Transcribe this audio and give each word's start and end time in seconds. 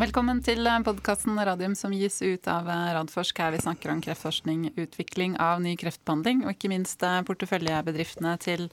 Velkommen 0.00 0.38
til 0.40 0.64
podkasten 0.80 1.36
Radium 1.44 1.74
som 1.76 1.92
gis 1.92 2.22
ut 2.24 2.46
av 2.48 2.64
Radforsk, 2.64 3.36
her 3.42 3.52
vi 3.52 3.58
snakker 3.60 3.90
om 3.92 3.98
kreftforskning, 4.00 4.70
utvikling 4.80 5.34
av 5.36 5.60
ny 5.60 5.74
kreftbehandling 5.76 6.40
og 6.46 6.54
ikke 6.54 6.70
minst 6.72 7.04
porteføljebedriftene 7.28 8.32
til 8.40 8.70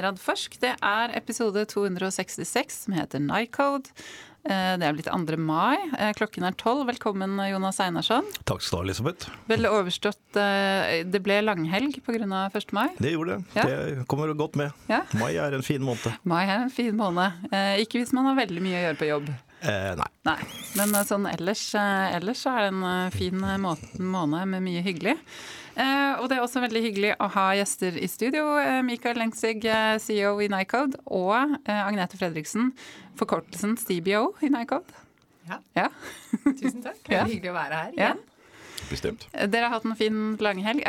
Radforsk. 0.00 0.56
Det 0.62 0.72
er 0.72 1.12
episode 1.18 1.66
266 1.68 2.78
som 2.86 2.96
heter 2.96 3.20
Nycode. 3.20 3.92
Eh, 4.48 4.72
det 4.80 4.88
er 4.88 4.96
blitt 4.96 5.12
2. 5.12 5.36
mai. 5.36 5.76
Eh, 5.98 6.14
klokken 6.16 6.48
er 6.48 6.56
tolv. 6.56 6.86
Velkommen, 6.88 7.36
Jonas 7.52 7.82
Einarsson. 7.84 8.32
Takk 8.48 8.64
skal 8.64 8.80
du 8.80 8.80
ha, 8.80 8.86
Elisabeth. 8.88 9.30
Vel 9.52 9.68
overstått 9.68 10.40
eh, 10.40 11.04
Det 11.04 11.20
ble 11.20 11.42
langhelg 11.44 12.00
pga. 12.00 12.48
1. 12.48 12.72
mai? 12.72 12.88
Det 12.96 13.12
gjorde 13.12 13.36
det. 13.36 13.60
Ja. 13.60 13.68
Det 14.00 14.08
kommer 14.08 14.32
godt 14.32 14.56
med. 14.56 14.72
Ja. 14.88 15.04
Mai 15.20 15.34
er 15.36 15.52
en 15.52 15.68
fin 15.68 15.84
måned. 15.84 16.16
Mai 16.24 16.46
er 16.46 16.62
en 16.62 16.72
fin 16.72 16.96
måned. 16.96 17.44
Ikke 17.84 18.00
hvis 18.00 18.16
man 18.16 18.32
har 18.32 18.40
veldig 18.40 18.64
mye 18.64 18.80
å 18.80 18.86
gjøre 18.88 19.02
på 19.04 19.12
jobb. 19.12 19.34
Eh, 19.62 19.92
nei. 19.98 20.10
nei. 20.26 20.38
Men 20.78 20.94
sånn 21.06 21.26
ellers, 21.30 21.68
ellers 21.78 22.46
er 22.50 22.64
det 22.64 22.70
en 22.72 23.10
fin 23.14 23.38
måned 23.38 24.54
med 24.54 24.64
mye 24.64 24.82
hyggelig. 24.82 25.18
Eh, 25.72 26.20
og 26.20 26.28
det 26.28 26.36
er 26.36 26.44
også 26.44 26.60
veldig 26.60 26.82
hyggelig 26.84 27.12
å 27.22 27.28
ha 27.32 27.46
gjester 27.56 27.96
i 27.96 28.08
studio. 28.10 28.44
Eh, 28.60 28.80
Mikael 28.84 29.16
Lengsig, 29.20 29.64
eh, 29.64 29.96
CEO 30.02 30.34
i 30.44 30.50
Nycode, 30.52 31.00
og 31.08 31.56
Agnete 31.64 32.20
Fredriksen, 32.20 32.72
forkortelsen 33.16 33.78
CBO 33.80 34.34
i 34.44 34.52
Nycode. 34.52 35.00
Ja. 35.48 35.58
ja. 35.76 35.88
Tusen 36.44 36.84
takk. 36.84 37.00
Veldig 37.08 37.16
ja. 37.16 37.24
hyggelig 37.30 37.54
å 37.54 37.56
være 37.56 37.80
her 37.80 37.96
igjen. 37.96 38.20
Ja. 38.20 38.84
Bestemt. 38.90 39.26
Dere 39.32 39.68
har 39.68 39.78
hatt 39.78 39.88
en 39.88 39.96
fin 39.96 40.20
langhelg. 40.42 40.84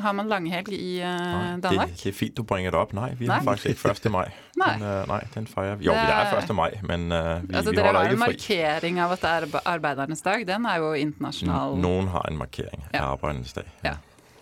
Har 0.00 0.14
man 0.16 0.30
langhelg 0.30 0.74
i 0.74 1.00
uh, 1.02 1.56
Danmark? 1.62 1.94
Det, 1.94 2.02
det, 2.02 2.12
er 2.12 2.16
fint 2.16 2.36
du 2.36 2.42
bringer 2.46 2.74
det 2.74 2.80
opp. 2.80 2.94
Nei, 2.96 3.10
vi 3.18 3.28
har 3.30 3.44
faktisk 3.46 3.74
ikke 3.76 3.94
1. 3.94 4.10
mai. 4.14 4.26
nei. 4.60 4.70
Men, 4.80 4.84
uh, 4.86 5.02
nei, 5.10 5.20
den 5.34 5.48
feirer 5.50 5.80
vi. 5.80 5.88
Jo, 5.88 5.96
det 5.96 6.16
er 6.16 6.36
1. 6.40 6.54
mai, 6.56 6.70
men 6.86 7.08
uh, 7.12 7.18
vi, 7.44 7.54
altså, 7.54 7.74
vi 7.74 7.80
holder 7.80 7.80
ikke 7.80 7.80
fri. 7.80 7.80
Dere 7.80 7.96
har 7.98 8.12
en 8.12 8.22
markering 8.24 9.02
av 9.04 9.16
at 9.16 9.24
det 9.24 9.32
er 9.32 9.66
arbeidernes 9.74 10.24
dag. 10.26 10.46
Den 10.48 10.68
er 10.70 10.84
jo 10.84 10.92
internasjonal. 11.06 11.80
Noen 11.80 12.12
har 12.14 12.30
en 12.30 12.40
markering 12.40 12.86
ja. 12.90 13.04
arbeidernes 13.10 13.56
dag. 13.56 13.74
Ja. 13.86 13.98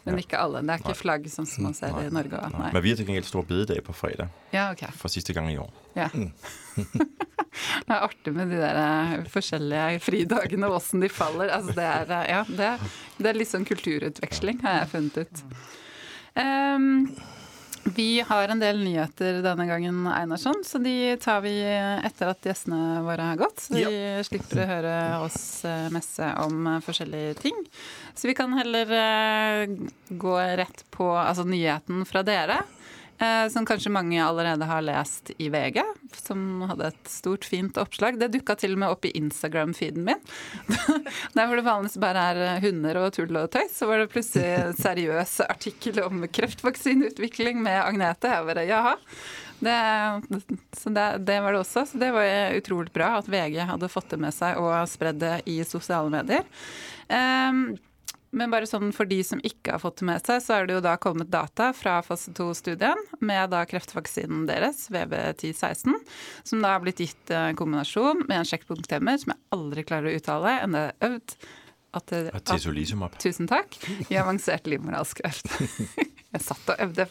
Men 0.09 0.23
ikke 0.23 0.41
alle. 0.41 0.63
Det 0.65 0.75
er 0.75 0.83
ikke 0.85 0.97
flagg 0.99 1.29
sånn 1.33 1.49
som 1.49 1.69
man 1.69 1.77
ser 1.77 1.95
i 2.01 2.09
Norge. 2.15 2.41
Nei. 2.55 2.71
Men 2.75 2.85
vi 2.85 2.93
har 2.93 3.01
til 3.01 3.09
gjengjeld 3.09 3.29
stor 3.29 3.47
bededag 3.49 3.85
på 3.87 3.95
fredag. 3.97 4.33
Ja, 4.55 4.69
okay. 4.73 4.91
For 4.99 5.13
siste 5.13 5.37
gang 5.37 5.51
i 5.53 5.59
år. 5.61 5.71
Ja. 5.99 6.09
Mm. 6.15 6.31
det 7.87 7.95
er 7.95 8.05
artig 8.07 8.35
med 8.37 8.53
de 8.53 8.61
der 8.61 8.81
eh, 8.83 9.27
forskjellige 9.33 10.03
fridagene 10.05 10.71
og 10.71 10.79
åssen 10.81 11.05
de 11.05 11.11
faller. 11.13 11.53
Altså, 11.55 11.75
det, 11.79 11.89
er, 11.89 12.15
eh, 12.19 12.29
ja, 12.33 12.45
det, 12.49 12.71
er, 12.75 13.01
det 13.19 13.33
er 13.33 13.41
litt 13.41 13.53
sånn 13.53 13.67
kulturutveksling, 13.69 14.63
har 14.65 14.83
jeg 14.83 14.93
funnet 14.95 15.21
ut. 15.25 15.45
Um, 16.39 16.89
vi 17.85 18.21
har 18.21 18.49
en 18.49 18.61
del 18.61 18.81
nyheter 18.83 19.41
denne 19.43 19.67
gangen, 19.69 20.07
Einarsson, 20.07 20.63
så 20.67 20.79
de 20.83 21.17
tar 21.23 21.41
vi 21.45 21.55
etter 21.63 22.31
at 22.33 22.47
gjestene 22.47 23.03
våre 23.07 23.31
har 23.31 23.41
gått. 23.41 23.61
Så 23.67 23.77
vi 23.77 23.85
ja. 23.85 24.25
slipper 24.27 24.63
å 24.63 24.69
høre 24.69 24.95
oss 25.25 25.41
eh, 25.69 25.89
messe 25.95 26.29
om 26.45 26.67
eh, 26.67 26.81
forskjellige 26.85 27.39
ting. 27.43 27.59
Så 28.15 28.31
vi 28.31 28.37
kan 28.39 28.55
heller 28.59 28.93
eh, 28.99 29.77
gå 30.09 30.35
rett 30.61 30.85
på 30.95 31.11
altså, 31.17 31.47
nyheten 31.49 32.05
fra 32.09 32.25
dere. 32.27 32.63
Eh, 33.19 33.49
som 33.49 33.67
kanskje 33.67 33.91
mange 33.91 34.19
allerede 34.23 34.65
har 34.65 34.83
lest 34.83 35.31
i 35.39 35.49
VG, 35.51 35.83
som 36.23 36.63
hadde 36.71 36.93
et 36.93 37.09
stort, 37.11 37.45
fint 37.45 37.79
oppslag. 37.81 38.19
Det 38.21 38.31
dukka 38.31 38.55
til 38.61 38.77
og 38.77 38.83
med 38.85 38.95
opp 38.95 39.09
i 39.09 39.13
Instagram-feeden 39.19 40.07
min. 40.07 40.23
Der 41.35 41.49
hvor 41.49 41.59
det 41.59 41.67
vanligvis 41.67 41.99
bare 41.99 42.29
er 42.31 42.43
eh, 42.45 42.61
hunder 42.63 43.01
og 43.03 43.11
tull 43.17 43.35
og 43.41 43.51
tøys, 43.51 43.75
så 43.75 43.91
var 43.91 44.05
det 44.05 44.13
plutselig 44.13 44.47
en 44.61 44.79
seriøs 44.87 45.35
artikkel 45.49 45.99
om 46.05 46.23
kreftvaksineutvikling 46.31 47.59
med 47.65 47.81
Agnete. 47.83 48.31
Jeg 48.37 48.49
bare 48.53 48.67
jaha. 48.69 48.95
Det, 49.59 49.75
så 50.79 50.95
det, 50.95 51.09
det, 51.27 51.41
var 51.43 51.57
det 51.57 51.65
også. 51.65 51.89
Så 51.91 51.99
det 51.99 52.13
var 52.15 52.55
utrolig 52.55 52.95
bra 52.95 53.17
at 53.19 53.27
VG 53.27 53.59
hadde 53.67 53.91
fått 53.91 54.15
det 54.15 54.23
med 54.23 54.37
seg 54.37 54.63
og 54.63 54.79
spredd 54.87 55.19
det 55.25 55.35
i 55.51 55.59
sosiale 55.67 56.13
medier. 56.15 56.47
Um, 57.11 57.73
men 58.31 58.53
bare 58.53 58.69
sånn 58.69 58.91
for 58.93 59.09
de 59.09 59.21
som 59.25 59.41
ikke 59.47 59.75
har 59.75 59.83
fått 59.83 60.03
det 60.03 60.09
med 60.11 60.27
seg, 60.27 60.43
så 60.45 60.59
er 60.59 60.69
det 60.69 60.77
jo 60.77 60.83
da 60.85 60.97
kommet 61.01 61.31
data 61.33 61.71
fra 61.77 61.99
fase 62.05 62.33
2-studien 62.37 63.01
med 63.25 63.55
da 63.55 63.63
kreftvaksinen 63.69 64.45
deres, 64.49 64.87
VB1016, 64.93 65.97
som 66.51 66.65
da 66.65 66.75
har 66.75 66.85
blitt 66.85 67.01
gitt 67.05 67.33
en 67.33 67.57
kombinasjon 67.59 68.27
med 68.27 68.43
en 68.43 68.51
sjekkpunkthemmer 68.51 69.23
som 69.23 69.33
jeg 69.33 69.43
aldri 69.57 69.87
klarer 69.89 70.11
å 70.13 70.21
uttale, 70.21 70.59
enn 70.65 70.77
det 70.77 70.85
er 70.85 71.11
øvd 71.13 71.39
at, 71.97 72.13
at, 72.13 72.51
Tusen 73.23 73.49
takk. 73.49 73.79
I 74.13 74.19
avansert 74.21 74.67
livmorhalskreft. 74.69 75.49
jeg 76.35 76.43
satt 76.45 76.73
og 76.75 76.83
øvde. 76.85 77.07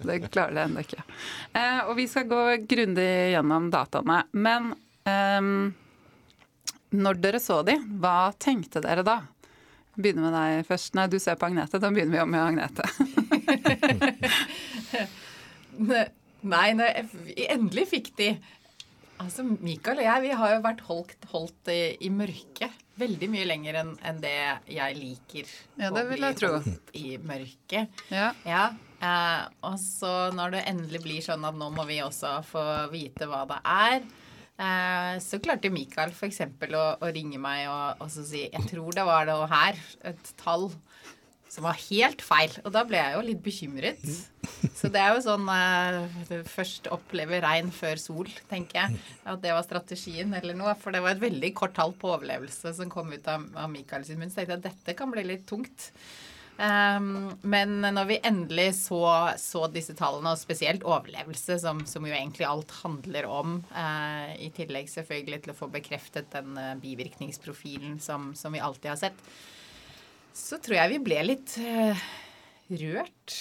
Det 0.00 0.16
klarer 0.30 0.56
jeg 0.56 0.70
ennå 0.70 0.84
ikke. 0.86 1.04
Eh, 1.52 1.82
og 1.84 1.98
vi 1.98 2.06
skal 2.08 2.24
gå 2.30 2.42
grundig 2.64 3.10
gjennom 3.34 3.68
dataene. 3.74 4.22
Men 4.32 4.72
eh, 5.04 5.50
når 6.96 7.20
dere 7.20 7.42
så 7.42 7.60
de, 7.66 7.76
hva 8.00 8.32
tenkte 8.40 8.80
dere 8.84 9.04
da? 9.06 9.20
Begynne 9.96 10.24
med 10.24 10.36
deg 10.36 10.66
først. 10.68 10.94
Nei, 10.98 11.06
du 11.12 11.18
ser 11.22 11.38
på 11.40 11.48
Agnete. 11.48 11.80
Da 11.82 11.90
begynner 11.92 12.14
vi 12.16 12.22
om 12.22 12.30
med 12.32 12.42
Agnete. 12.44 12.84
Nei, 16.46 16.68
når 16.78 17.02
vi 17.26 17.48
endelig 17.50 17.88
fikk 17.96 18.14
de 18.20 18.36
Altså, 19.16 19.46
Mikael 19.48 20.02
og 20.02 20.04
jeg 20.04 20.22
vi 20.26 20.32
har 20.36 20.50
jo 20.52 20.56
vært 20.60 20.82
holdt, 20.84 21.22
holdt 21.30 21.70
i, 21.72 21.96
i 22.04 22.10
mørket 22.12 22.74
veldig 23.00 23.28
mye 23.32 23.46
lenger 23.48 23.78
enn 23.82 23.94
en 24.08 24.20
det 24.22 24.34
jeg 24.72 24.96
liker 24.98 25.48
ja, 25.80 25.90
det 25.92 26.04
vil 26.10 26.26
jeg 26.26 26.38
tro. 26.40 26.52
i 26.96 27.16
mørket. 27.20 28.04
Ja. 28.12 28.30
ja 28.46 28.66
eh, 29.00 29.42
og 29.68 29.78
så 29.80 30.12
når 30.36 30.56
det 30.56 30.62
endelig 30.72 31.02
blir 31.04 31.24
sånn 31.24 31.44
at 31.48 31.56
nå 31.56 31.70
må 31.74 31.84
vi 31.88 32.00
også 32.04 32.38
få 32.46 32.64
vite 32.92 33.28
hva 33.30 33.44
det 33.48 33.60
er, 33.72 34.06
Eh, 34.56 35.14
så 35.20 35.40
klarte 35.42 35.72
Mikael 35.72 36.14
f.eks. 36.14 36.40
Å, 36.46 36.86
å 37.04 37.12
ringe 37.12 37.40
meg 37.40 37.66
og, 37.68 38.04
og 38.06 38.12
si 38.12 38.46
Jeg 38.46 38.70
tror 38.70 38.96
det 38.96 39.04
var 39.04 39.28
det 39.28 39.36
her, 39.52 39.82
et 40.12 40.32
tall 40.40 40.70
som 41.56 41.64
var 41.64 41.78
helt 41.78 42.22
feil. 42.24 42.52
Og 42.64 42.72
da 42.74 42.82
ble 42.86 42.98
jeg 42.98 43.14
jo 43.14 43.24
litt 43.24 43.42
bekymret. 43.44 44.02
Så 44.76 44.90
det 44.92 45.00
er 45.00 45.14
jo 45.14 45.22
sånn 45.24 45.46
uh, 45.48 46.42
Først 46.50 46.88
oppleve 46.92 47.40
regn 47.44 47.70
før 47.74 48.00
sol, 48.00 48.30
tenker 48.50 48.82
jeg. 48.82 49.00
At 49.28 49.42
det 49.44 49.54
var 49.54 49.64
strategien 49.66 50.34
eller 50.36 50.56
noe. 50.58 50.74
For 50.80 50.94
det 50.94 51.02
var 51.04 51.14
et 51.14 51.22
veldig 51.22 51.52
kort 51.56 51.76
tall 51.78 51.94
på 51.96 52.12
overlevelse 52.12 52.74
som 52.76 52.92
kom 52.92 53.12
ut 53.14 53.30
av, 53.30 53.46
av 53.56 53.72
Mikael 53.72 54.04
sin 54.06 54.20
munn. 54.20 54.32
Så 54.32 54.42
tenkte 54.42 54.56
jeg 54.56 54.62
at 54.62 54.68
dette 54.68 54.96
kan 54.98 55.12
bli 55.12 55.24
litt 55.26 55.46
tungt. 55.48 55.90
Um, 56.56 57.34
men 57.44 57.82
når 57.84 58.06
vi 58.08 58.16
endelig 58.24 58.70
så, 58.78 59.00
så, 59.36 59.66
disse 59.72 59.92
tallene, 59.96 60.32
og 60.32 60.40
spesielt 60.40 60.86
overlevelse, 60.88 61.58
som, 61.60 61.82
som 61.88 62.06
jo 62.08 62.14
egentlig 62.16 62.46
alt 62.48 62.72
handler 62.80 63.28
om, 63.28 63.58
uh, 63.74 64.32
i 64.40 64.48
tillegg 64.56 64.88
selvfølgelig 64.88 65.42
til 65.44 65.52
å 65.52 65.58
få 65.58 65.68
bekreftet 65.74 66.30
den 66.32 66.56
uh, 66.56 66.72
bivirkningsprofilen 66.80 67.98
som, 68.00 68.30
som, 68.38 68.56
vi 68.56 68.64
alltid 68.64 68.94
har 68.94 69.02
sett, 69.02 69.20
så 70.36 70.56
tror 70.62 70.80
jeg 70.80 70.94
vi 70.94 71.02
ble 71.10 71.20
litt 71.28 71.58
uh, 71.60 72.06
rørt. 72.72 73.36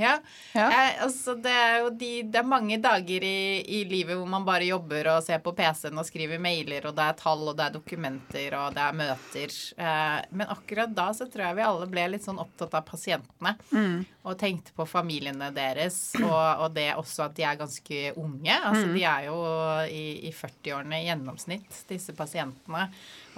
Ja. 0.00 0.16
ja. 0.56 0.66
Eh, 0.66 1.02
altså 1.04 1.34
det, 1.38 1.52
er 1.52 1.88
de, 2.00 2.10
det 2.30 2.40
er 2.40 2.48
mange 2.48 2.78
dager 2.82 3.26
i, 3.26 3.60
i, 3.60 3.82
livet 3.88 4.16
hvor 4.18 4.28
man 4.30 4.46
bare 4.46 4.68
jobber 4.68 5.12
og 5.14 5.24
ser 5.26 5.42
på 5.44 5.52
PC-en 5.56 6.00
og 6.00 6.08
skriver 6.08 6.40
mailer, 6.42 6.88
og 6.88 6.96
det 6.96 7.06
er 7.06 7.18
tall, 7.20 7.44
og 7.50 7.58
det 7.58 7.66
er 7.66 7.76
dokumenter, 7.76 8.56
og 8.58 8.76
det 8.76 8.86
er 8.86 8.98
møter. 9.00 9.56
Eh, 9.76 10.18
men 10.32 10.54
akkurat 10.56 10.94
da 10.96 11.10
så 11.16 11.28
tror 11.30 11.48
jeg 11.48 11.60
vi 11.60 11.66
alle 11.66 11.90
ble 11.92 12.06
litt 12.14 12.26
sånn 12.26 12.40
opptatt 12.42 12.76
av 12.78 12.86
pasientene. 12.88 13.54
Mm. 13.70 14.00
Og 14.20 14.36
tenkte 14.40 14.74
på 14.76 14.84
familiene 14.88 15.50
deres, 15.56 16.00
og, 16.20 16.36
og, 16.36 16.68
det 16.76 16.90
også 16.96 17.26
at 17.28 17.36
de 17.38 17.46
er 17.46 17.60
ganske 17.60 18.02
unge. 18.20 18.56
Altså 18.56 18.86
mm. 18.88 18.94
de 18.96 19.06
er 19.14 19.28
jo 19.30 19.38
i, 19.86 20.04
i 20.28 20.34
40-årene 20.36 21.00
i 21.00 21.08
gjennomsnitt, 21.08 21.82
disse 21.90 22.16
pasientene 22.16 22.88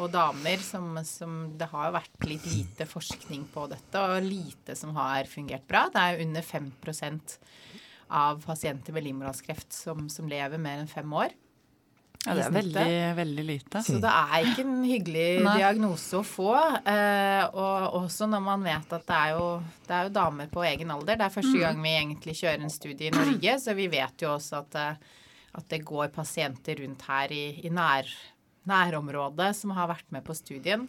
og 0.01 0.09
damer 0.13 0.63
som, 0.65 0.97
som, 1.05 1.53
Det 1.59 1.69
har 1.73 1.93
vært 1.95 2.27
litt 2.29 2.47
lite 2.49 2.87
forskning 2.89 3.45
på 3.53 3.67
dette, 3.73 4.01
og 4.01 4.25
lite 4.25 4.77
som 4.79 4.95
har 4.97 5.29
fungert 5.31 5.67
bra. 5.69 5.87
Det 5.93 6.03
er 6.03 6.25
under 6.25 6.47
5% 6.47 7.39
av 8.13 8.43
pasienter 8.45 8.93
med 8.93 9.07
livmorhalskreft 9.07 9.73
som, 9.73 10.09
som, 10.13 10.29
lever 10.29 10.61
mer 10.61 10.83
enn 10.83 10.91
fem 10.91 11.13
år. 11.17 11.33
Ja, 12.23 12.37
det 12.39 12.45
er 12.45 12.53
veldig, 12.55 12.91
veldig 13.19 13.45
lite. 13.49 13.81
Så 13.83 13.97
det 13.99 14.11
er 14.11 14.45
ikke 14.47 14.63
en 14.63 14.85
hyggelig 14.87 15.25
Nei. 15.43 15.57
diagnose 15.59 16.21
å 16.21 16.27
få. 16.27 16.53
Eh, 16.87 17.43
og 17.51 17.97
også 17.99 18.29
når 18.31 18.45
man 18.45 18.63
vet 18.63 18.95
at 18.95 19.09
det 19.09 19.17
er, 19.17 19.33
jo, 19.35 19.49
det 19.89 19.97
er 19.97 20.07
jo 20.07 20.13
damer 20.15 20.53
på 20.53 20.63
egen 20.69 20.93
alder. 20.95 21.19
Det 21.19 21.27
er 21.27 21.35
første 21.35 21.57
mm. 21.57 21.63
gang 21.65 21.83
vi 21.83 21.97
egentlig 21.97 22.37
kjører 22.39 22.63
en 22.63 22.77
studie 22.77 23.11
i 23.11 23.17
Norge, 23.17 23.57
så 23.65 23.75
vi 23.75 23.89
vet 23.91 24.23
jo 24.23 24.31
også 24.37 24.61
at, 24.61 24.79
eh, 24.79 25.19
at 25.59 25.67
det 25.73 25.83
går 25.89 26.15
pasienter 26.15 26.79
rundt 26.85 27.03
her 27.09 27.35
i, 27.35 27.43
i 27.67 27.75
nær, 27.75 28.15
nærområdet 28.69 29.51
som 29.59 29.75
har 29.77 29.91
vært 29.91 30.09
med 30.15 30.25
på 30.27 30.37
studien. 30.37 30.87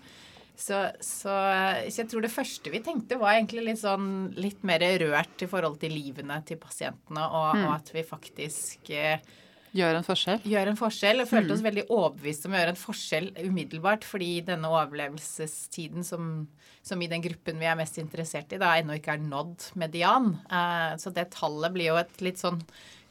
Så, 0.53 0.77
så, 1.01 1.33
så, 1.89 2.01
jeg 2.03 2.09
tror 2.11 2.21
det 2.21 2.33
første 2.33 2.69
vi 2.69 2.83
tenkte, 2.85 3.17
var 3.17 3.33
egentlig 3.33 3.63
litt 3.65 3.81
sånn 3.81 4.33
litt 4.37 4.61
mer 4.67 4.83
rørt 5.01 5.41
i 5.41 5.49
forhold 5.49 5.79
til 5.81 5.95
livene 5.95 6.37
til 6.45 6.59
pasientene, 6.61 7.25
og, 7.25 7.55
mm. 7.57 7.63
og 7.65 7.71
at 7.79 7.89
vi 7.95 8.05
faktisk 8.05 8.91
eh, 8.93 9.17
Gjør 9.73 9.97
en 9.97 10.05
forskjell? 10.05 10.43
Gjør 10.45 10.69
en 10.69 10.77
forskjell, 10.77 11.21
og 11.23 11.29
følte 11.29 11.49
mm. 11.49 11.53
oss 11.55 11.63
veldig 11.65 11.83
overbevist 11.87 12.43
om 12.45 12.53
å 12.53 12.59
gjøre 12.59 12.73
en 12.75 12.79
forskjell 12.79 13.29
umiddelbart, 13.41 14.03
fordi 14.05 14.31
denne 14.45 14.69
overlevelsestiden 14.69 16.05
som, 16.05 16.27
som, 16.85 17.01
i 17.01 17.09
den 17.09 17.23
gruppen 17.25 17.57
vi 17.61 17.69
er 17.69 17.79
mest 17.79 17.97
interessert 18.01 18.53
i, 18.53 18.59
da 18.61 18.75
ennå 18.77 18.99
ikke 18.99 19.15
er 19.15 19.23
nådd 19.23 19.71
median. 19.81 20.35
Uh, 20.51 20.93
så 21.01 21.09
det 21.15 21.31
tallet 21.33 21.73
blir 21.73 21.89
jo 21.89 21.97
et 22.03 22.21
litt 22.25 22.41
sånn 22.41 22.61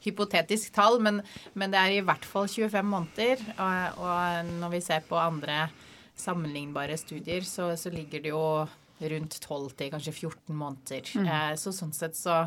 hypotetisk 0.03 0.71
tall, 0.75 1.01
men, 1.03 1.19
men, 1.51 1.73
det 1.73 1.81
er 1.81 1.97
i 1.97 2.05
hvert 2.05 2.23
fall 2.27 2.47
25 2.47 2.87
måneder. 2.93 3.43
Og, 3.57 3.99
og 4.07 4.53
når 4.63 4.75
vi 4.77 4.83
ser 4.87 5.03
på 5.09 5.19
andre 5.19 5.65
sammenlignbare 6.19 6.95
studier, 6.99 7.43
så, 7.47 7.73
så 7.79 7.91
ligger 7.91 8.23
det 8.23 8.31
jo 8.31 8.45
rundt 9.03 9.35
12 9.41 9.75
til 9.75 9.91
kanskje 9.91 10.15
14 10.15 10.55
måneder. 10.55 11.11
Mm. 11.19 11.27
Uh, 11.27 11.51
så 11.59 11.75
sånn 11.75 11.91
sett 11.95 12.15
så, 12.15 12.45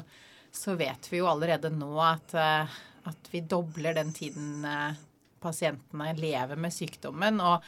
så 0.56 0.75
vet 0.79 1.11
vi 1.12 1.20
jo 1.20 1.29
allerede 1.31 1.70
nå 1.73 1.93
at 2.03 2.35
uh, 2.37 2.76
at 3.06 3.32
vi 3.32 3.43
dobler 3.47 3.97
den 3.97 4.12
tiden 4.14 4.64
eh, 4.67 4.97
pasientene 5.43 6.12
lever 6.19 6.58
med 6.58 6.75
sykdommen, 6.75 7.41
og, 7.44 7.64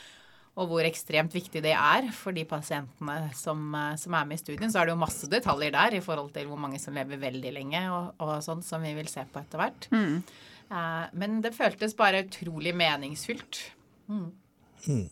og 0.59 0.71
hvor 0.71 0.87
ekstremt 0.87 1.35
viktig 1.35 1.63
det 1.65 1.75
er 1.77 2.09
for 2.15 2.35
de 2.37 2.45
pasientene 2.49 3.31
som, 3.39 3.63
eh, 3.79 3.95
som, 4.01 4.17
er 4.19 4.29
med 4.29 4.39
i 4.39 4.43
studien. 4.43 4.73
Så 4.73 4.81
er 4.81 4.89
det 4.89 4.97
jo 4.97 5.05
masse 5.05 5.31
detaljer 5.31 5.75
der 5.75 5.99
i 5.99 6.05
forhold 6.05 6.33
til 6.35 6.51
hvor 6.51 6.61
mange 6.61 6.81
som 6.83 6.97
lever 6.97 7.21
veldig 7.23 7.55
lenge, 7.55 7.85
og, 7.95 8.11
og 8.25 8.35
sånn 8.45 8.65
som 8.67 8.85
vi 8.85 8.95
vil 8.99 9.11
se 9.11 9.25
på 9.29 9.43
etter 9.43 9.63
hvert. 9.63 9.91
Mm. 9.95 10.19
Uh, 10.69 11.07
men 11.17 11.39
det 11.41 11.55
føltes 11.57 11.95
bare 11.97 12.27
utrolig 12.27 12.75
meningsfylt. 12.77 13.63
Mm. 14.11 14.27
Mm. 14.85 15.07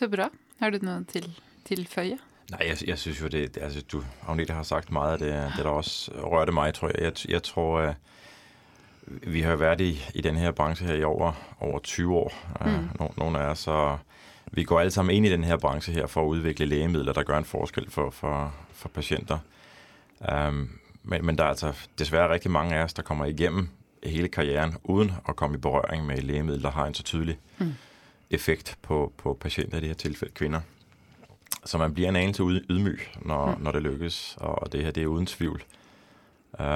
Så 0.00 0.08
bra. 0.10 0.26
Har 0.58 0.74
du 0.74 0.82
noe 0.82 1.04
til 1.10 1.28
tilføye? 1.68 2.18
Nej, 2.50 2.66
jeg, 2.68 2.88
jeg 2.88 2.98
synes 2.98 3.20
jo, 3.20 3.26
det, 3.26 3.58
altså, 3.60 3.82
du, 3.92 4.02
Agnete 4.28 4.52
har 4.52 4.62
sagt 4.62 4.92
meget 4.92 5.12
af 5.12 5.18
det, 5.18 5.52
det 5.56 5.64
der 5.64 5.70
også 5.70 6.12
rørte 6.12 6.52
mig, 6.52 6.74
tror 6.74 6.88
jeg. 6.88 7.00
Jeg, 7.00 7.30
jeg 7.30 7.42
tror, 7.42 7.94
vi 9.06 9.40
har 9.40 9.56
været 9.56 9.80
i, 9.80 10.02
i 10.14 10.20
den 10.20 10.36
her 10.36 10.50
branche 10.50 10.86
her 10.86 10.94
i 10.94 11.04
over, 11.04 11.32
over 11.60 11.78
20 11.78 12.14
år. 12.14 12.32
Mm. 12.66 13.04
Uh, 13.04 13.18
nogle 13.18 13.38
af 13.38 13.44
os, 13.44 13.58
så 13.58 13.96
vi 14.52 14.64
går 14.64 14.80
alle 14.80 14.90
sammen 14.90 15.16
ind 15.16 15.26
i 15.26 15.30
den 15.30 15.44
her 15.44 15.56
branche 15.56 15.92
her 15.92 16.06
for 16.06 16.22
at 16.22 16.26
udvikle 16.26 16.66
lægemidler, 16.66 17.12
der 17.12 17.22
gør 17.22 17.38
en 17.38 17.44
forskel 17.44 17.90
for, 17.90 18.10
for, 18.10 18.54
for 18.72 18.88
patienter. 18.88 19.38
Um, 20.48 20.70
men, 21.02 21.26
men 21.26 21.38
der 21.38 21.44
er 21.44 21.48
altså 21.48 21.72
desværre 21.98 22.32
rigtig 22.32 22.50
mange 22.50 22.74
af 22.74 22.82
os, 22.82 22.92
der 22.92 23.02
kommer 23.02 23.24
igennem 23.24 23.68
hele 24.04 24.28
karrieren 24.28 24.76
uden 24.84 25.12
at 25.28 25.36
komme 25.36 25.56
i 25.56 25.60
berøring 25.60 26.06
med 26.06 26.16
lægemidler, 26.16 26.62
der 26.62 26.70
har 26.70 26.86
en 26.86 26.94
så 26.94 27.02
tydelig 27.02 27.38
mm. 27.58 27.74
effekt 28.30 28.78
på, 28.82 29.12
på 29.16 29.34
patienter, 29.40 29.78
i 29.78 29.80
det 29.80 29.88
her 29.88 29.94
tilfælde 29.94 30.34
kvinder. 30.34 30.60
Så 31.64 31.78
man 31.78 31.94
bliver 31.94 32.08
en 32.08 32.16
anelse 32.16 32.42
ydmyg, 32.42 33.00
når, 33.22 33.54
mm. 33.54 33.62
når 33.62 33.72
det 33.72 33.82
lykkes, 33.82 34.36
og 34.40 34.72
det 34.72 34.84
her 34.84 34.90
det 34.90 35.02
er 35.02 35.06
uden 35.06 35.26
tvivl 35.26 35.62
uh, 36.60 36.66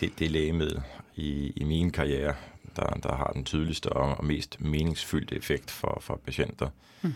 det, 0.00 0.18
det 0.18 0.30
lægemiddel, 0.30 0.82
i, 1.16 1.52
i 1.56 1.64
min 1.64 1.90
karriere, 1.90 2.34
der, 2.76 2.86
der 2.86 3.14
har 3.14 3.30
den 3.34 3.44
tydeligste 3.44 3.86
og, 3.86 4.18
og 4.18 4.24
mest 4.24 4.60
meningsfyldte 4.60 5.36
effekt 5.36 5.70
for, 5.70 5.98
for 6.00 6.20
patienter. 6.24 6.68
Mm. 7.02 7.14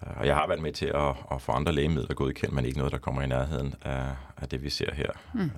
Og 0.00 0.26
jeg 0.26 0.34
har 0.34 0.46
været 0.46 0.62
med 0.62 0.72
til 0.72 0.86
at, 0.86 1.14
at 1.32 1.42
få 1.42 1.52
andre 1.52 1.72
lægemidler 1.72 2.14
godkendt, 2.14 2.54
men 2.54 2.64
ikke 2.64 2.78
noget, 2.78 2.92
der 2.92 2.98
kommer 2.98 3.22
i 3.22 3.26
nærheden 3.26 3.74
af, 3.82 4.14
af 4.36 4.48
det, 4.48 4.62
vi 4.62 4.70
ser 4.70 4.94
her. 4.94 5.10
Mm. 5.34 5.50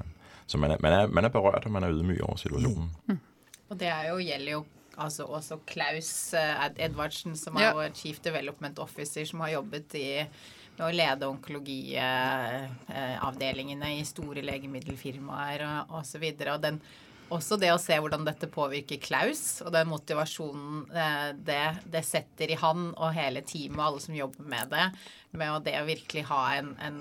Så 0.47 0.59
man 0.59 0.71
er, 0.71 0.77
man, 0.81 0.93
er, 0.93 1.07
man 1.07 1.25
er 1.25 1.29
berørt, 1.29 1.65
og 1.65 1.71
man 1.71 1.83
er 1.83 1.91
ydmyg 1.91 2.23
over 2.23 2.37
situationen. 2.37 2.91
Mm. 3.07 3.19
Og 3.69 3.81
det 3.81 3.89
er 3.89 4.09
jo, 4.09 4.17
gjelder 4.17 4.53
jo 4.53 4.65
altså 4.99 5.23
også 5.23 5.57
Klaus 5.67 6.35
uh, 6.35 6.85
Edvardsen, 6.85 7.37
som 7.37 7.57
er 7.57 7.83
ja. 7.83 7.91
Chief 7.91 8.19
Development 8.19 8.79
Officer, 8.79 9.25
som 9.25 9.41
har 9.41 9.49
jobbet 9.49 9.95
i 9.95 10.25
med 10.77 10.85
å 10.87 10.95
lede 10.95 11.29
onkologiavdelingene 11.29 13.89
i 13.99 14.05
store 14.09 14.43
legemiddelfirmaer 14.47 15.61
og 15.67 15.81
osv. 16.01 16.25
Og, 16.25 16.43
så 16.43 16.51
og 16.55 16.61
den 16.65 16.77
også 17.33 17.57
det 17.61 17.71
å 17.73 17.81
se 17.81 17.97
hvordan 17.97 18.27
dette 18.27 18.49
påvirker 18.53 19.01
Klaus, 19.03 19.63
og 19.65 19.73
den 19.75 19.89
motivasjonen 19.91 20.83
eh, 20.91 21.31
det, 21.37 21.77
det, 21.93 22.05
setter 22.05 22.53
i 22.53 22.59
han 22.61 22.91
og 22.93 23.15
hele 23.17 23.43
teamet 23.47 23.79
og 23.79 23.87
alle 23.87 24.03
som 24.05 24.17
jobber 24.17 24.45
med 24.53 24.73
det, 24.73 24.87
med 25.41 25.65
det 25.67 25.79
å 25.81 25.89
virkelig 25.89 26.25
ha 26.29 26.43
en, 26.59 26.75
en, 26.83 26.99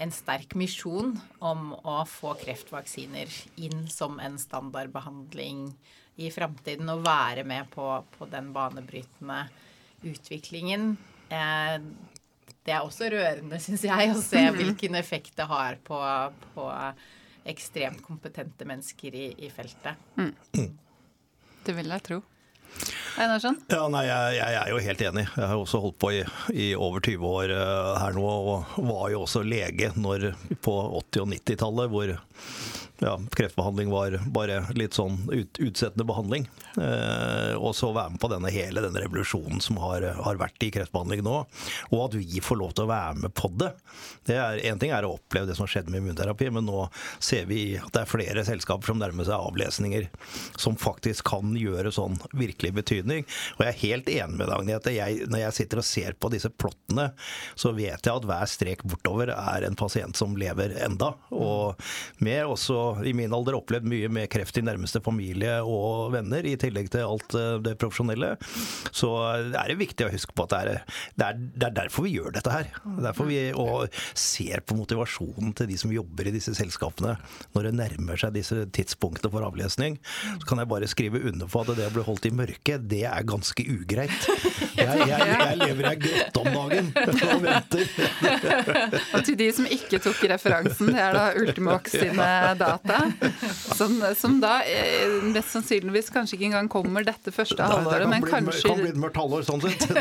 en 0.00 0.14
sterk 0.14 0.54
misjon 0.58 1.16
om 1.42 1.72
å 1.74 2.04
få 2.08 2.36
kreftvaksiner 2.42 3.28
inn 3.64 3.88
som 3.90 4.20
en 4.22 4.38
standardbehandling 4.40 5.66
i 6.20 6.30
framtiden, 6.30 6.90
og 6.92 7.06
være 7.06 7.44
med 7.48 7.70
på, 7.74 7.86
på 8.16 8.30
den 8.30 8.52
banebrytende 8.54 9.44
utviklingen. 10.06 10.94
Eh, 11.30 11.78
det 12.70 12.76
er 12.76 12.86
også 12.86 13.08
rørende, 13.10 13.58
syns 13.58 13.82
jeg, 13.82 14.10
å 14.14 14.20
se 14.22 14.44
hvilken 14.54 14.94
effekt 15.00 15.34
det 15.40 15.46
har 15.50 15.78
på, 15.82 15.98
på 16.54 16.66
ekstremt 17.50 17.98
kompetente 18.04 18.66
mennesker 18.68 19.16
i, 19.16 19.30
i 19.42 19.50
feltet. 19.50 19.98
Mm. 20.14 20.68
Det 21.66 21.74
vil 21.74 21.90
jeg 21.90 22.06
tro. 22.06 22.20
Einarsson? 23.18 23.58
Ja, 23.72 23.82
nei, 23.90 24.04
jeg, 24.06 24.36
jeg, 24.38 24.58
er 24.60 24.70
jo 24.70 24.78
helt 24.84 25.02
enig. 25.08 25.24
Jeg 25.34 25.48
har 25.50 25.58
også 25.58 25.80
holdt 25.82 25.98
på 25.98 26.12
i, 26.14 26.20
i 26.54 26.68
over 26.78 27.02
20 27.02 27.26
år 27.26 27.54
uh, 27.56 27.90
her 27.98 28.14
nå, 28.14 28.22
og 28.22 28.78
var 28.86 29.10
jo 29.10 29.24
også 29.24 29.42
lege 29.42 29.90
når, 29.98 30.30
på 30.62 30.76
80- 31.02 31.24
og 31.24 31.32
90-tallet, 31.34 31.90
hvor 31.90 32.14
ja, 33.00 33.20
kreftbehandling 33.32 33.90
var 33.90 34.18
bare 34.32 34.60
litt 34.76 34.96
sånn 34.96 35.22
ut, 35.32 35.58
utsettende 35.58 36.04
behandling. 36.04 36.46
Eh, 36.76 37.54
og 37.56 37.72
så 37.76 37.88
være 37.96 38.14
med 38.14 38.20
på 38.20 38.28
denne 38.28 38.52
hele 38.52 38.82
denne 38.84 39.00
revolusjonen 39.00 39.62
som 39.64 39.78
har, 39.80 40.04
har, 40.18 40.40
vært 40.40 40.60
i 40.66 40.70
kreftbehandling 40.74 41.22
nå. 41.24 41.36
Og 41.90 42.02
at 42.04 42.16
vi 42.20 42.42
får 42.44 42.60
lov 42.60 42.74
til 42.76 42.84
å 42.84 42.90
være 42.90 43.22
med 43.22 43.34
på 43.36 43.48
det. 43.60 43.70
det 44.28 44.36
er, 44.36 44.60
en 44.70 44.82
ting 44.82 44.92
er 44.92 45.08
å 45.08 45.14
oppleve 45.16 45.48
det 45.48 45.56
som 45.56 45.68
skjedde 45.70 45.92
med 45.92 46.02
immunterapi, 46.04 46.50
men 46.52 46.68
nå 46.68 46.84
ser 47.16 47.48
vi 47.48 47.62
at 47.80 47.88
det 47.94 48.02
er 48.04 48.10
flere 48.10 48.44
selskaper 48.46 48.92
som 48.92 49.00
nærmer 49.00 49.28
seg 49.28 49.48
avlesninger 49.48 50.10
som 50.60 50.76
faktisk 50.80 51.30
kan 51.32 51.56
gjøre 51.56 51.94
sånn 51.94 52.20
virkelig 52.36 52.74
betydning. 52.82 53.24
Og 53.56 53.64
jeg 53.64 53.72
er 53.72 53.82
helt 53.86 54.12
enig 54.12 54.36
med 54.36 54.46
deg, 54.46 54.56
Agnete. 54.60 54.94
Når 55.30 55.44
jeg 55.46 55.56
sitter 55.56 55.80
og 55.80 55.88
ser 55.88 56.20
på 56.20 56.32
disse 56.32 56.52
plottene, 56.52 57.10
så 57.56 57.72
vet 57.72 58.04
jeg 58.04 58.12
at 58.12 58.28
hver 58.28 58.50
strek 58.50 58.84
bortover 58.84 59.32
er 59.32 59.64
en 59.64 59.78
pasient 59.78 60.20
som 60.20 60.36
lever 60.36 60.76
enda. 60.84 61.14
Og 61.32 61.80
med 62.20 62.44
også 62.44 62.89
i 63.06 63.14
min 63.16 63.32
alder 63.34 63.58
opplevd 63.58 63.88
mye 63.90 64.10
med 64.12 64.30
kreft 64.32 64.58
i 64.60 64.64
nærmeste 64.64 65.02
familie 65.04 65.58
og 65.66 66.10
venner, 66.14 66.46
i 66.46 66.56
tillegg 66.60 66.90
til 66.92 67.06
alt 67.06 67.36
eh, 67.38 67.58
det 67.64 67.76
profesjonelle. 67.80 68.34
Så 68.92 69.12
er 69.30 69.70
det 69.70 69.78
viktig 69.80 70.06
å 70.06 70.12
huske 70.12 70.34
på 70.36 70.46
at 70.46 70.54
det 70.54 70.60
er, 70.60 70.96
det 71.16 71.28
er, 71.28 71.40
det 71.54 71.68
er 71.70 71.76
derfor 71.82 72.06
vi 72.06 72.14
gjør 72.16 72.34
dette 72.36 72.54
her. 72.54 72.70
Derfor 73.00 73.30
vi 73.30 73.40
og 73.56 74.00
ser 74.18 74.62
på 74.64 74.76
motivasjonen 74.78 75.54
til 75.56 75.70
de 75.70 75.78
som 75.80 75.94
jobber 75.94 76.28
i 76.28 76.34
disse 76.34 76.54
selskapene 76.56 77.16
når 77.54 77.68
det 77.68 77.74
nærmer 77.78 78.20
seg 78.20 78.34
disse 78.36 78.64
tidspunktene 78.76 79.32
for 79.32 79.46
avlesning. 79.46 79.98
Så 80.40 80.48
kan 80.48 80.62
jeg 80.62 80.70
bare 80.70 80.90
skrive 80.90 81.22
under 81.30 81.50
på 81.50 81.64
at 81.64 81.72
det 81.78 81.88
å 81.88 81.94
bli 81.94 82.06
holdt 82.06 82.28
i 82.28 82.34
mørket, 82.34 82.86
det 82.90 83.04
er 83.08 83.26
ganske 83.28 83.66
ugreit. 83.70 84.18
Jeg, 84.80 85.02
jeg, 85.10 85.26
jeg 85.28 85.56
lever 85.60 85.84
i 85.84 85.88
ei 85.90 85.96
grotte 86.00 86.40
om 86.40 86.54
dagen 86.54 86.86
og 87.34 87.42
venter. 87.44 87.90
og 89.18 89.26
til 89.26 89.36
de 89.36 89.48
som 89.52 89.66
ikke 89.68 89.98
tok 90.00 90.22
referansen, 90.30 90.88
det 90.94 91.02
er 91.04 91.16
da 91.16 91.24
Ultimox 91.36 91.92
sine 91.92 92.28
data 92.60 92.79
data, 92.84 93.30
som, 93.76 94.04
som, 94.16 94.40
da 94.42 94.62
eh, 94.62 95.22
mest 95.34 95.50
sannsynligvis 95.54 96.10
kanskje 96.14 96.36
ikke 96.38 96.48
engang 96.50 96.68
kommer 96.72 97.00
dette 97.06 97.30
første 97.34 97.62
halvåret, 97.62 98.08
men 98.10 98.20
bli, 98.24 98.30
kanskje 98.32 98.68
Kan 98.70 98.82
bli 98.82 98.90
et 98.92 99.00
mørkt 99.00 99.18
halvår, 99.20 99.42
sånn 99.48 99.62
sett. 99.64 99.80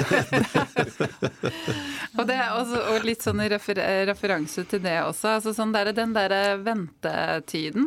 og, 2.17 2.23
det, 2.29 2.39
også, 2.55 2.77
og, 2.79 2.97
litt 3.07 3.21
sånn 3.25 3.39
i 3.43 3.49
refer, 3.51 3.77
referanse 4.09 4.61
til 4.69 4.81
det 4.85 4.97
også, 5.03 5.25
altså 5.39 5.51
sånn 5.57 5.73
der, 5.75 5.85
den 5.95 6.11
derre 6.15 6.43
ventetiden. 6.63 7.85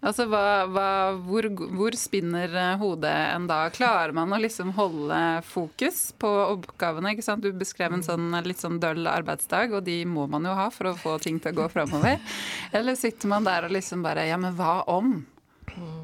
Altså, 0.00 0.24
hva, 0.32 0.64
hva, 0.72 0.86
hvor, 1.26 1.44
hvor, 1.76 1.96
spinner 1.98 2.54
eh, 2.56 2.76
hodet 2.80 3.12
en 3.34 3.44
da? 3.50 3.66
Klarer 3.74 4.14
man 4.16 4.32
å 4.32 4.38
liksom 4.40 4.72
holde 4.78 5.18
fokus 5.44 6.14
på 6.16 6.30
oppgavene? 6.54 7.12
ikke 7.12 7.26
sant? 7.26 7.44
Du 7.44 7.52
beskrev 7.52 7.92
en 7.92 8.04
sånn 8.06 8.32
litt 8.46 8.62
sånn 8.62 8.80
døll 8.80 9.04
arbeidsdag, 9.10 9.76
og 9.76 9.84
de 9.84 9.98
må 10.08 10.24
man 10.32 10.48
jo 10.48 10.56
ha 10.56 10.70
for 10.72 10.88
å 10.88 10.96
få 10.96 11.18
ting 11.20 11.36
til 11.36 11.52
å 11.52 11.58
gå 11.60 11.68
framover. 11.74 12.16
Eller 12.72 12.96
sitter 12.96 13.28
man 13.28 13.44
der 13.44 13.68
og 13.68 13.76
liksom 13.76 14.06
bare 14.06 14.24
Ja, 14.30 14.40
men 14.40 14.56
hva 14.56 14.80
om? 14.88 15.18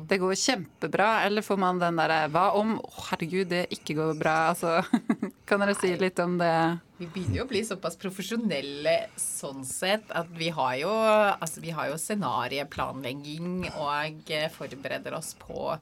Det 0.06 0.18
går 0.22 0.34
kjempebra. 0.38 1.08
Eller 1.26 1.42
får 1.42 1.60
man 1.60 1.80
den 1.82 1.98
derre 2.00 2.26
Hva 2.32 2.48
om 2.58 2.76
Å, 2.80 2.90
herregud, 3.10 3.48
det 3.50 3.66
ikke 3.74 3.96
går 3.98 4.18
bra? 4.20 4.36
Altså, 4.52 4.80
kan 5.48 5.62
dere 5.62 5.76
si 5.78 5.92
litt 5.98 6.20
om 6.22 6.38
det? 6.40 6.54
Vi 7.00 7.08
begynner 7.12 7.42
jo 7.42 7.46
å 7.46 7.50
bli 7.50 7.62
såpass 7.66 7.98
profesjonelle 8.00 8.96
sånn 9.20 9.64
sett 9.68 10.12
at 10.16 10.30
vi 10.38 10.48
har 10.54 10.76
jo, 10.80 10.92
altså, 11.36 11.60
vi 11.64 11.74
har 11.76 11.90
jo 11.90 12.00
scenarieplanlegging 12.00 13.66
og 13.74 14.36
forbereder 14.56 15.18
oss 15.18 15.34
på 15.40 15.74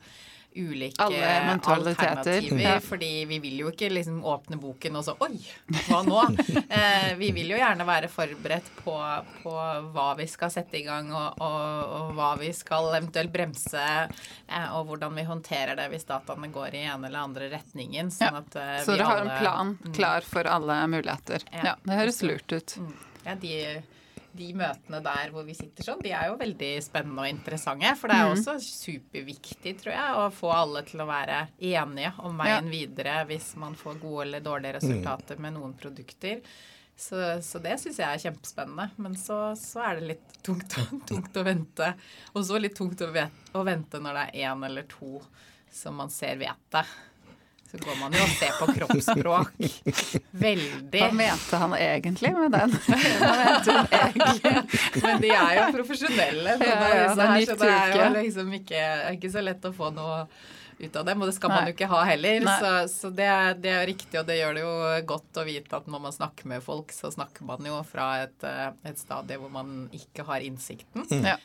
ulike 0.54 1.02
alternativer. 1.02 2.60
Ja. 2.60 2.80
Fordi 2.80 3.24
vi 3.24 3.38
vil 3.38 3.58
jo 3.64 3.70
ikke 3.72 3.90
liksom 3.90 4.24
åpne 4.24 4.58
boken 4.60 4.98
og 4.98 5.04
så 5.06 5.14
Oi, 5.24 5.38
hva 5.88 6.00
nå? 6.06 6.20
eh, 6.78 7.14
vi 7.18 7.30
vil 7.36 7.54
jo 7.54 7.58
gjerne 7.58 7.86
være 7.88 8.10
forberedt 8.12 8.68
på, 8.82 8.96
på 9.42 9.54
hva 9.94 10.08
vi 10.18 10.26
skal 10.30 10.52
sette 10.54 10.78
i 10.78 10.84
gang, 10.86 11.10
og, 11.14 11.40
og, 11.42 11.94
og 11.98 12.12
hva 12.18 12.30
vi 12.40 12.52
skal 12.56 12.90
eventuelt 12.92 13.32
bremse, 13.34 13.86
eh, 14.46 14.68
og 14.76 14.90
hvordan 14.90 15.16
vi 15.18 15.26
håndterer 15.28 15.78
det 15.80 15.88
hvis 15.92 16.06
dataene 16.10 16.50
går 16.54 16.78
i 16.78 16.84
en 16.90 17.08
eller 17.08 17.24
andre 17.24 17.50
retningen. 17.54 18.12
Sånn 18.14 18.38
ja. 18.38 18.44
at, 18.44 18.60
eh, 18.60 18.76
så 18.86 18.94
dere 18.94 19.10
har 19.10 19.24
en 19.24 19.34
plan 19.40 19.74
mm. 19.78 19.90
klar 19.96 20.28
for 20.28 20.50
alle 20.50 20.78
muligheter. 20.90 21.46
Ja, 21.50 21.72
ja 21.72 21.74
det 21.82 22.00
høres 22.02 22.22
lurt 22.26 22.54
ut. 22.54 22.78
Mm. 22.78 22.94
Ja, 23.24 23.34
de 23.40 23.58
de 24.34 24.48
møtene 24.58 24.98
der 25.04 25.30
hvor 25.30 25.44
vi 25.46 25.54
sitter 25.54 25.86
sånn, 25.86 26.00
de 26.02 26.10
er 26.10 26.28
jo 26.30 26.36
veldig 26.40 26.70
spennende 26.82 27.22
og 27.22 27.28
interessante. 27.30 27.94
For 28.00 28.08
det 28.10 28.16
er 28.18 28.26
Mm. 28.28 28.34
også 28.34 28.54
superviktig, 28.64 29.74
tror 29.80 29.92
jeg, 29.94 30.14
å 30.18 30.28
få 30.34 30.50
alle 30.54 30.82
til 30.88 31.00
å 31.04 31.06
være 31.08 31.40
enige 31.60 32.12
om 32.24 32.36
veien 32.38 32.70
videre 32.72 33.24
hvis 33.28 33.52
man 33.60 33.74
får 33.78 34.00
gode 34.02 34.22
eller 34.26 34.40
dårlige 34.40 34.74
resultater 34.80 35.38
med 35.38 35.54
noen 35.54 35.74
produkter. 35.78 36.40
Så, 36.96 37.16
så 37.42 37.58
det 37.62 37.78
syns 37.82 37.96
jeg 37.98 38.06
er 38.06 38.22
kjempespennende. 38.30 38.90
Men 39.02 39.16
så, 39.18 39.38
så 39.58 39.80
er 39.82 39.96
det 39.98 40.08
litt 40.12 40.36
tungt, 40.46 40.76
tungt 41.10 41.34
å 41.40 41.42
vente. 41.46 41.94
Og 42.34 42.44
så 42.46 42.60
litt 42.60 42.76
tungt 42.78 43.00
å 43.02 43.64
vente 43.66 43.98
når 44.02 44.14
det 44.14 44.26
er 44.28 44.50
én 44.52 44.64
eller 44.66 44.82
to 44.90 45.20
som 45.74 45.96
man 45.98 46.10
ser 46.14 46.36
vet 46.38 46.60
det. 46.70 46.84
Så 47.74 47.80
går 47.82 47.96
man 47.98 48.12
jo 48.14 48.22
og 48.22 48.34
ser 48.38 48.52
på 48.60 48.66
kroppsspråk. 48.76 49.48
Veldig. 50.44 51.00
Hva 51.00 51.08
mente 51.18 51.58
han 51.58 51.72
egentlig 51.74 52.30
med 52.36 52.52
den? 52.54 52.74
Hva 53.18 53.30
mente 53.40 53.74
hun 53.74 53.94
egentlig? 53.98 54.52
Men 55.02 55.22
de 55.24 55.30
er 55.34 55.54
jo 55.58 55.64
profesjonelle. 55.80 56.54
Ja, 56.62 56.68
ja, 56.70 57.14
det 57.18 57.24
er 57.24 57.32
her, 57.32 57.46
så 57.48 57.56
det 57.64 57.70
er 57.74 57.96
jo 57.98 58.10
liksom 58.20 58.52
ikke, 58.60 58.84
ikke 59.16 59.32
så 59.34 59.42
lett 59.42 59.66
å 59.66 59.72
få 59.74 59.90
noe 59.96 60.20
ut 60.74 60.96
av 60.98 61.04
dem, 61.06 61.20
og 61.22 61.28
det 61.30 61.34
skal 61.36 61.52
man 61.52 61.68
jo 61.68 61.72
ikke 61.74 61.86
ha 61.90 62.00
heller. 62.06 62.40
Nei. 62.46 62.54
Så, 62.62 62.70
så 62.90 63.10
det, 63.14 63.26
er- 63.30 63.58
det 63.62 63.70
er 63.74 63.84
riktig, 63.90 64.16
og 64.18 64.26
det 64.26 64.38
gjør 64.40 64.56
det 64.58 64.64
jo 64.64 64.72
godt 65.10 65.38
å 65.38 65.44
vite 65.46 65.78
at 65.78 65.86
når 65.90 66.02
man 66.08 66.14
snakker 66.16 66.48
med 66.50 66.64
folk, 66.66 66.90
så 66.94 67.10
snakker 67.14 67.46
man 67.46 67.66
jo 67.70 67.78
fra 67.86 68.08
et, 68.24 68.34
eh, 68.46 68.70
et 68.90 68.98
stadie 69.02 69.38
hvor 69.38 69.52
man 69.54 69.84
ikke 69.94 70.26
har 70.30 70.42
innsikten. 70.46 71.06
Mm. 71.10 71.26
Ja, 71.30 71.36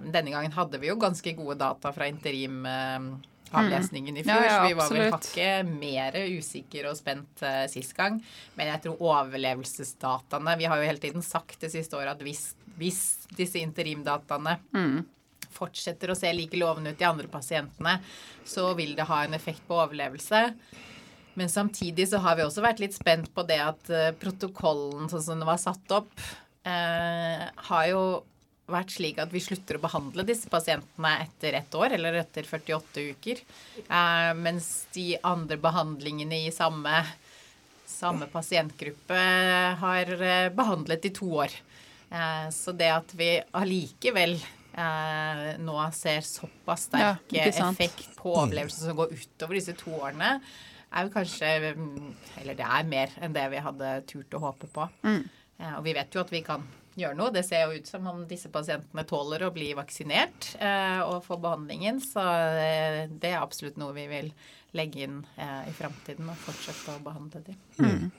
denne 0.00 0.32
gangen 0.32 0.56
hadde 0.56 0.80
vi 0.80 0.88
jo 0.92 0.96
ganske 1.00 1.36
gode 1.40 1.58
data 1.60 1.92
fra 1.96 2.08
interimavlesningen 3.50 4.16
i 4.16 4.22
Ja, 4.22 4.24
fjor, 4.24 4.44
ja, 4.44 4.56
så 4.56 4.66
vi 4.66 4.74
var 4.74 4.90
vel 4.94 5.12
hakket 5.14 5.70
mer 5.70 6.18
usikre 6.38 6.90
og 6.90 6.98
spent 6.98 7.42
uh, 7.42 7.66
sist 7.70 7.94
gang. 7.96 8.20
Men 8.54 8.72
jeg 8.72 8.84
tror 8.84 9.02
overlevelsesdataene 9.10 10.56
Vi 10.58 10.68
har 10.70 10.80
jo 10.80 10.88
hele 10.88 11.02
tiden 11.02 11.22
sagt 11.22 11.60
det 11.60 11.72
siste 11.72 11.96
året 11.98 12.14
at 12.14 12.22
hvis, 12.22 12.54
hvis 12.78 13.00
disse 13.36 13.58
interimdataene 13.60 14.58
fortsetter 15.50 16.12
å 16.12 16.18
se 16.18 16.30
like 16.32 16.56
lovende 16.58 16.92
ut 16.94 17.00
i 17.02 17.08
andre 17.08 17.28
pasientene, 17.28 17.98
så 18.46 18.70
vil 18.78 18.94
det 18.96 19.08
ha 19.10 19.24
en 19.24 19.34
effekt 19.34 19.66
på 19.66 19.78
overlevelse. 19.80 20.44
Men 21.34 21.50
samtidig 21.50 22.08
så 22.10 22.20
har 22.22 22.36
vi 22.38 22.44
også 22.44 22.62
vært 22.64 22.82
litt 22.82 22.94
spent 22.94 23.32
på 23.34 23.44
det 23.48 23.58
at 23.62 23.90
eh, 23.90 24.10
protokollen 24.18 25.10
sånn 25.10 25.24
som 25.24 25.40
den 25.40 25.48
var 25.48 25.60
satt 25.62 25.94
opp, 25.94 26.12
eh, 26.68 27.44
har 27.70 27.86
jo 27.90 28.02
vært 28.72 28.94
slik 28.94 29.18
at 29.22 29.32
vi 29.32 29.42
slutter 29.42 29.78
å 29.78 29.82
behandle 29.82 30.24
disse 30.28 30.50
pasientene 30.50 31.12
etter 31.24 31.56
ett 31.60 31.74
år, 31.76 31.96
eller 31.96 32.20
etter 32.22 32.46
48 32.46 33.04
uker. 33.14 33.42
Eh, 33.82 34.30
mens 34.38 34.70
de 34.94 35.14
andre 35.26 35.58
behandlingene 35.60 36.44
i 36.46 36.54
samme, 36.54 37.02
samme 37.90 38.30
pasientgruppe 38.32 39.20
har 39.82 40.14
eh, 40.16 40.48
behandlet 40.54 41.10
i 41.10 41.12
to 41.16 41.28
år. 41.42 41.54
Eh, 42.10 42.48
så 42.54 42.74
det 42.76 42.90
at 42.94 43.14
vi 43.18 43.32
allikevel 43.58 44.34
eh, 44.38 45.46
nå 45.62 45.78
ser 45.96 46.26
såpass 46.26 46.88
sterk 46.88 47.36
ja, 47.36 47.46
effekt 47.50 48.10
på 48.18 48.34
overlevelse 48.34 48.86
som 48.86 48.98
går 48.98 49.14
utover 49.14 49.60
disse 49.60 49.76
to 49.78 49.94
årene, 50.00 50.38
er 50.90 51.06
jo 51.06 51.12
kanskje 51.14 51.50
mm, 51.78 52.14
Eller 52.40 52.56
det 52.58 52.66
er 52.66 52.86
mer 52.88 53.12
enn 53.22 53.34
det 53.36 53.44
vi 53.52 53.62
hadde 53.62 53.92
turt 54.10 54.34
å 54.34 54.42
håpe 54.42 54.66
på. 54.74 54.88
Mm. 55.06 55.22
Og 55.76 55.84
vi 55.84 55.92
vet 55.94 56.16
jo 56.16 56.22
at 56.24 56.32
vi 56.32 56.40
kan 56.42 56.64
gjøre 56.98 57.16
noe. 57.18 57.32
Det 57.34 57.44
ser 57.46 57.66
jo 57.66 57.80
ut 57.80 57.90
som 57.90 58.06
om 58.10 58.24
disse 58.28 58.50
pasientene 58.52 59.04
tåler 59.08 59.44
å 59.46 59.52
bli 59.54 59.70
vaksinert 59.78 60.54
eh, 60.58 61.02
og 61.04 61.24
få 61.26 61.38
behandlingen. 61.42 62.00
Så 62.02 62.24
eh, 62.24 63.04
det 63.10 63.34
er 63.34 63.42
absolutt 63.42 63.78
noe 63.80 63.94
vi 63.96 64.08
vil 64.10 64.32
legge 64.76 65.06
inn 65.06 65.20
eh, 65.36 65.70
i 65.70 65.76
framtiden 65.76 66.30
og 66.30 66.42
fortsette 66.44 66.96
å 66.96 67.04
behandle 67.04 67.44
dem. 67.46 68.10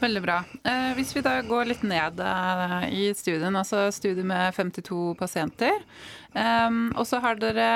Veldig 0.00 0.22
bra. 0.24 0.40
Eh, 0.66 0.90
hvis 0.98 1.14
vi 1.16 1.22
da 1.24 1.38
går 1.46 1.70
litt 1.70 1.84
ned 1.86 2.18
eh, 2.20 2.80
i 2.92 3.04
studien, 3.16 3.54
altså 3.56 3.86
studie 3.94 4.26
med 4.26 4.54
52 4.56 5.14
pasienter, 5.18 5.84
eh, 6.34 6.80
og 6.94 7.06
så 7.08 7.22
har 7.24 7.40
dere 7.40 7.70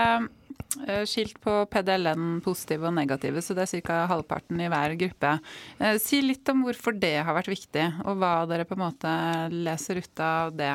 skilt 1.09 1.39
på 1.41 1.55
PDLN 1.73 2.41
positive 2.45 2.89
og 2.91 2.95
negative, 2.97 3.43
så 3.43 3.57
det 3.57 3.65
er 3.65 3.83
ca. 3.87 4.03
halvparten 4.11 4.61
i 4.61 4.69
hver 4.69 4.95
gruppe. 5.01 5.35
Eh, 5.81 5.97
si 6.03 6.21
litt 6.23 6.49
om 6.53 6.67
hvorfor 6.67 6.97
det 6.99 7.17
har 7.25 7.37
vært 7.37 7.53
viktig, 7.55 7.87
og 8.05 8.21
hva 8.21 8.33
dere 8.51 8.69
på 8.69 8.77
en 8.77 8.85
måte 8.85 9.13
leser 9.55 10.03
ut 10.03 10.25
av 10.25 10.53
det. 10.59 10.75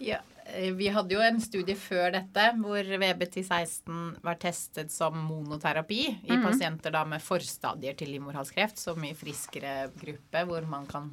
Ja, 0.00 0.20
eh, 0.46 0.70
vi 0.78 0.92
hadde 0.94 1.16
jo 1.16 1.24
en 1.26 1.40
studie 1.42 1.74
før 1.74 2.14
dette 2.14 2.44
hvor 2.60 2.86
VBT16 3.02 4.22
var 4.22 4.38
testet 4.40 4.94
som 4.94 5.18
monoterapi 5.26 6.02
i 6.22 6.38
pasienter 6.40 6.94
da 6.94 7.02
med 7.04 7.24
forstadier 7.24 7.98
til 7.98 8.14
livmorhalskreft, 8.14 8.78
så 8.78 8.94
mye 8.94 9.18
friskere 9.18 9.90
gruppe 9.98 10.46
hvor 10.46 10.70
man 10.70 10.86
kan 10.86 11.10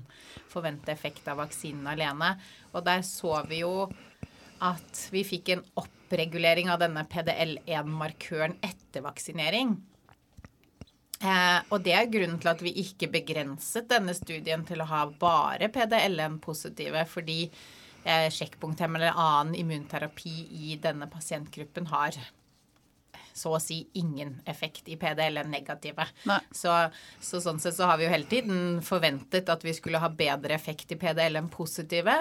forvente 0.53 0.93
effekt 0.93 1.27
av 1.27 1.41
vaksinen 1.41 1.89
alene. 1.97 2.35
Og 2.75 2.85
der 2.85 3.01
så 3.01 3.41
vi 3.49 3.63
jo 3.65 3.89
at 4.63 5.03
vi 5.13 5.23
fikk 5.27 5.53
en 5.53 5.63
oppregulering 5.79 6.71
av 6.73 6.81
denne 6.81 7.03
PDL1-markøren 7.09 8.57
etter 8.65 9.05
vaksinering. 9.05 9.75
Eh, 11.17 11.59
og 11.73 11.81
det 11.85 11.95
er 11.97 12.11
grunnen 12.13 12.37
til 12.41 12.51
at 12.51 12.61
vi 12.61 12.75
ikke 12.83 13.09
begrenset 13.13 13.89
denne 13.89 14.13
studien 14.17 14.65
til 14.67 14.83
å 14.83 14.89
ha 14.89 15.03
bare 15.19 15.71
PDL1-positive, 15.73 17.05
fordi 17.09 17.39
eh, 17.47 18.27
sjekkpunkthemmel 18.33 19.01
eller 19.01 19.21
annen 19.21 19.57
immunterapi 19.57 20.35
i 20.69 20.77
denne 20.81 21.09
pasientgruppen 21.09 21.89
har 21.89 22.19
så 23.37 23.53
å 23.55 23.59
si 23.61 23.77
ingen 23.99 24.35
effekt 24.49 24.89
i 24.89 24.97
PDL 24.99 25.37
enn 25.43 25.51
negative. 25.53 26.07
Så, 26.51 26.73
så 27.23 27.41
sånn 27.43 27.61
sett 27.61 27.77
så 27.77 27.85
har 27.89 27.99
vi 28.01 28.07
jo 28.07 28.11
hele 28.11 28.27
tiden 28.29 28.81
forventet 28.85 29.49
at 29.53 29.63
vi 29.65 29.75
skulle 29.77 30.01
ha 30.01 30.09
bedre 30.09 30.55
effekt 30.57 30.91
i 30.91 30.99
PDL1-positive, 30.99 32.17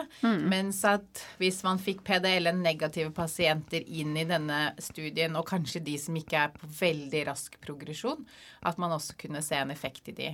mens 0.52 0.82
at 0.88 1.24
hvis 1.40 1.62
man 1.66 1.80
fikk 1.82 2.04
PDL 2.06 2.50
enn 2.52 2.62
negative 2.64 3.10
pasienter 3.16 3.82
inn 3.86 4.16
i 4.16 4.26
denne 4.28 4.74
studien, 4.82 5.36
og 5.36 5.48
kanskje 5.48 5.82
de 5.86 5.96
som 5.98 6.16
ikke 6.16 6.44
er 6.46 6.54
på 6.54 6.68
veldig 6.80 7.24
rask 7.32 7.58
progresjon, 7.64 8.24
at 8.66 8.78
man 8.78 8.92
også 8.96 9.16
kunne 9.18 9.42
se 9.44 9.56
en 9.56 9.70
effekt 9.74 10.08
i 10.12 10.16
de. 10.16 10.30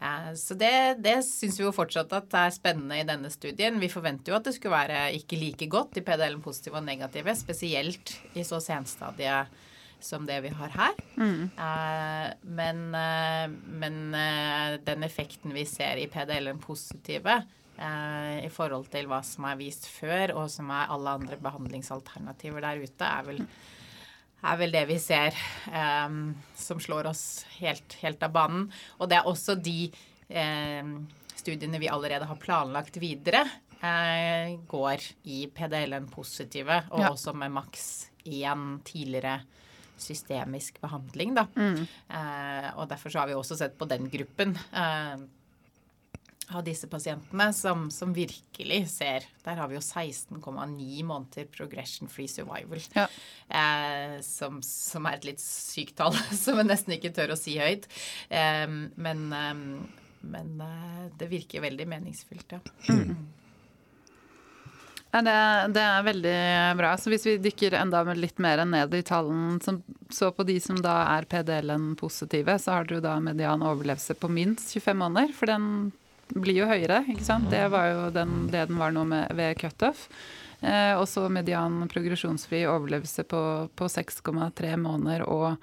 Eh, 0.00 0.32
Så 0.34 0.54
det, 0.54 1.00
det 1.02 1.16
syns 1.26 1.58
vi 1.58 1.64
jo 1.64 1.72
fortsatt 1.74 2.12
at 2.14 2.34
er 2.38 2.54
spennende 2.54 3.00
i 3.00 3.06
denne 3.06 3.30
studien. 3.34 3.80
Vi 3.80 3.88
forventer 3.90 4.32
jo 4.32 4.36
at 4.38 4.46
det 4.46 4.54
skulle 4.54 4.76
være 4.76 5.08
ikke 5.18 5.40
like 5.40 5.66
godt 5.66 5.98
i 5.98 6.04
PDL-positive 6.06 6.78
og 6.78 6.86
negative, 6.86 7.34
spesielt 7.34 8.14
i 8.38 8.44
så 8.46 8.60
senstadie 8.62 9.40
som 10.00 10.26
det 10.26 10.40
vi 10.44 10.48
har 10.54 10.68
her. 10.74 10.94
Eh, 11.18 12.26
men 12.44 12.82
eh, 12.94 13.46
men 13.82 14.14
eh, 14.14 14.76
den 14.86 15.02
effekten 15.06 15.52
vi 15.56 15.64
ser 15.66 15.96
i 15.98 16.06
PDL-positive 16.10 17.34
eh, 17.78 18.44
i 18.46 18.50
forhold 18.54 18.86
til 18.92 19.06
hva 19.10 19.22
som 19.26 19.44
er 19.50 19.58
vist 19.58 19.88
før, 19.90 20.36
og 20.38 20.46
som 20.50 20.70
er 20.70 20.90
alle 20.94 21.16
andre 21.18 21.36
behandlingsalternativer 21.42 22.62
der 22.62 22.84
ute, 22.84 23.04
er 23.10 23.26
vel 23.32 23.42
er 24.38 24.54
vel 24.60 24.70
det 24.70 24.84
vi 24.86 25.00
ser 25.02 25.34
um, 26.06 26.28
som 26.54 26.78
slår 26.78 27.08
oss 27.10 27.24
helt, 27.58 27.96
helt 28.04 28.22
av 28.22 28.30
banen. 28.36 28.68
Og 29.02 29.08
det 29.10 29.16
er 29.18 29.26
også 29.26 29.56
de 29.58 29.90
studiene 31.34 31.80
vi 31.82 31.88
allerede 31.90 32.28
har 32.30 32.38
planlagt 32.38 33.00
videre, 33.02 33.40
går 34.70 35.02
i 35.30 35.40
PDL-positive, 35.54 36.84
og 36.90 37.00
Ja. 37.02 37.10
også 37.10 37.34
med 37.34 37.50
maks 37.50 38.10
én 38.26 38.78
tidligere 38.84 39.40
systemisk 40.02 40.80
behandling, 40.82 41.34
da. 41.38 41.46
Eh, 41.56 42.68
og 42.76 42.88
derfor 42.90 43.12
så 43.12 43.22
har 43.22 43.30
vi 43.30 43.36
også 43.38 43.58
sett 43.58 43.76
på 43.78 43.88
den 43.90 44.08
gruppen. 44.12 44.56
Eh, 44.72 45.26
av 46.48 46.62
disse 46.64 46.88
pasientene 46.88 47.50
som, 47.52 47.90
som 47.92 48.14
virkelig 48.16 48.78
ser 48.88 49.26
Der 49.44 49.58
har 49.60 49.68
vi 49.68 49.76
jo 49.76 49.82
16,9 49.84 51.02
måneder 51.04 51.44
progression 51.52 52.08
free 52.08 52.28
survival. 52.28 52.80
Ja. 52.96 53.04
Eh, 53.52 54.16
som, 54.24 54.62
som 54.64 55.04
er 55.10 55.18
et 55.18 55.28
litt 55.28 55.44
sykt 55.44 55.98
tall, 56.00 56.16
som 56.42 56.56
jeg 56.56 56.70
nesten 56.70 56.96
ikke 56.96 57.12
tør 57.16 57.34
å 57.34 57.40
si 57.40 57.58
høyt. 57.60 57.88
Eh, 58.32 58.64
men 58.96 59.26
eh, 59.36 59.64
men 60.20 60.60
eh, 60.60 61.04
det 61.18 61.28
virker 61.30 61.62
veldig 61.62 61.88
meningsfylt, 61.88 62.56
ja. 62.56 62.60
Det, 65.10 65.36
det 65.72 65.82
er 65.82 66.04
veldig 66.04 66.40
bra. 66.76 66.90
Så 67.00 67.10
hvis 67.12 67.24
vi 67.26 67.36
dykker 67.40 67.78
enda 67.78 68.02
litt 68.12 68.40
mer 68.42 68.60
ned 68.68 68.92
i 68.94 69.04
tallene, 69.06 69.78
så 70.12 70.30
på 70.36 70.44
de 70.48 70.58
som 70.60 70.76
da 70.84 70.98
er 71.16 71.28
PDL-en 71.28 71.94
positive, 71.98 72.58
så 72.60 72.76
har 72.76 72.88
dere 72.88 73.04
da 73.04 73.16
median 73.22 73.64
overlevelse 73.64 74.18
på 74.20 74.28
minst 74.32 74.74
25 74.76 75.00
måneder, 75.00 75.32
for 75.36 75.48
den 75.48 75.90
blir 76.28 76.60
jo 76.60 76.68
høyere, 76.68 77.02
ikke 77.08 77.24
sant. 77.24 77.48
Det 77.50 77.64
var 77.72 77.88
jo 77.88 78.04
den, 78.12 78.46
det 78.52 78.66
den 78.68 78.80
var 78.80 78.92
nå 78.92 79.06
med, 79.08 79.32
ved 79.38 79.56
cutoff. 79.60 80.08
Eh, 80.60 80.94
og 80.98 81.06
så 81.08 81.28
median 81.32 81.86
progresjonsfri 81.88 82.64
overlevelse 82.68 83.24
på, 83.30 83.42
på 83.78 83.88
6,3 83.88 84.74
måneder 84.76 85.24
og 85.24 85.54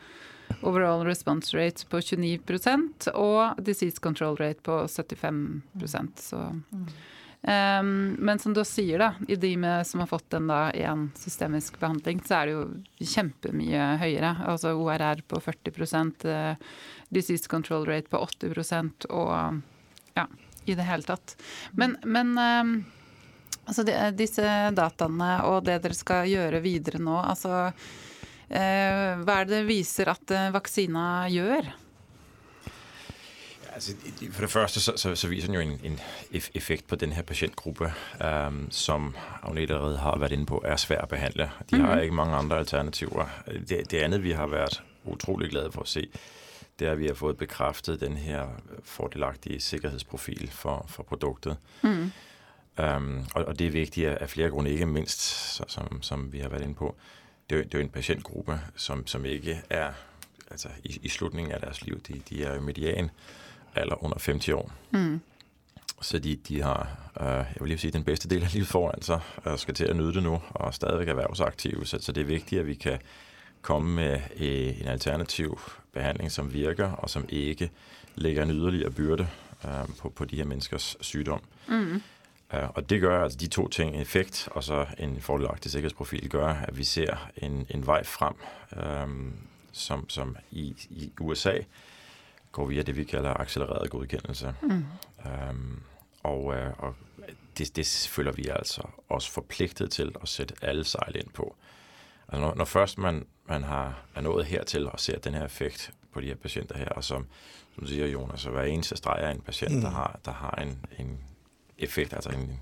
overall 0.65 1.03
response 1.05 1.51
rate 1.57 1.85
på 1.89 1.99
29% 1.99 3.09
og 3.17 3.59
disease 3.65 3.99
control 4.01 4.37
rate 4.39 4.63
på 4.63 4.85
75 4.87 5.61
så 6.21 6.45
Um, 7.45 8.15
men 8.25 8.39
som 8.41 8.55
du 8.55 8.63
sier, 8.65 8.97
da, 8.97 9.11
i 9.29 9.35
de 9.37 9.51
med, 9.61 9.85
som 9.87 10.01
har 10.01 10.09
fått 10.09 10.31
den 10.33 10.47
da 10.49 10.71
en 10.71 11.11
systemisk 11.19 11.77
behandling, 11.79 12.23
så 12.25 12.39
er 12.39 12.47
det 12.47 12.55
jo 12.55 12.63
kjempemye 13.13 13.91
høyere. 14.01 14.31
Altså 14.49 14.73
ORR 14.73 15.21
på 15.29 15.41
40 15.45 16.25
uh, 16.25 16.55
disease 17.13 17.51
control 17.51 17.85
rate 17.85 18.09
på 18.09 18.17
80 18.17 19.05
og 19.13 19.61
ja, 20.15 20.27
i 20.65 20.73
det 20.73 20.89
hele 20.89 21.05
tatt. 21.05 21.37
Men, 21.77 21.97
men 22.03 22.37
um, 22.37 22.75
Altså 23.65 23.81
de, 23.81 23.93
disse 24.13 24.45
dataene 24.77 25.29
og 25.49 25.63
det 25.65 25.79
dere 25.81 25.97
skal 25.97 26.27
gjøre 26.29 26.61
videre 26.61 26.99
nå, 27.01 27.15
altså 27.17 27.53
uh, 27.65 29.11
Hva 29.25 29.39
er 29.39 29.47
det 29.47 29.55
det 29.55 29.63
viser 29.65 30.11
at 30.11 30.33
eh, 30.33 30.51
vaksina 30.53 31.25
gjør? 31.33 31.71
Altså, 33.75 33.91
for 34.31 34.41
det 34.41 34.51
første 34.51 34.79
så, 34.79 34.93
så, 34.95 35.15
så 35.15 35.27
viser 35.27 35.47
den 35.47 35.55
jo 35.55 35.61
en, 35.61 35.79
en, 35.83 35.99
effekt 36.53 36.87
på 36.87 36.95
denne 36.95 37.23
pasientgruppe, 37.23 37.91
um, 38.47 38.67
som 38.71 39.15
Agnete 39.43 39.73
allerede 39.73 39.97
har 39.97 40.19
vært 40.19 40.31
inne 40.31 40.45
på, 40.45 40.61
er 40.65 40.79
svær 40.79 41.03
å 41.03 41.09
behandle. 41.11 41.49
De 41.71 41.81
har 41.81 41.99
ikke 41.99 42.15
mange 42.15 42.35
andre 42.35 42.57
alternativer. 42.63 43.27
Det, 43.67 43.91
det 43.91 44.03
andet 44.03 44.23
vi 44.23 44.31
har 44.31 44.47
vært 44.47 44.79
utrolig 45.05 45.49
glade 45.51 45.71
for 45.75 45.83
å 45.83 45.89
se, 45.89 46.07
det 46.79 46.87
er 46.87 46.95
at 46.95 46.99
vi 46.99 47.07
har 47.07 47.19
fått 47.19 47.37
bekreftet 47.37 47.99
den 47.99 48.17
her 48.17 48.47
fordelagtige 48.83 49.59
sikkerhetsprofil 49.59 50.49
for, 50.51 50.85
for 50.87 51.03
produktet. 51.03 51.57
Mm. 51.83 52.11
Um, 52.77 53.25
og, 53.35 53.45
og, 53.45 53.59
det 53.59 53.67
er 53.67 53.71
viktig 53.71 54.07
av 54.07 54.27
flere 54.27 54.49
grunner, 54.49 54.71
ikke 54.71 54.85
minst, 54.85 55.21
som, 55.67 56.01
som, 56.01 56.31
vi 56.31 56.39
har 56.39 56.51
vært 56.51 56.67
inne 56.67 56.75
på. 56.75 56.95
Det, 57.49 57.71
det 57.71 57.79
er 57.79 57.83
en 57.83 57.89
pasientgruppe 57.89 58.59
som, 58.75 59.07
som 59.07 59.25
ikke 59.25 59.61
er 59.69 59.93
altså, 60.51 60.69
i, 60.83 60.99
i, 61.01 61.09
slutningen 61.09 61.53
av 61.55 61.61
deres 61.63 61.85
liv. 61.85 61.99
De, 62.07 62.21
de 62.29 62.43
er 62.43 62.55
jo 62.55 62.61
median 62.61 63.11
alder 63.75 64.03
under 64.03 64.17
50 64.25 64.49
år. 64.49 64.71
Mm. 64.91 65.21
Så 66.01 66.19
de, 66.19 66.35
de 66.35 66.61
har 66.61 67.05
øh, 67.21 67.27
jeg 67.27 67.57
vil 67.59 67.67
lige 67.67 67.77
sige, 67.77 67.91
den 67.91 68.03
bedste 68.03 68.29
del 68.29 68.43
av 68.43 68.49
livet 68.53 68.67
foran 68.67 69.01
seg 69.01 69.19
og 69.43 69.59
skal 69.59 69.75
til 69.75 69.91
å 69.91 69.93
nyde 69.97 70.13
det 70.13 70.23
nå 70.23 70.39
og 70.49 70.73
stadigvæk 70.73 71.07
erhvervsaktive. 71.07 71.85
Så, 71.85 71.99
så 72.01 72.11
det 72.11 72.21
er 72.21 72.33
viktig 72.33 72.59
at 72.59 72.67
vi 72.67 72.73
kan 72.73 72.99
komme 73.61 73.95
med 73.95 74.19
øh, 74.39 74.81
en 74.81 74.87
alternativ 74.87 75.59
behandling 75.93 76.31
som 76.31 76.53
virker, 76.53 76.91
og 76.91 77.09
som 77.09 77.25
ikke 77.29 77.71
lægger 78.15 78.43
en 78.43 78.51
yderligere 78.51 78.91
byrde 78.91 79.27
øh, 79.65 79.95
på, 80.01 80.09
på, 80.09 80.25
de 80.25 80.35
her 80.35 80.45
menneskers 80.45 80.97
sygdom. 81.01 81.41
Mm. 81.67 82.01
Uh, 82.53 82.69
og 82.75 82.89
det 82.89 82.99
gjør 82.99 83.23
altså 83.23 83.37
de 83.37 83.47
to 83.47 83.67
ting, 83.67 84.01
effekt 84.01 84.47
og 84.51 84.63
så 84.63 84.85
en 84.97 85.21
fordelagtig 85.21 85.71
sikkerhedsprofil, 85.71 86.29
gør, 86.29 86.47
at 86.47 86.77
vi 86.77 86.83
ser 86.83 87.31
en, 87.37 87.65
en 87.69 87.87
vei 87.87 88.03
frem 88.03 88.35
um, 89.03 89.33
som, 89.71 90.09
som 90.09 90.37
i, 90.51 90.75
i 90.89 91.11
USA 91.19 91.57
går 92.55 92.69
via 92.71 92.83
det, 92.87 92.95
vi 92.95 93.03
kalder 93.03 93.35
accelereret 93.41 93.91
godkendelse. 93.91 94.53
Mm. 94.61 94.85
Øhm, 95.25 95.79
og, 96.23 96.55
øh, 96.55 96.71
og 96.77 96.95
det, 97.57 97.75
det, 97.75 98.07
føler 98.09 98.31
vi 98.31 98.47
altså 98.47 98.81
også 99.09 99.31
forpliktet 99.31 99.91
til 99.91 100.11
å 100.15 100.25
sætte 100.25 100.55
alle 100.61 100.85
sejl 100.85 101.19
inn 101.19 101.31
på. 101.33 101.55
Altså 102.27 102.41
når, 102.41 102.55
når, 102.55 102.65
først 102.65 102.97
man, 102.97 103.25
man 103.47 103.63
har, 103.63 104.05
er 104.15 104.21
nået 104.21 104.45
hertil 104.45 104.87
og 104.87 104.99
ser 104.99 105.19
den 105.19 105.33
her 105.33 105.45
effekt 105.45 105.91
på 106.11 106.21
de 106.21 106.27
her 106.27 106.35
patienter 106.35 106.77
her, 106.77 106.89
og 106.89 107.03
som, 107.03 107.27
som 107.75 107.83
du 107.83 107.89
sier, 107.89 108.07
Jonas, 108.07 108.41
så 108.41 108.49
hver 108.49 108.71
eneste 108.71 108.97
streg 108.97 109.23
er 109.23 109.29
en 109.29 109.41
patient, 109.41 109.75
mm. 109.75 109.81
der 109.81 109.89
har, 109.89 110.19
der 110.25 110.31
har 110.31 110.55
en, 110.61 110.85
en, 110.99 111.19
effekt, 111.77 112.13
altså 112.13 112.29
en, 112.29 112.59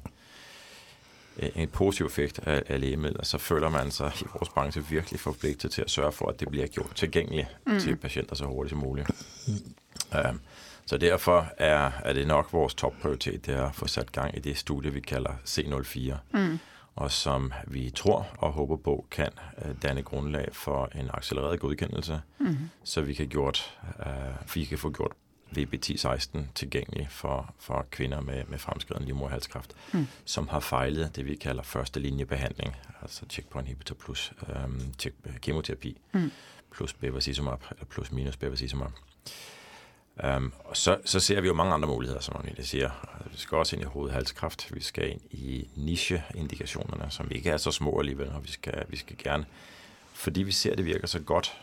en 1.55 1.69
positiv 1.69 2.05
effekt 2.05 2.39
av, 2.39 2.61
legemidler, 2.69 3.23
så 3.23 3.37
føler 3.37 3.69
man 3.69 3.91
seg 3.91 4.21
i 4.21 4.27
vores 4.33 4.49
bransje 4.49 4.81
virkelig 4.89 5.19
forpliktet 5.19 5.71
til 5.71 5.85
å 5.85 5.89
sørge 5.89 6.11
for, 6.11 6.33
at 6.33 6.39
det 6.39 6.49
blir 6.49 6.67
gjort 6.67 6.95
tilgjengelig 6.95 7.45
mm. 7.65 7.79
til 7.79 7.95
patienter 7.95 8.35
så 8.35 8.49
hurtigt 8.49 8.73
som 8.73 8.81
mulig. 8.81 9.05
Så 10.85 10.97
derfor 10.97 11.47
er, 11.57 11.91
er, 12.03 12.13
det 12.13 12.27
nok 12.27 12.53
vores 12.53 12.75
topprioritet 12.75 13.45
det 13.45 13.55
er 13.55 13.69
å 13.69 13.73
få 13.73 13.87
satt 13.87 14.11
gang 14.11 14.35
i 14.35 14.41
det 14.43 14.57
studiet 14.59 14.95
vi 14.95 14.99
kaller 14.99 15.39
C04. 15.47 16.17
Mm. 16.33 16.59
Og 16.95 17.11
som 17.11 17.53
vi 17.67 17.89
tror 17.89 18.27
og 18.37 18.51
håper 18.53 18.75
på 18.75 19.05
kan 19.11 19.39
uh, 19.57 19.71
danne 19.83 20.03
grunnlag 20.03 20.51
for 20.53 20.91
en 20.95 21.09
accelereret 21.13 21.59
godkjennelse, 21.59 22.19
mm. 22.39 22.69
så 22.83 23.01
vi 23.01 23.13
kan, 23.13 23.27
gjort, 23.27 23.63
uh, 23.99 24.53
vi 24.53 24.65
kan 24.65 24.77
få 24.77 24.91
gjort 24.91 25.15
VB1016 25.57 26.39
tilgjengelig 26.55 27.07
for, 27.09 27.53
for 27.59 27.87
kvinner 27.91 28.21
med, 28.21 28.43
med 28.49 28.59
fremskreden 28.59 29.05
livmorhalskræft, 29.05 29.75
mm. 29.93 30.07
som 30.25 30.47
har 30.47 30.59
fejlet 30.59 31.15
det, 31.15 31.25
vi 31.25 31.35
kaller 31.35 31.63
førstelinjebehandling, 31.63 32.75
altså 33.01 33.25
checkpoint 33.29 33.67
inhibitor 33.67 33.95
plus 33.95 34.33
um, 34.65 34.79
check, 34.99 35.15
kemoterapi, 35.41 35.97
mm. 36.13 36.31
plus 36.71 36.93
bevacizumab, 36.93 37.61
eller 37.71 37.85
plus 37.85 38.11
minus 38.11 38.37
bevacizumab. 38.37 38.91
Um, 40.23 40.53
og 40.65 40.77
så, 40.77 40.97
så, 41.05 41.19
ser 41.19 41.41
vi 41.41 41.47
jo 41.47 41.53
mange 41.53 41.73
andre 41.73 41.87
muligheter, 41.87 42.21
som 42.21 42.35
Agnete 42.37 42.65
sier. 42.65 42.91
Vi 43.31 43.37
skal 43.37 43.57
også 43.57 43.75
inn 43.75 43.81
i 43.81 43.89
hovedhalskræft. 43.89 44.67
Vi 44.73 44.81
skal 44.83 45.09
inn 45.09 45.21
i 45.31 45.67
nisjeindikasjonene, 45.75 47.09
som 47.09 47.31
ikke 47.31 47.49
er 47.49 47.57
så 47.57 47.71
små 47.71 47.99
alligevel. 47.99 48.29
Og 48.29 48.43
vi 48.45 48.51
skal, 48.51 48.85
vi 48.89 48.97
skal 48.97 49.17
gerne, 49.17 49.45
fordi 50.13 50.43
vi 50.43 50.51
ser 50.51 50.75
det 50.75 50.85
virker 50.85 51.07
så 51.07 51.19
godt 51.19 51.53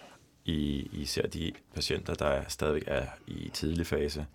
i 0.44 0.88
især 0.92 1.26
de 1.26 1.52
pasienter 1.74 2.14
der 2.14 2.42
stadig 2.48 2.82
er 2.86 3.06
i 3.26 3.50
tidlig 3.54 3.86
fase, 3.86 4.26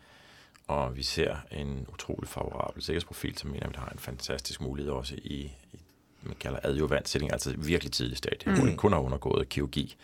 og 0.68 0.98
vi 0.98 1.04
ser 1.04 1.36
en 1.52 1.86
utrolig 1.94 2.30
favorabel 2.30 2.84
sikkerhetsprofil, 2.84 3.38
som 3.38 3.50
mener 3.50 3.68
vi, 3.68 3.76
har 3.78 3.90
en 3.90 4.00
fantastisk 4.00 4.62
mulighet 4.62 4.92
også 4.92 5.16
i, 5.16 5.52
i 5.74 5.80
man 6.22 6.36
kalder 6.40 6.60
adjuvant 6.64 7.16
altså 7.32 7.54
virkelig 7.58 7.92
tidlig 7.92 8.18
stadie, 8.18 8.52
mm. 8.52 8.56
hvor 8.56 8.66
det 8.66 8.78
kun 8.78 8.94
har 8.94 9.00
undergået 9.00 9.50
kirurgi 9.50 9.96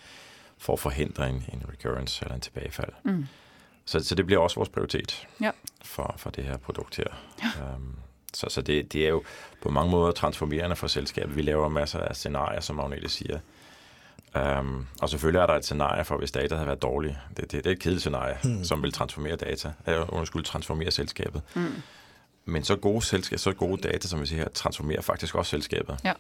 for 0.58 0.74
å 0.74 0.78
forhindre 0.78 1.30
en, 1.30 1.44
en 1.54 1.64
recurrence 1.70 2.26
eller 2.26 2.36
en 2.36 2.42
tilbagefald. 2.42 2.94
Mm. 3.04 3.26
Så, 3.92 4.00
så, 4.00 4.16
det 4.16 4.26
blir 4.26 4.38
også 4.38 4.56
vores 4.56 4.70
prioritet 4.70 5.28
ja. 5.42 5.52
for, 5.82 6.16
for, 6.18 6.30
det 6.30 6.44
her 6.44 6.58
produkt 6.58 6.96
her. 6.98 7.08
Ja. 7.44 7.76
Um, 7.76 7.96
så, 8.34 8.46
så 8.50 8.62
det, 8.62 8.94
det, 8.94 9.06
er 9.06 9.10
jo 9.10 9.24
på 9.62 9.70
mange 9.70 9.92
måter 9.92 10.12
transformerende 10.12 10.76
for 10.76 10.88
selskapet. 10.88 11.36
Vi 11.36 11.42
laver 11.42 11.70
masser 11.70 12.00
av 12.00 12.14
scenarier, 12.14 12.62
som 12.62 12.80
Agnete 12.80 13.10
sier. 13.10 13.40
Um, 14.36 14.88
og 15.02 15.10
selvfølgelig 15.10 15.42
er 15.42 15.46
der 15.46 15.54
et 15.54 15.66
scenarie 15.66 16.06
for 16.06 16.18
hvis 16.18 16.32
data 16.32 16.56
hadde 16.56 16.70
vært 16.70 16.82
dårlig. 16.82 17.18
Det, 17.38 17.52
det, 17.52 17.64
det 17.64 17.66
er 17.66 17.72
et 17.72 17.80
kedelig 17.80 18.02
scenarie 18.02 18.38
mm. 18.44 18.64
som 18.64 18.84
vil 18.84 18.92
transformere 18.92 19.36
data, 19.36 19.74
eller 19.86 20.26
skulle 20.26 20.46
transformere 20.46 20.92
selskapet. 20.92 21.42
Mm. 21.56 21.82
Men 22.46 22.64
så 22.64 22.76
gode, 22.76 23.02
selskab, 23.06 23.40
så 23.40 23.54
gode 23.54 23.82
data 23.82 24.08
som 24.08 24.22
vi 24.22 24.26
ser 24.26 24.36
her, 24.36 24.50
transformerer 24.50 25.02
faktisk 25.02 25.36
også 25.36 25.50
selskapet. 25.50 26.00
Ja. 26.04 26.14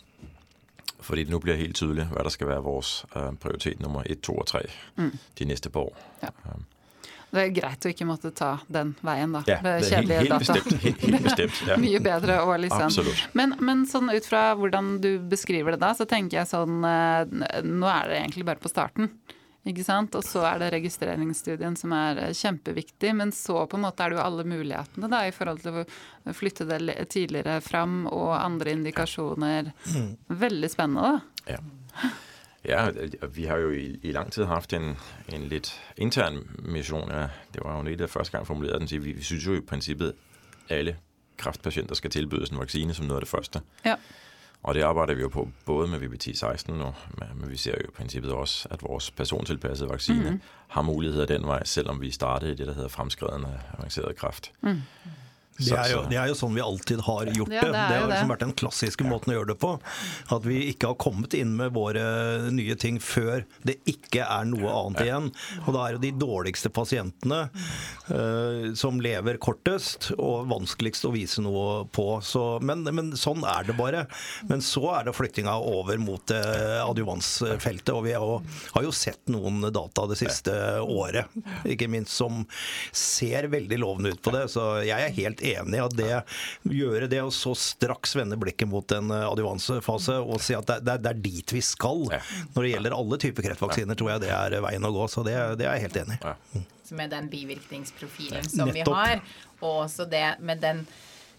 Fordi 1.00 1.24
det 1.24 1.32
nå 1.32 1.40
blir 1.40 1.56
helt 1.56 1.76
tydelig 1.76 2.06
hva 2.12 2.24
der 2.24 2.30
skal 2.30 2.48
være 2.48 2.64
vores 2.64 3.06
uh, 3.16 3.32
prioritet 3.40 3.80
nummer 3.80 4.04
1, 4.06 4.22
2 4.22 4.38
og 4.38 4.48
3 4.48 4.60
mm. 4.96 5.18
de 5.40 5.46
neste 5.46 5.70
par 5.70 5.80
år. 5.80 5.98
Ja. 6.24 6.28
Um, 6.46 6.66
det 7.32 7.42
er 7.42 7.52
greit 7.56 7.86
å 7.86 7.92
ikke 7.92 8.08
måtte 8.08 8.32
ta 8.36 8.54
den 8.68 8.94
veien, 9.08 9.32
da. 9.36 9.42
Ja, 9.48 9.60
det 9.64 9.76
er 9.78 9.86
helt, 9.96 10.14
helt 10.18 10.34
bestemt. 10.44 10.72
Helt, 10.84 11.28
bestemt 11.28 11.62
ja. 11.70 11.78
Mye 11.80 12.02
bedre 12.04 12.42
å 12.44 12.56
liksom 12.60 13.12
men, 13.40 13.56
men, 13.64 13.86
sånn 13.88 14.12
ut 14.12 14.28
fra 14.28 14.50
hvordan 14.60 14.98
du 15.04 15.14
beskriver 15.32 15.76
det 15.76 15.84
da, 15.84 15.94
så 15.96 16.08
tenker 16.10 16.42
jeg 16.42 16.52
sånn 16.52 16.84
eh, 16.84 17.62
Nå 17.64 17.88
er 17.88 18.12
det 18.12 18.20
egentlig 18.24 18.48
bare 18.52 18.62
på 18.62 18.72
starten. 18.72 19.14
Ikke 19.68 19.84
sant? 19.86 20.16
Og 20.18 20.26
så 20.26 20.42
er 20.50 20.58
det 20.58 20.72
registreringsstudien 20.74 21.76
som 21.78 21.94
er 21.94 22.20
eh, 22.24 22.34
kjempeviktig. 22.36 23.14
Men 23.18 23.32
så 23.36 23.64
på 23.70 23.78
en 23.78 23.86
måte 23.86 24.04
er 24.04 24.12
det 24.12 24.18
jo 24.20 24.26
alle 24.26 24.46
mulighetene 24.48 25.12
da, 25.12 25.22
i 25.28 25.36
forhold 25.36 25.62
til 25.64 25.84
å 25.84 26.34
flytte 26.36 26.68
det 26.68 26.98
tidligere 27.14 27.60
fram 27.64 28.04
og 28.10 28.34
andre 28.40 28.76
indikasjoner. 28.80 29.72
Mm. 29.94 30.12
Veldig 30.42 30.72
spennende, 30.74 31.14
da. 31.14 31.56
Ja. 31.56 32.12
Ja, 32.66 32.90
vi 33.34 33.46
har 33.46 33.58
jo 33.58 33.72
i, 33.72 34.00
i 34.04 34.12
lang 34.12 34.32
tid 34.32 34.46
haft 34.46 34.74
en, 34.74 34.98
en 35.34 35.48
litt 35.50 35.72
intern 35.98 36.44
mission. 36.60 37.10
Ja, 37.10 37.28
det 37.54 37.64
var 37.64 37.74
jo 37.74 37.80
Agnete, 37.80 38.04
der 38.04 38.08
første 38.08 38.38
gang 38.38 38.48
formulerede 38.48 38.80
den. 38.80 39.04
Vi, 39.04 39.12
vi 39.12 39.24
synes 39.24 39.48
jo 39.48 39.54
i 39.54 39.62
princippet, 39.62 40.14
alle 40.70 40.98
kraftpatienter 41.38 41.96
skal 41.96 42.12
tilbydes 42.12 42.50
en 42.50 42.60
vaccine 42.60 42.94
som 42.94 43.06
noe 43.06 43.18
av 43.18 43.26
det 43.26 43.30
første. 43.30 43.62
Ja. 43.86 43.96
Og 44.64 44.76
det 44.76 44.84
arbeider 44.86 45.18
vi 45.18 45.22
jo 45.22 45.30
på 45.30 45.48
både 45.66 45.88
med 45.90 46.04
VBT16 46.04 46.72
nu, 46.72 46.92
men 47.18 47.50
vi 47.50 47.58
ser 47.58 47.80
jo 47.82 47.88
i 47.90 47.96
princippet 47.98 48.32
også 48.32 48.68
at 48.72 48.84
vores 48.84 49.12
persontilpassede 49.12 49.90
vaccine 49.90 50.30
mm 50.30 50.36
-hmm. 50.36 50.68
har 50.68 50.82
muligheter 50.82 51.26
den 51.26 51.48
vei, 51.48 51.60
selvom 51.66 52.02
vi 52.02 52.12
startede 52.12 52.52
i 52.52 52.56
det 52.56 52.68
der 52.68 52.74
hedder 52.74 52.90
fremskredende 52.90 53.60
avanceret 53.78 54.16
kraft. 54.16 54.52
Mm. 54.62 54.82
Det 55.62 55.78
er, 55.78 55.92
jo, 55.94 56.02
det 56.10 56.18
er, 56.18 56.30
jo, 56.32 56.38
sånn 56.38 56.56
vi 56.56 56.64
alltid 56.64 57.04
har 57.06 57.30
gjort 57.30 57.52
det. 57.52 57.60
Ja, 57.60 57.68
det, 57.68 57.84
det, 57.92 58.00
har 58.02 58.10
liksom 58.10 58.32
vært 58.34 58.44
den 58.46 58.54
klassiske 58.58 59.08
måten 59.08 59.34
å 59.34 59.36
gjøre 59.38 59.52
det 59.52 59.58
på. 59.62 59.72
At 60.36 60.48
vi 60.48 60.58
ikke 60.72 60.92
har 60.92 61.00
kommet 61.02 61.36
inn 61.38 61.54
med 61.60 61.76
våre 61.76 62.04
nye 62.54 62.78
ting 62.80 62.98
før 63.04 63.46
det 63.68 63.78
ikke 63.90 64.26
er 64.26 64.48
noe 64.50 64.74
annet 64.74 65.04
igjen. 65.06 65.30
Og 65.66 65.72
da 65.76 65.86
er 65.86 65.98
det 65.98 66.08
de 66.08 66.24
dårligste 66.24 66.72
pasientene 66.74 67.44
uh, 68.10 68.72
som 68.78 69.02
lever 69.04 69.40
kortest 69.42 70.12
og 70.18 70.50
vanskeligst 70.52 71.08
å 71.08 71.14
vise 71.14 71.44
noe 71.46 71.86
på. 71.94 72.08
Så, 72.26 72.46
men, 72.66 72.84
men, 72.90 73.14
sånn 73.20 73.46
er 73.48 73.70
det 73.70 73.78
bare. 73.80 74.06
Men 74.50 74.64
så 74.66 74.88
er 74.98 75.08
det 75.08 75.16
flyttinga 75.18 75.56
over 75.62 76.02
mot 76.02 76.34
uh, 76.34 76.82
adjuvansfeltet. 76.88 77.94
Og 77.94 78.06
vi 78.08 78.16
har 78.18 78.26
jo, 78.26 78.42
har 78.76 78.88
jo 78.90 78.96
sett 78.96 79.22
noen 79.32 79.62
data 79.70 80.08
det 80.10 80.18
siste 80.20 80.54
året, 80.82 81.30
ikke 81.70 81.90
minst, 81.92 82.16
som 82.18 82.44
ser 82.96 83.48
veldig 83.52 83.78
lovende 83.82 84.16
ut 84.16 84.22
på 84.24 84.34
det. 84.34 84.48
Så 84.52 84.66
jeg 84.88 84.98
er 84.98 85.16
helt 85.16 85.42
enig 85.42 85.51
enig 85.54 85.80
i 85.80 85.84
at 85.84 85.96
det 85.98 86.10
gjøre 86.72 87.10
det, 87.12 87.22
og 87.26 87.34
så 87.36 87.54
straks 87.58 88.16
vende 88.18 88.40
blikket 88.40 88.70
mot 88.72 88.96
en 88.96 89.14
eh, 89.14 89.28
adjuvansefase 89.30 90.18
og 90.22 90.42
si 90.44 90.58
at 90.58 90.68
det, 90.70 90.80
det, 90.88 90.98
det, 91.04 91.14
er 91.14 91.22
dit 91.28 91.56
vi 91.56 91.64
skal 91.66 92.08
når 92.08 92.64
det 92.64 92.74
gjelder 92.74 92.98
alle 92.98 93.22
typer 93.22 93.48
kreftvaksiner, 93.50 93.98
tror 94.00 94.14
jeg 94.14 94.26
det 94.26 94.34
er 94.36 94.58
veien 94.64 94.88
å 94.88 94.94
gå. 94.96 95.08
Så 95.12 95.26
det, 95.28 95.38
det 95.60 95.68
er 95.68 95.78
jeg 95.78 95.90
helt 95.90 96.02
enig 96.04 96.20
i. 96.20 96.66
Med 96.92 97.14
den 97.14 97.30
bivirkningsprofilen 97.32 98.50
som 98.52 98.68
Nettopp. 98.68 98.92
vi 98.92 99.00
har, 99.00 99.22
og 99.62 99.86
også 99.86 100.10
det 100.12 100.26
med 100.44 100.60
den 100.64 100.84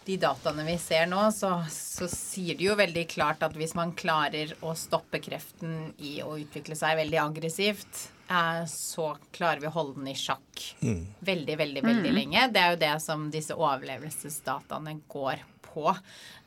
de 0.03 0.17
dataene 0.19 0.65
vi 0.67 0.75
ser 0.83 1.05
nå, 1.07 1.29
så, 1.31 1.53
så, 1.71 2.09
sier 2.11 2.57
det 2.59 2.65
jo 2.67 2.75
veldig 2.75 3.05
klart 3.13 3.45
at 3.47 3.55
hvis 3.55 3.77
man 3.79 3.93
klarer 3.95 4.51
å 4.67 4.73
stoppe 4.75 5.21
kreften 5.23 5.93
i 6.03 6.17
å 6.25 6.33
utvikle 6.41 6.75
seg 6.75 6.97
veldig 6.99 7.21
aggressivt, 7.23 8.01
Eh, 8.22 8.22
så 8.71 9.13
klarer 9.35 9.63
vi 9.63 9.69
å 9.71 9.75
holde 9.75 10.01
den 10.01 10.13
i 10.13 10.19
sjakk 10.19 10.63
mm. 10.81 11.03
veldig, 11.21 11.57
veldig 11.61 11.83
veldig 11.85 12.13
mm. 12.13 12.19
lenge. 12.19 12.45
Det 12.53 12.63
er 12.63 12.75
jo 12.75 12.83
det 12.83 12.93
som 13.05 13.27
disse 13.33 13.57
overlevelsesdataene 13.57 14.97
går 15.13 15.43
på, 15.73 15.89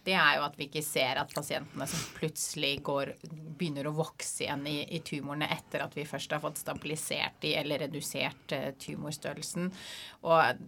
det 0.05 0.13
er 0.13 0.37
jo 0.37 0.45
at 0.45 0.57
vi 0.59 0.67
ikke 0.67 0.83
ser 0.85 1.17
at 1.17 1.33
pasientene 1.33 1.87
som 1.89 2.01
plutselig 2.17 2.75
går, 2.85 3.15
begynner 3.57 3.89
å 3.89 3.95
vokse 3.97 4.45
igjen 4.45 4.67
i, 4.69 4.77
i 4.93 5.01
tumorene 5.05 5.49
etter 5.55 5.81
at 5.85 5.95
vi 5.97 6.05
først 6.05 6.35
har 6.35 6.43
fått 6.43 6.61
stabilisert 6.61 7.39
de 7.41 7.55
eller 7.57 7.87
redusert 7.87 8.53
uh, 8.53 8.67
tumorstørrelsen. 8.81 9.71
Og 10.29 10.61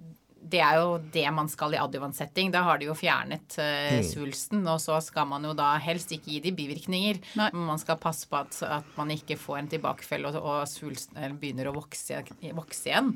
det 0.50 0.62
er 0.64 0.76
jo 0.82 0.90
det 1.14 1.26
man 1.36 1.50
skal 1.52 1.74
i 1.76 1.80
adjuvantsetting. 1.82 2.52
Da 2.54 2.62
har 2.68 2.76
de 2.82 2.86
jo 2.90 2.96
fjernet 2.98 3.58
uh, 3.60 4.00
svulsten, 4.08 4.62
og 4.70 4.80
så 4.84 4.96
skal 5.04 5.26
man 5.30 5.46
jo 5.48 5.54
da 5.58 5.70
helst 5.84 6.12
ikke 6.16 6.32
gi 6.36 6.40
de 6.48 6.52
bivirkninger. 6.58 7.16
Nei. 7.40 7.50
Man 7.54 7.80
skal 7.82 7.98
passe 8.02 8.26
på 8.32 8.36
at, 8.40 8.54
at 8.64 8.86
man 8.98 9.10
ikke 9.14 9.38
får 9.40 9.58
en 9.62 9.70
tilbakefell 9.72 10.24
og, 10.30 10.34
og 10.42 10.60
svulsten 10.70 11.38
begynner 11.42 11.66
å 11.72 11.76
vokse, 11.78 12.22
vokse 12.58 12.86
igjen. 12.92 13.10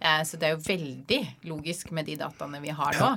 Eh, 0.00 0.22
så 0.28 0.34
det 0.40 0.46
er 0.48 0.52
jo 0.56 0.64
veldig 0.66 1.20
logisk 1.50 1.84
med 1.96 2.04
de 2.08 2.14
dataene 2.20 2.60
vi 2.62 2.72
har 2.74 2.92
nå, 3.00 3.10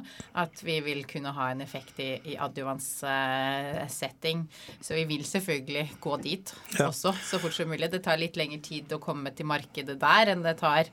at 0.43 0.55
vi 0.65 0.75
vil 0.85 1.01
kunne 1.09 1.31
ha 1.37 1.45
en 1.53 1.61
effekt 1.65 1.95
i, 2.03 2.09
i 2.33 2.35
adjuvantsetting. 2.41 4.37
Så 4.81 4.95
vi 4.97 5.05
vil 5.09 5.23
selvfølgelig 5.27 5.85
gå 6.03 6.13
dit 6.23 6.53
Ja. 6.77 6.87
også 6.89 7.13
så 7.25 7.39
fort 7.41 7.53
som 7.55 7.69
mulig. 7.71 7.89
Det 7.91 8.03
tar 8.03 8.17
litt 8.21 8.37
lengre 8.39 8.61
tid 8.63 8.91
å 8.95 8.99
komme 9.01 9.31
til 9.35 9.45
markedet 9.49 9.97
der 10.01 10.25
enn 10.33 10.43
det 10.45 10.57
tar 10.61 10.83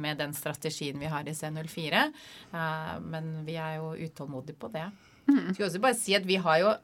med 0.00 0.20
den 0.20 0.34
strategien 0.36 0.98
vi 1.00 1.10
har 1.10 1.28
i 1.28 1.36
C04. 1.36 2.08
Eh, 2.52 2.94
men 3.04 3.30
vi 3.46 3.58
er 3.60 3.78
jo 3.78 3.94
utålmodige 3.98 4.58
på 4.58 4.72
det. 4.74 4.88
Skal 5.28 5.68
også 5.68 5.82
bare 5.84 5.98
si 5.98 6.16
at 6.16 6.26
vi 6.26 6.38
har 6.40 6.62
jo, 6.62 6.74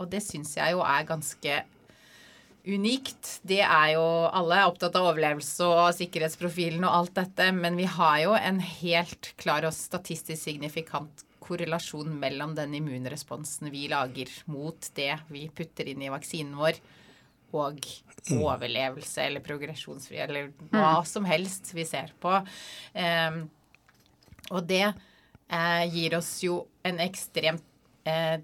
og 0.00 0.10
det 0.10 0.22
syns 0.24 0.56
jeg 0.56 0.72
jo 0.72 0.80
er 0.86 1.08
ganske 1.08 1.62
unikt. 2.62 3.40
Det 3.42 3.60
er 3.60 3.94
jo 3.96 4.04
Alle 4.30 4.60
er 4.60 4.70
opptatt 4.70 4.96
av 4.98 5.10
overlevelse 5.10 5.66
og 5.66 5.90
sikkerhetsprofilen 5.98 6.86
og 6.86 6.94
alt 7.00 7.14
dette, 7.18 7.50
men 7.56 7.76
vi 7.78 7.88
har 7.90 8.22
jo 8.22 8.38
en 8.38 8.62
helt 8.62 9.32
klar 9.40 9.66
og 9.66 9.76
statistisk 9.76 10.40
signifikant 10.40 11.26
korrelasjon 11.42 12.12
mellom 12.22 12.54
den 12.54 12.76
immunresponsen 12.78 13.70
vi 13.72 13.88
lager 13.90 14.30
mot 14.46 14.90
det 14.96 15.16
vi 15.32 15.48
putter 15.50 15.90
inn 15.90 16.04
i 16.04 16.10
vaksinen 16.12 16.54
vår, 16.58 16.78
og 17.58 17.80
overlevelse 18.32 19.26
eller 19.26 19.44
progresjonsfri 19.44 20.20
eller 20.24 20.52
hva 20.72 21.02
som 21.08 21.26
helst 21.28 21.72
vi 21.74 21.84
ser 21.88 22.14
på. 22.22 22.36
Um, 22.94 23.42
og 24.52 24.66
det 24.68 24.84
eh, 24.84 25.84
gir 25.92 26.16
oss 26.18 26.32
jo 26.44 26.62
en 26.86 27.00
ekstremt 27.02 27.64
eh, 28.08 28.40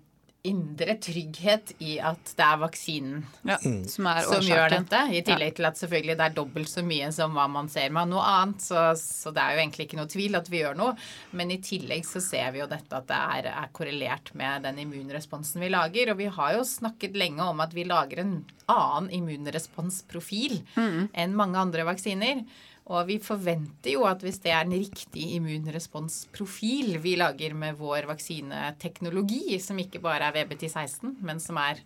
indre 0.48 0.96
trygghet 1.04 1.72
i 1.84 1.98
at 2.02 2.32
det 2.38 2.44
er 2.44 2.58
vaksinen 2.62 3.22
Ja, 3.46 3.56
Som 3.60 4.08
er 4.10 4.22
som 4.26 4.44
gjør 4.44 4.72
dette. 4.72 5.00
I 5.14 5.22
tillegg 5.26 5.56
til 5.58 5.68
at 5.68 5.78
selvfølgelig 5.80 6.16
det 6.18 6.26
er 6.26 6.36
dobbelt 6.36 6.70
så 6.70 6.84
mye 6.86 7.10
som 7.14 7.36
hva 7.36 7.46
man 7.52 7.70
ser 7.72 7.92
med 7.94 8.10
noe 8.12 8.24
annet. 8.24 8.64
Så, 8.64 8.82
så 8.98 9.32
det 9.34 9.44
er 9.44 9.56
jo 9.56 9.62
egentlig 9.62 9.88
ikke 9.88 10.00
noe 10.00 10.10
tvil 10.10 10.38
at 10.38 10.50
vi 10.52 10.62
gjør 10.62 10.78
noe. 10.78 10.94
Men 11.38 11.52
i 11.54 11.60
tillegg 11.64 12.06
så 12.08 12.22
ser 12.24 12.52
vi 12.54 12.62
jo 12.62 12.68
dette 12.70 12.98
at 12.98 13.08
det 13.10 13.18
er, 13.38 13.50
er 13.52 13.72
korrelert 13.76 14.32
med 14.38 14.64
den 14.68 14.80
immunresponsen 14.84 15.62
vi 15.64 15.72
lager. 15.72 16.12
Og 16.14 16.20
vi 16.22 16.30
har 16.38 16.56
jo 16.58 16.64
snakket 16.68 17.18
lenge 17.18 17.44
om 17.44 17.60
at 17.64 17.76
vi 17.76 17.86
lager 17.88 18.24
en 18.24 18.38
annen 18.68 19.12
immunresponsprofil 19.20 20.58
enn 20.76 21.36
mange 21.38 21.60
andre 21.60 21.86
vaksiner. 21.88 22.42
Og 22.88 23.04
vi 23.10 23.18
forventer 23.20 23.92
jo 23.92 24.06
at 24.08 24.22
hvis 24.24 24.40
det 24.40 24.52
er 24.54 24.64
en 24.64 24.72
riktig 24.72 25.26
immunresponsprofil 25.36 26.94
vi 27.04 27.18
lager 27.20 27.52
med 27.56 27.76
vår 27.76 28.08
vaksineteknologi, 28.08 29.58
som 29.60 29.80
ikke 29.80 30.00
bare 30.00 30.30
er 30.30 30.38
VBT16, 30.38 31.18
men 31.20 31.42
som 31.42 31.60
er 31.60 31.82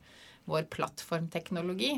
vår 0.47 0.69
plattformteknologi, 0.71 1.97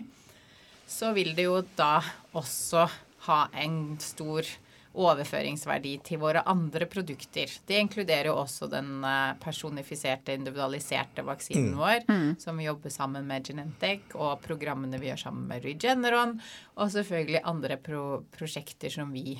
så 0.89 1.13
vil 1.17 1.35
det 1.37 1.47
jo 1.49 1.61
da 1.77 1.99
også 2.37 2.87
ha 3.29 3.41
en 3.61 3.97
stor 4.01 4.49
overføringsverdi 4.95 5.97
til 6.07 6.21
våre 6.23 6.45
andre 6.47 6.87
produkter. 6.91 7.51
Det 7.67 7.81
inkluderer 7.83 8.31
jo 8.31 8.37
også 8.43 8.69
den 8.71 9.03
eh, 9.05 9.35
personifiserte, 9.43 10.37
individualiserte 10.39 11.25
vaksinen 11.27 11.75
vår, 11.79 12.07
som 12.43 12.59
vi 12.61 12.69
jobber 12.69 12.95
sammen 12.95 13.27
med 13.27 13.47
Genentech, 13.49 14.15
og 14.15 14.43
programmene 14.45 15.01
vi 15.03 15.11
gjør 15.11 15.25
sammen 15.27 15.49
med 15.51 15.67
Regeneron, 15.67 16.39
og 16.79 16.93
selvfølgelig 16.95 17.43
andre 17.45 17.79
pro 17.83 18.05
prosjekter 18.35 18.93
som 18.95 19.11
vi 19.15 19.39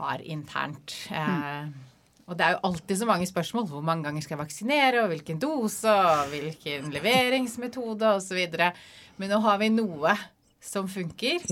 har 0.00 0.22
internt. 0.22 0.94
Eh, 1.10 1.70
og 2.30 2.36
det 2.38 2.46
er 2.46 2.54
jo 2.54 2.64
alltid 2.68 3.00
så 3.00 3.06
mange 3.08 3.26
spørsmål. 3.26 3.64
Hvor 3.66 3.82
mange 3.82 4.06
ganger 4.06 4.22
skal 4.22 4.36
jeg 4.36 4.44
vaksinere, 4.44 5.02
og 5.02 5.10
hvilken 5.10 5.40
dose, 5.42 5.90
og 5.90 6.30
hvilken 6.30 6.92
leveringsmetode, 6.94 8.12
osv. 8.20 8.44
Men 9.18 9.34
nå 9.34 9.40
har 9.42 9.58
vi 9.58 9.72
noe 9.74 10.14
som 10.62 10.86
funker. 10.88 11.42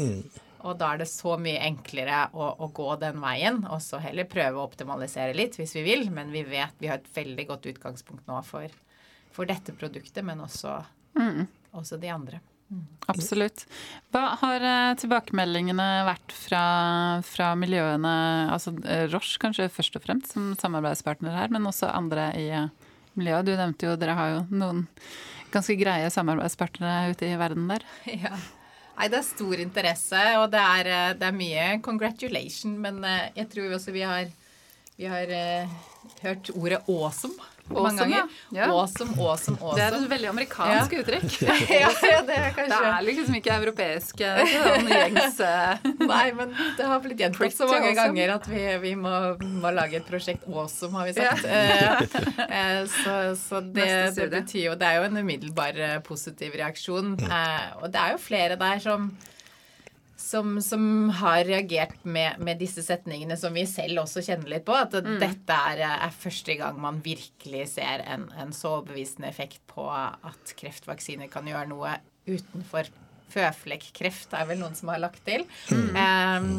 Og 0.66 0.79
da 0.81 0.92
er 0.92 1.03
det 1.03 1.09
så 1.11 1.37
mye 1.40 1.61
enklere 1.68 2.25
å, 2.35 2.51
å 2.59 2.68
gå 2.75 2.88
den 3.03 3.21
veien, 3.23 3.62
og 3.71 3.81
så 3.85 4.01
heller 4.03 4.29
prøve 4.31 4.59
å 4.59 4.66
optimalisere 4.66 5.37
litt 5.37 5.59
hvis 5.59 5.77
vi 5.79 5.87
vil. 5.87 6.09
Men 6.14 6.33
vi 6.35 6.42
vet 6.49 6.77
vi 6.83 6.90
har 6.90 7.01
et 7.01 7.11
veldig 7.14 7.49
godt 7.53 7.71
utgangspunkt 7.73 8.29
nå 8.31 8.42
for, 8.47 8.73
for 9.35 9.49
dette 9.49 9.75
produktet, 9.79 10.25
men 10.27 10.42
også, 10.44 10.81
også 11.79 12.01
de 12.03 12.14
andre. 12.14 12.42
Absolutt. 13.09 13.64
Hva 14.12 14.35
har 14.42 14.64
eh, 14.66 14.97
tilbakemeldingene 15.01 15.87
vært 16.05 16.35
fra, 16.37 16.64
fra 17.25 17.55
miljøene, 17.57 18.12
altså 18.53 18.75
eh, 18.85 19.07
Roche 19.09 19.40
kanskje 19.40 19.71
først 19.73 19.97
og 19.97 20.05
fremst 20.05 20.35
som 20.35 20.51
samarbeidspartner 20.61 21.33
her, 21.33 21.49
men 21.55 21.64
også 21.71 21.88
andre 21.88 22.29
i 22.37 22.51
eh, 22.53 22.68
miljøet? 23.16 23.49
Du 23.49 23.55
nevnte 23.55 23.88
jo 23.88 23.97
dere 24.01 24.18
har 24.18 24.35
jo 24.35 24.44
noen 24.53 24.85
ganske 25.55 25.79
greie 25.81 26.12
samarbeidspartnere 26.12 27.14
ute 27.14 27.31
i 27.31 27.40
verden 27.40 27.71
der. 27.73 27.88
Ja. 28.27 28.37
Nei, 28.98 29.06
det 29.12 29.20
er 29.20 29.26
stor 29.28 29.61
interesse, 29.62 30.20
og 30.40 30.48
det 30.50 30.58
er, 30.58 30.88
eh, 30.90 31.12
det 31.14 31.26
er 31.28 31.37
mye 31.37 31.66
congratulation, 31.87 32.72
men 32.82 32.98
eh, 33.06 33.28
jeg 33.37 33.46
tror 33.52 33.76
også 33.76 33.94
vi 33.94 34.02
har, 34.02 34.32
vi 34.98 35.06
har 35.06 35.30
eh, 35.30 35.76
hørt 36.24 36.50
ordet 36.56 36.80
awesome 36.90 37.38
mange 37.68 37.85
Awesome, 37.85 38.11
ganger. 38.11 38.37
ja. 38.57 38.66
Awesome, 38.72 39.12
Awesome, 39.18 39.57
awesome, 39.61 39.76
Det 39.76 39.85
er 39.85 39.96
et 39.98 40.11
veldig 40.11 40.28
amerikansk 40.33 40.94
uttrykk. 41.02 41.37
ja, 41.70 41.90
ja, 42.12 42.20
det 42.28 42.37
er 42.38 42.52
Det 42.57 42.78
er 42.78 43.07
liksom 43.07 43.38
ikke 43.38 43.57
europeisk. 43.61 44.22
Sånn 44.54 44.88
gjengs 44.92 45.40
eh, 45.44 45.87
Nei, 46.00 46.26
men 46.38 46.54
det 46.78 46.88
har 46.88 47.00
blitt 47.04 47.20
gjentatt 47.22 47.54
så 47.57 47.68
mange 47.70 47.90
awesome. 47.92 48.00
ganger 48.02 48.35
at 48.38 48.48
vi, 48.50 48.64
vi 48.87 48.94
må, 48.98 49.14
må 49.62 49.72
lage 49.76 50.00
et 50.00 50.09
prosjekt 50.09 50.46
awesome, 50.48 50.96
har 50.98 51.09
vi 51.11 51.16
sagt. 51.18 51.44
Eh, 51.44 52.02
eh, 52.48 52.85
så 52.98 53.16
så 53.38 53.61
det, 53.64 53.88
det 54.16 54.28
betyr 54.33 54.70
jo 54.70 54.76
Det 54.78 54.87
er 54.88 55.00
jo 55.02 55.09
en 55.11 55.20
umiddelbar 55.22 55.78
positiv 56.07 56.57
reaksjon. 56.59 57.14
Eh, 57.28 57.66
og 57.83 57.90
det 57.92 58.00
er 58.00 58.14
jo 58.16 58.22
flere 58.22 58.57
der 58.61 58.81
som 58.83 59.11
som, 60.29 60.59
som 60.62 60.83
har 61.21 61.45
reagert 61.49 62.05
med, 62.05 62.37
med 62.45 62.61
disse 62.61 62.83
setningene 62.85 63.37
som 63.41 63.55
vi 63.57 63.64
selv 63.69 64.03
også 64.03 64.23
kjenner 64.27 64.53
litt 64.53 64.67
på. 64.69 64.77
At 64.77 64.93
dette 64.93 65.59
er, 65.73 65.83
er 65.88 66.17
første 66.25 66.59
gang 66.59 66.81
man 66.83 67.01
virkelig 67.05 67.64
ser 67.77 68.05
en, 68.05 68.29
en 68.37 68.53
så 68.57 68.79
overbevisende 68.79 69.31
effekt 69.31 69.62
på 69.71 69.87
at 69.88 70.53
kreftvaksiner 70.59 71.31
kan 71.33 71.49
gjøre 71.49 71.71
noe 71.71 71.97
utenfor 72.29 72.91
føflekkreft, 73.33 74.33
er 74.37 74.47
vel 74.49 74.61
noen 74.61 74.77
som 74.77 74.93
har 74.93 75.01
lagt 75.03 75.25
til. 75.27 75.45
Eh, 75.73 76.51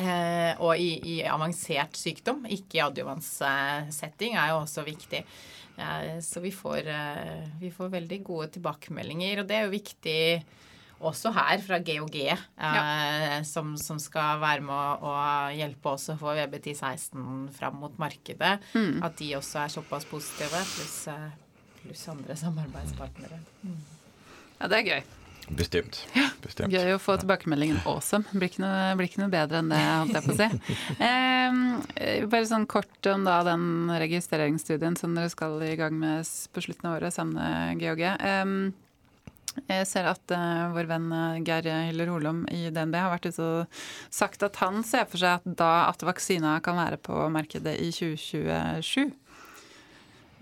eh, 0.00 0.52
og 0.60 0.80
i, 0.80 0.90
i 1.14 1.16
avansert 1.28 1.96
sykdom, 2.00 2.44
ikke 2.48 2.80
i 2.80 2.84
adjuvanssetting, 2.84 4.36
er 4.36 4.52
jo 4.52 4.62
også 4.62 4.84
viktig. 4.86 5.24
Eh, 5.76 6.20
så 6.24 6.44
vi 6.44 6.52
får, 6.52 6.88
eh, 6.92 7.48
vi 7.60 7.72
får 7.72 7.92
veldig 7.96 8.20
gode 8.26 8.52
tilbakemeldinger, 8.58 9.42
og 9.42 9.48
det 9.48 9.58
er 9.58 9.66
jo 9.66 9.74
viktig 9.74 10.20
også 11.00 11.32
her 11.34 11.62
fra 11.64 11.78
GOG, 11.84 12.18
eh, 12.30 13.38
som, 13.48 13.74
som 13.80 13.98
skal 14.02 14.42
være 14.42 14.64
med 14.64 14.74
å, 14.74 15.10
å 15.10 15.14
hjelpe 15.54 15.94
oss 15.96 16.10
å 16.12 16.18
få 16.20 16.36
VB1016 16.38 17.48
fram 17.56 17.80
mot 17.82 17.98
markedet. 18.02 18.54
At 19.04 19.18
de 19.20 19.32
også 19.38 19.64
er 19.64 19.74
såpass 19.74 20.06
positive, 20.10 20.62
pluss 20.76 21.00
eh, 21.12 21.32
pluss 21.84 22.06
andre 22.08 22.36
samarbeidspartnere. 22.36 23.42
Ja, 24.58 24.70
det 24.70 24.80
er 24.80 24.88
gøy. 24.88 25.04
Bestemt. 25.52 25.98
Bestemt. 26.40 26.72
Gøy 26.72 26.94
å 26.94 27.00
få 27.02 27.18
tilbakemeldingen 27.20 27.82
'awesome'. 27.84 28.24
Blir 28.32 28.48
ikke 28.48 28.62
noe, 28.64 28.94
blir 28.96 29.10
ikke 29.10 29.20
noe 29.20 29.32
bedre 29.32 29.60
enn 29.60 29.68
det, 29.68 29.80
holdt 29.80 30.16
jeg 30.16 30.24
på 30.24 30.32
å 30.32 30.38
si. 30.40 30.48
Eh, 32.04 32.24
bare 32.30 32.46
sånn 32.48 32.64
kort 32.70 33.06
om 33.10 33.26
da 33.26 33.42
den 33.44 33.90
registreringsstudien 34.00 34.96
som 34.96 35.12
dere 35.14 35.28
skal 35.32 35.60
i 35.62 35.74
gang 35.76 35.92
med 35.98 36.24
på 36.24 36.62
slutten 36.64 36.88
av 36.88 36.96
året 36.96 37.14
sammen 37.14 37.36
med 37.36 37.82
GHG. 37.82 38.04
Eh, 38.16 38.54
jeg 39.68 39.86
ser 39.88 40.08
at 40.10 40.34
uh, 40.34 40.72
vår 40.74 40.88
venn 40.90 41.08
eh, 41.14 41.40
Geir 41.46 41.68
Hyller 41.88 42.10
Holom 42.12 42.44
i 42.52 42.66
DNB 42.74 42.98
har 42.98 43.12
vært 43.14 43.30
ute 43.30 43.44
og 43.44 43.80
sagt 44.12 44.44
at 44.46 44.58
han 44.62 44.82
ser 44.86 45.08
for 45.10 45.22
seg 45.22 45.40
at 45.40 45.58
da 45.58 45.72
at 45.88 46.04
vaksina 46.04 46.58
kan 46.64 46.78
være 46.80 46.98
på 47.00 47.26
markedet 47.32 47.76
i 47.80 47.90
2027. 47.94 49.12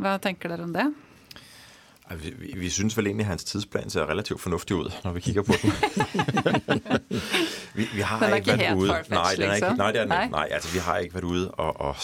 Hva 0.03 0.19
tenker 0.23 0.53
dere 0.53 0.67
om 0.67 0.75
det? 0.75 0.89
Vi, 2.13 2.35
vi, 2.37 2.53
vi 2.61 2.71
synes 2.71 2.97
vel 2.97 3.07
egentlig, 3.07 3.27
hans 3.27 3.45
tidsplan 3.45 3.91
ser 3.91 4.11
relativt 4.11 4.41
fornuftig 4.41 4.77
ut, 4.77 4.99
når 5.05 5.13
vi 5.17 5.21
kikker 5.21 5.43
på 5.47 5.53
den. 5.63 5.73
vi, 7.79 7.89
vi 7.95 8.01
har 8.01 8.21
Den 8.21 8.33
er 8.33 8.37
ikke 8.43 8.57
helt 8.57 8.89
farfetch, 8.89 9.33
ikke, 9.33 9.53
liksom? 9.53 9.81
er 9.81 10.07
Nej. 10.07 10.25
ikke. 10.25 10.37
Nej, 10.37 10.49
altså, 10.51 10.69
vi 10.73 10.79
har 10.79 10.99
ikke 10.99 11.15
vært 11.15 11.25
ude 11.25 11.51
og, 11.51 11.81
og 11.81 11.97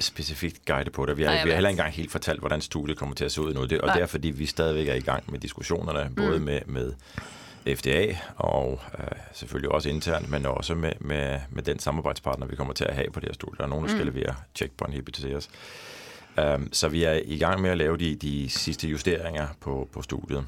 specifikt 0.00 0.64
guide 0.64 0.90
på 0.90 1.06
det. 1.06 1.16
Vi 1.16 1.22
har, 1.22 1.30
Nej, 1.30 1.44
vi 1.44 1.50
har 1.50 1.54
heller 1.54 1.70
ikke 1.70 1.80
engang 1.80 1.94
helt 1.94 2.12
fortalt, 2.12 2.40
hvordan 2.40 2.60
studiet 2.60 2.98
kommer 2.98 3.14
til 3.14 3.24
at 3.24 3.32
se 3.32 3.40
ud 3.40 3.54
nu. 3.54 3.64
Det, 3.64 3.80
og 3.80 3.86
Nej. 3.86 3.96
det 3.96 4.02
er, 4.02 4.06
fordi 4.06 4.30
vi 4.30 4.46
stadigvæk 4.46 4.88
er 4.88 4.94
i 4.94 5.00
gang 5.00 5.30
med 5.30 5.38
diskussionerne, 5.38 6.14
både 6.16 6.40
med, 6.40 6.60
med 6.66 6.92
FDA 7.76 8.16
og 8.36 8.80
øh, 8.98 9.04
selvfølgelig 9.32 9.70
også 9.70 9.88
internt, 9.88 10.30
men 10.30 10.46
også 10.46 10.74
med, 10.74 10.92
med, 11.00 11.40
med 11.50 11.62
den 11.62 11.78
samarbejdspartner, 11.78 12.46
vi 12.46 12.56
kommer 12.56 12.74
til 12.74 12.84
at 12.84 12.94
have 12.94 13.10
på 13.10 13.20
det 13.20 13.28
her 13.28 13.34
studie. 13.34 13.56
Der 13.58 13.64
er 13.64 13.68
nogen, 13.68 13.84
der 13.84 13.90
skal 13.90 14.06
levere 14.06 14.34
checkpoint 14.54 14.94
inhibitors. 14.94 15.50
Um, 16.54 16.72
så 16.72 16.88
vi 16.88 17.04
er 17.04 17.20
i 17.24 17.38
gang 17.38 17.60
med 17.62 17.70
å 17.70 17.74
lave 17.74 17.96
de, 17.96 18.14
de 18.16 18.50
siste 18.50 18.88
justeringer 18.88 19.48
på, 19.60 19.88
på 19.92 20.02
studiet. 20.02 20.46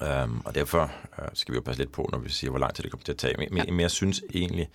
Um, 0.00 0.42
og 0.44 0.54
derfor 0.54 0.90
uh, 1.18 1.24
skal 1.34 1.52
vi 1.52 1.56
jo 1.56 1.62
passe 1.62 1.82
litt 1.82 1.92
på 1.92 2.08
når 2.12 2.18
vi 2.18 2.32
sier 2.32 2.50
hvor 2.50 2.58
lang 2.58 2.74
tid 2.74 2.84
det 2.84 2.90
kommer 2.90 3.04
til 3.04 3.14
å 3.14 3.20
ta. 3.20 3.30
Men, 3.38 3.56
ja. 3.56 3.64
men 3.70 3.80
jeg 3.80 3.90
synes 3.90 4.22
egentlig 4.34 4.68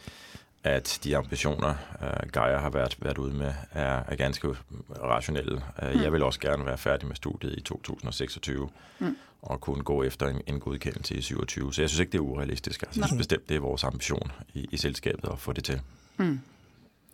at 0.65 0.99
de 1.03 1.11
ambitioner, 1.17 1.75
uh, 2.01 2.23
Geir 2.33 2.57
har 2.57 2.71
vært, 2.73 2.97
vært 2.99 3.19
ute 3.21 3.35
med, 3.37 3.53
er, 3.73 4.01
er 4.09 4.15
ganske 4.17 4.49
rasjonelle. 5.01 5.61
Uh, 5.77 5.91
jeg 6.01 6.11
vil 6.13 6.23
også 6.25 6.39
gjerne 6.41 6.65
være 6.65 6.77
ferdig 6.81 7.07
med 7.07 7.15
studiet 7.21 7.53
i 7.57 7.61
2026 7.61 8.69
Mm. 8.99 9.15
og 9.41 9.61
kunne 9.61 9.83
gå 9.83 10.03
efter 10.03 10.27
en, 10.27 10.41
en 10.47 10.59
godkjennelse 10.59 11.15
i 11.15 11.21
2027. 11.21 11.73
Så 11.73 11.81
jeg 11.81 11.89
syns 11.89 11.99
ikke 11.99 12.11
det 12.11 12.17
er 12.17 12.21
urealistisk. 12.23 12.83
Altså, 12.83 12.99
jeg 12.99 13.07
synes 13.07 13.19
bestemt 13.19 13.49
det 13.49 13.55
er 13.55 13.59
vår 13.59 13.85
ambisjon 13.85 14.31
i, 14.53 14.67
i 14.71 14.77
selskapet 14.77 15.29
å 15.29 15.35
få 15.35 15.53
det 15.53 15.63
til. 15.63 15.81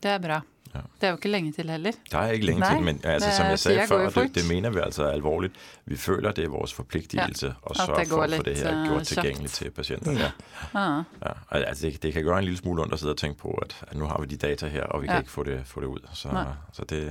Det 0.01 0.11
er 0.11 0.17
bra. 0.23 0.41
Ja. 0.73 0.79
Det 1.01 1.03
er 1.07 1.09
jo 1.11 1.17
ikke 1.17 1.29
lenge 1.33 1.49
til 1.51 1.67
heller. 1.69 1.91
Det 2.07 2.13
er 2.15 2.29
ikke 2.31 2.45
lenge 2.47 2.61
Nei, 2.63 2.69
til, 2.75 2.83
men 2.87 2.99
altså, 3.03 3.31
som 3.35 3.45
jeg 3.51 3.59
sa 3.59 3.73
før, 3.89 4.05
det, 4.15 4.35
det 4.37 4.43
mener 4.47 4.71
vi 4.71 4.79
altså 4.79 5.03
er 5.03 5.17
alvorlig. 5.17 5.49
Vi 5.85 5.97
føler 5.99 6.31
det 6.37 6.45
er 6.45 6.53
vår 6.53 6.69
forpliktigelse 6.77 7.49
å 7.59 7.73
at 7.73 7.81
sørge 7.81 8.05
for 8.07 8.23
å 8.23 8.37
få 8.37 8.45
det 8.47 8.53
her 8.61 8.77
gjort 8.87 9.09
tilgjengelig 9.11 9.51
til 9.57 9.71
pasienter. 9.75 10.15
Ja. 10.21 10.29
Ah, 10.71 11.03
Ja. 11.25 11.33
Altså, 11.51 11.89
det, 11.89 11.99
det 12.05 12.13
kan 12.15 12.23
gjøre 12.23 12.39
en 12.39 12.47
lille 12.47 12.61
smule 12.61 12.85
vondt 12.85 12.95
å 12.95 13.01
sidde 13.01 13.17
og 13.17 13.19
tenke 13.19 13.41
på 13.43 13.51
at, 13.65 13.75
at 13.89 13.97
nå 13.99 14.07
har 14.07 14.23
vi 14.23 14.31
de 14.31 14.39
data 14.47 14.69
her, 14.71 14.87
og 14.95 15.03
vi 15.03 15.07
Ja. 15.11 15.17
kan 15.19 15.27
ikke 15.27 15.35
få 15.35 15.43
det, 15.49 15.59
få 15.67 15.83
det 15.83 15.91
ut. 15.91 16.07
Så, 16.13 16.45
så 16.73 16.87
det, 16.87 17.01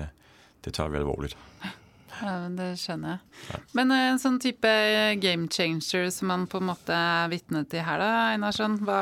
det 0.64 0.72
tar 0.74 0.88
vi 0.88 0.96
alvorlig. 1.02 1.34
Ja, 2.20 2.34
det 2.56 2.68
skjønner 2.80 3.16
jeg. 3.16 3.60
Men 3.78 3.94
eh, 3.94 4.06
en 4.10 4.20
sånn 4.22 4.38
type 4.42 4.70
game 5.22 5.48
changer 5.52 6.10
som 6.14 6.30
man 6.32 6.46
på 6.50 6.60
en 6.60 6.68
måte 6.70 6.96
er 6.96 7.30
vitne 7.32 7.64
til 7.70 7.84
her, 7.86 8.02
da, 8.02 8.10
Einarsson. 8.34 8.78
Hva, 8.86 9.00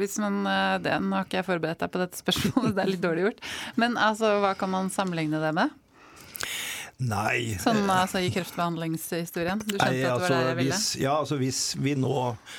hvis 0.00 0.18
man, 0.22 0.42
eh, 0.46 0.98
nå 1.00 1.16
har 1.16 1.28
ikke 1.28 1.40
jeg 1.40 1.48
forberedt 1.48 1.84
deg 1.84 1.92
på 1.94 2.02
dette 2.02 2.20
spørsmålet, 2.20 2.74
det 2.76 2.84
er 2.84 2.92
litt 2.94 3.04
dårlig 3.04 3.28
gjort. 3.28 3.44
Men 3.80 3.98
altså, 4.00 4.36
hva 4.44 4.54
kan 4.58 4.72
man 4.74 4.92
sammenligne 4.92 5.42
det 5.42 5.54
med? 5.56 5.76
Nei. 7.00 7.54
Sånn 7.62 7.88
altså, 7.88 8.20
i 8.20 8.28
kreftbehandlingshistorien? 8.34 9.62
Du 9.64 9.76
skjønte 9.78 9.86
Nei, 9.88 10.02
at 10.04 10.04
det 10.04 10.10
var 10.10 10.16
altså, 10.20 10.32
det 10.34 10.40
jeg 10.50 10.56
ville? 10.58 10.76
hvis, 10.76 10.88
ja, 11.00 11.14
altså 11.16 11.38
hvis 11.40 11.60
vi 11.80 11.94
nå 11.96 12.16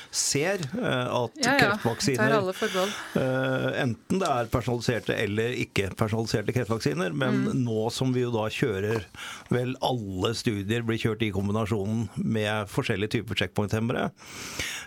ser 0.10 0.64
uh, 0.80 1.26
at 1.26 1.38
Ja, 1.44 1.54
ja. 1.60 1.68
Kreftvaksiner 1.76 2.34
uh. 2.42 3.68
Enten 3.84 4.22
det 4.24 4.30
er 4.32 4.50
personaliserte 4.54 5.14
eller 5.22 5.54
ikke 5.62 5.92
personaliserte 6.00 6.56
kreftvaksiner, 6.58 7.14
men 7.14 7.30
Mm. 7.42 7.62
nå 7.64 7.86
som 7.94 8.12
vi 8.14 8.24
jo 8.26 8.32
da 8.34 8.48
kjører 8.52 9.06
vel 9.54 9.72
alle 9.86 10.34
studier 10.38 10.84
blir 10.86 11.00
kjørt 11.00 11.22
i 11.26 11.30
kombinasjonen 11.34 12.10
med 12.18 12.68
forskjellige 12.74 13.18
typer 13.20 13.40
checkpoint-hemmere, 13.44 14.10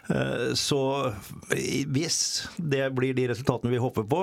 Uh, 0.04 0.52
så 0.52 0.76
hvis 1.88 2.18
det 2.60 2.90
blir 2.92 3.14
de 3.16 3.24
resultatene 3.30 3.72
vi 3.72 3.78
håper 3.80 4.04
på, 4.04 4.18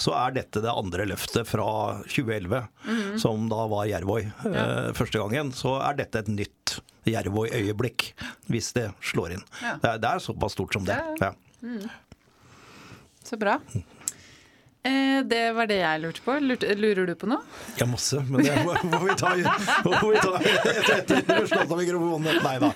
så 0.00 0.14
er 0.16 0.32
dette 0.38 0.62
det 0.64 0.72
andre 0.72 1.04
løftet 1.10 1.44
fra 1.48 1.66
2011, 2.08 2.62
Mm. 2.88 2.99
Som 3.18 3.48
da 3.50 3.64
var 3.70 3.88
Jervøy 3.90 4.20
eh, 4.28 4.92
første 4.96 5.18
gangen. 5.18 5.50
Så 5.56 5.74
er 5.82 5.98
dette 5.98 6.22
et 6.22 6.28
nytt 6.28 6.76
Jervøy-øyeblikk, 7.08 8.10
hvis 8.52 8.72
det 8.76 8.90
slår 9.02 9.38
inn. 9.38 9.44
Ja. 9.62 9.74
Det, 9.82 9.90
er, 9.94 9.98
det 10.04 10.10
er 10.12 10.22
såpass 10.22 10.52
stort 10.58 10.76
som 10.76 10.84
det. 10.86 10.98
Ja, 11.20 11.32
Ja. 11.60 11.88
Så 13.24 13.36
bra. 13.36 13.58
Eh, 14.82 15.20
det 15.28 15.52
var 15.52 15.66
det 15.68 15.76
jeg 15.82 16.00
lurte 16.00 16.22
på. 16.24 16.34
Lurer 16.40 17.06
du 17.10 17.12
på 17.18 17.28
noe? 17.28 17.42
Ja, 17.76 17.84
masse, 17.84 18.22
men 18.24 18.40
det 18.46 18.54
må, 18.64 18.72
må 18.88 19.00
vi 19.04 19.16
ta, 19.20 19.34
etter, 19.36 21.18
at 21.20 21.50
slått 21.50 21.74
av 21.74 21.76
mikrofonen. 21.76 22.38
Nei 22.40 22.54
da. 22.62 22.70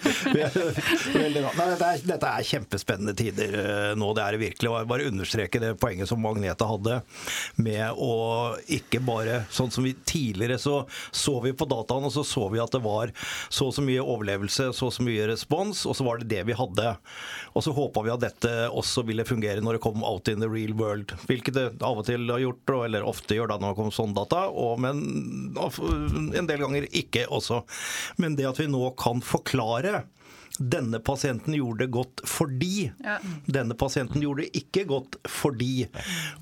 Dette 2.04 2.28
er 2.28 2.44
kjempespennende 2.44 3.14
tider 3.16 3.56
eh, 3.60 3.92
nå, 3.96 4.10
det 4.18 4.24
er 4.24 4.36
det 4.36 4.42
virkelig. 4.42 4.68
Og 4.68 4.76
jeg 4.82 4.90
bare 4.90 5.08
understreke 5.08 5.62
det 5.62 5.72
poenget 5.80 6.10
som 6.10 6.20
Magnete 6.20 6.68
hadde, 6.68 6.98
med 7.56 7.96
å 7.96 8.12
ikke 8.68 9.00
bare 9.04 9.42
Sånn 9.54 9.70
som 9.72 9.84
vi 9.86 9.92
tidligere 10.06 10.56
så 10.60 10.84
så 11.14 11.38
vi 11.44 11.52
på 11.56 11.66
dataen, 11.68 12.04
og 12.06 12.12
så 12.12 12.24
så 12.26 12.46
vi 12.52 12.60
at 12.62 12.72
det 12.74 12.80
var 12.84 13.12
så 13.52 13.70
og 13.70 13.74
så 13.76 13.84
mye 13.84 14.02
overlevelse, 14.02 14.68
så 14.76 14.90
og 14.90 14.94
så 14.94 15.04
mye 15.06 15.28
respons, 15.30 15.84
og 15.88 15.96
så 15.96 16.04
var 16.06 16.20
det 16.20 16.28
det 16.32 16.42
vi 16.50 16.56
hadde. 16.56 16.94
Og 17.54 17.64
så 17.64 17.72
håpa 17.74 18.02
vi 18.04 18.12
at 18.12 18.22
dette 18.24 18.52
også 18.68 19.04
ville 19.08 19.24
fungere 19.26 19.62
når 19.64 19.78
det 19.78 19.84
kom 19.86 20.04
out 20.04 20.28
in 20.28 20.42
the 20.44 20.50
real 20.50 20.74
world, 20.76 21.14
hvilket 21.28 21.56
det 21.56 21.66
av 21.94 22.02
og 22.02 22.08
til 22.08 22.26
har 22.28 22.42
gjort, 22.42 22.74
eller 22.84 23.06
ofte 23.06 23.38
gjør 23.38 23.54
da 23.54 23.60
når 23.60 23.72
det 23.72 23.78
kommer 23.80 23.96
sånn 23.96 24.16
data, 24.16 24.44
og, 24.50 24.76
men 24.82 25.00
en 26.34 26.50
del 26.50 26.64
ganger 26.66 26.90
ikke 26.90 27.28
også. 27.32 27.62
Men 28.20 28.36
det 28.38 28.50
at 28.50 28.60
vi 28.60 28.68
nå 28.70 28.90
kan 29.00 29.22
forklare 29.24 30.04
denne 30.58 31.00
pasienten 31.02 31.54
gjorde 31.54 31.82
det 31.82 31.90
godt 31.90 32.20
fordi. 32.30 32.92
Ja. 33.02 33.16
Denne 33.46 33.74
pasienten 33.74 34.22
gjorde 34.22 34.44
det 34.44 34.60
ikke 34.60 34.84
godt 34.86 35.16
fordi. 35.26 35.88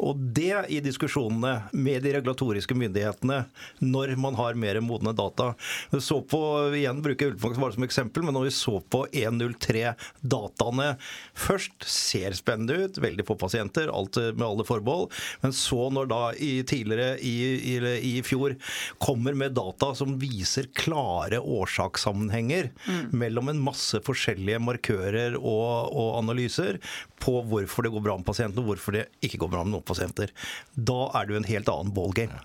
Og 0.05 0.21
det 0.37 0.67
i 0.69 0.83
diskusjonene 0.85 1.71
med 1.73 2.05
de 2.05 2.13
regulatoriske 2.19 2.77
myndighetene 2.77 3.39
når 3.81 4.13
man 4.21 4.37
har 4.37 4.59
mer 4.61 4.83
modne 4.85 5.15
data. 5.17 5.53
Vi 5.95 6.01
så 6.05 6.21
på, 6.29 6.41
igjen 6.77 7.01
bruker 7.05 7.31
jeg 7.31 7.41
bare 7.41 7.73
som 7.73 7.87
eksempel, 7.87 8.27
men 8.27 8.37
når 8.37 8.51
vi 8.51 8.55
så 8.57 8.79
på 8.93 9.07
103-dataene 9.09 10.91
først, 11.33 11.89
ser 11.89 12.37
spennende 12.37 12.85
ut, 12.85 13.01
veldig 13.01 13.25
få 13.27 13.39
pasienter, 13.41 13.89
alt 13.89 14.19
med 14.37 14.45
alle 14.45 14.67
forbehold, 14.69 15.09
men 15.41 15.57
så 15.57 15.89
når 15.93 16.13
da 16.13 16.21
i, 16.37 16.53
tidligere 16.69 17.17
i, 17.25 17.35
i, 17.73 17.77
i 18.13 18.15
fjor 18.27 18.59
kommer 19.03 19.37
med 19.39 19.57
data 19.57 19.93
som 19.97 20.19
viser 20.21 20.69
klare 20.77 21.41
årsakssammenhenger 21.41 22.71
mellom 23.17 23.49
en 23.53 23.63
masse 23.63 24.02
forskjellige 24.07 24.61
markører 24.63 25.37
og, 25.39 25.93
og 25.93 26.19
analyser 26.21 26.81
på 27.23 27.39
hvorfor 27.49 27.87
det 27.87 27.93
går 27.95 28.05
bra 28.05 28.19
med 28.19 28.29
pasienten 28.29 28.63
og 28.63 28.71
hvorfor 28.71 28.99
det 28.99 29.07
ikke 29.25 29.41
går 29.45 29.53
bra 29.55 29.63
med 29.65 29.77
noen 29.77 29.87
pasienter. 29.87 30.35
Da 30.75 30.99
er 31.19 31.27
det 31.27 31.37
jo 31.37 31.41
en 31.43 31.51
helt 31.51 31.73
annen 31.73 31.95
ballgame. 31.97 32.43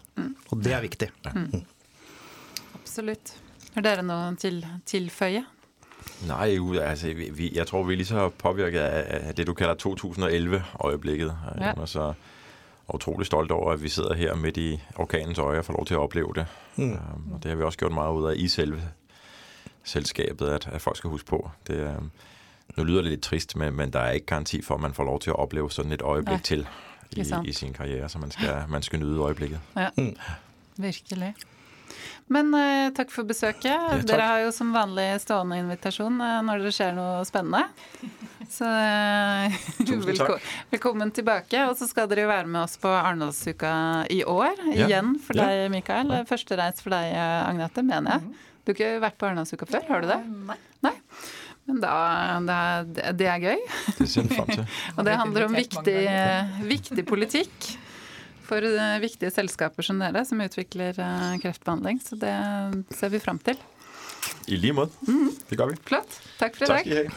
Og 0.51 0.63
det 0.63 0.73
er 0.73 0.85
viktig. 0.85 1.11
Mm. 1.33 1.61
Absolutt. 2.79 3.35
Har 3.75 3.85
dere 3.85 4.05
noe 4.05 4.33
til 4.41 4.63
tilføye? 4.89 5.43
Nej, 6.27 6.45
jo, 6.55 6.73
altså, 6.79 7.07
vi, 7.13 7.29
vi, 7.33 7.51
jeg 7.53 7.67
tror, 7.67 7.83
vi 7.83 7.93
er 7.93 7.97
lige 7.97 8.07
så 8.07 8.29
påvirket 8.29 8.79
af, 8.79 9.35
det, 9.35 9.47
du 9.47 9.53
kalder 9.53 9.75
2011-øjeblikket. 9.75 11.35
Ja. 11.59 11.73
Ja. 11.77 11.85
Så 11.85 12.13
utrolig 12.93 13.25
stolt 13.25 13.51
over, 13.51 13.71
at 13.71 13.83
vi 13.83 13.89
sidder 13.89 14.13
her 14.13 14.35
midt 14.35 14.57
i 14.57 14.79
orkanens 14.95 15.39
øje 15.39 15.59
og 15.59 15.65
får 15.65 15.73
lov 15.73 15.85
til 15.85 15.93
at 15.93 15.99
opleve 15.99 16.31
det. 16.35 16.45
Mm. 16.75 16.91
Um, 16.91 17.33
og 17.33 17.43
det 17.43 17.49
har 17.51 17.55
vi 17.55 17.63
også 17.63 17.77
gjort 17.77 17.91
meget 17.91 18.13
ud 18.13 18.29
af 18.29 18.33
i 18.35 18.47
selve 18.47 18.81
selskabet, 19.87 20.49
at, 20.49 20.67
at 20.71 20.81
folk 20.83 20.97
skal 20.97 21.09
huske 21.09 21.27
på. 21.31 21.39
Det, 21.67 21.79
um, 21.97 22.11
nu 22.77 22.83
lyder 22.83 23.01
det 23.01 23.11
lidt 23.11 23.23
trist, 23.23 23.55
men, 23.55 23.73
men 23.75 23.93
der 23.93 23.99
er 23.99 24.11
ikke 24.19 24.25
garanti 24.25 24.61
for, 24.61 24.75
at 24.75 24.81
man 24.81 24.93
får 24.93 25.03
lov 25.03 25.19
til 25.23 25.29
at 25.29 25.39
opleve 25.39 25.71
sådan 25.71 25.91
et 25.95 26.01
øjeblik 26.01 26.37
Nei. 26.37 26.43
til 26.43 26.67
i, 27.15 27.23
i 27.45 27.53
sin 27.53 27.73
karriere, 27.73 28.09
så 28.09 28.19
man 28.19 28.31
skal, 28.31 28.63
man 28.69 28.83
skal 28.83 28.99
nyde 28.99 29.19
øjeblikket. 29.19 29.59
Ja, 29.77 29.89
virkelig. 30.77 31.35
Men 32.27 32.49
uh, 32.51 32.89
takk 32.91 33.11
for 33.13 33.23
besøket. 33.23 33.63
takk. 33.71 34.01
Dere 34.09 34.25
har 34.27 34.41
jo 34.43 34.49
som 34.51 34.73
vanlig 34.75 35.05
stående 35.23 35.61
invitasjon 35.61 36.17
uh, 36.19 36.41
når 36.43 36.65
det 36.65 36.73
skjer 36.75 36.91
noe 36.97 37.21
spennende. 37.25 37.61
Så 38.51 38.67
uh, 38.67 39.55
velko 40.03 40.35
velkommen 40.73 41.13
tilbake. 41.15 41.61
Og 41.69 41.77
så 41.79 41.87
skal 41.87 42.09
dere 42.11 42.25
jo 42.25 42.31
være 42.33 42.51
med 42.51 42.65
oss 42.65 42.75
på 42.83 42.91
Arendalsuka 42.91 43.71
i 44.11 44.19
år. 44.27 44.59
Ja. 44.73 44.89
Igjen 44.89 45.15
for 45.23 45.39
Ja. 45.39 45.47
deg, 45.47 45.71
Mikael. 45.71 46.11
Første 46.27 46.59
reis 46.59 46.83
for 46.83 46.91
deg, 46.97 47.15
Agnete, 47.15 47.85
mener 47.87 48.17
jeg. 48.19 48.43
Du 48.67 48.73
har 48.73 48.75
ikke 48.75 48.99
vært 48.99 49.15
på 49.15 49.27
Arendalsuka 49.29 49.65
før, 49.69 49.83
har 49.87 50.01
du 50.03 50.09
det? 50.09 50.17
Nei. 50.49 50.57
Nei. 50.83 50.95
Men 51.67 51.77
da, 51.83 51.91
da 52.43 52.57
Det 53.15 53.27
er 53.31 53.43
gøy. 53.43 53.61
Det 53.95 54.07
ser 54.11 54.27
vi. 54.27 54.39
Og 54.97 55.05
det 55.07 55.13
handler 55.15 55.45
om 55.47 55.55
viktig, 55.55 56.01
viktig 56.67 57.05
politikk 57.07 57.69
for 58.47 58.63
eh, 58.63 58.97
viktige 59.03 59.31
selskaper 59.31 59.83
som 59.87 59.99
dere, 60.03 60.23
som 60.27 60.43
utvikler 60.43 60.99
eh, 60.99 61.33
kreftbehandling. 61.43 61.99
Så 62.03 62.19
det 62.19 62.35
ser 62.95 63.11
vi 63.15 63.23
fram 63.23 63.39
til. 63.43 63.59
I 64.51 64.59
lige 64.59 64.87
Mm. 65.07 65.31
Det 65.47 65.57
ga 65.59 65.65
vi. 65.67 65.75
Flott. 65.87 66.19
Takk 66.39 66.55
for 66.59 66.67
i 66.67 66.95
dag. 66.95 67.15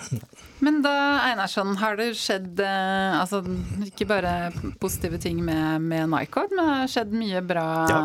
Men 0.63 0.83
da, 0.83 0.93
Einarsson, 1.31 1.75
har 1.81 1.97
det 1.99 2.13
skjedd 2.19 2.63
eh, 2.63 3.19
altså, 3.21 3.43
ikke 3.87 4.07
bare 4.07 4.53
positive 4.83 5.19
ting 5.19 5.43
med, 5.45 5.83
med 5.83 6.11
Nycod, 6.11 6.55
men 6.55 6.63
det 6.67 6.79
har 6.83 6.95
skjedd 6.95 7.19
mye 7.19 7.43
bra 7.43 7.67
Ja. 7.91 8.05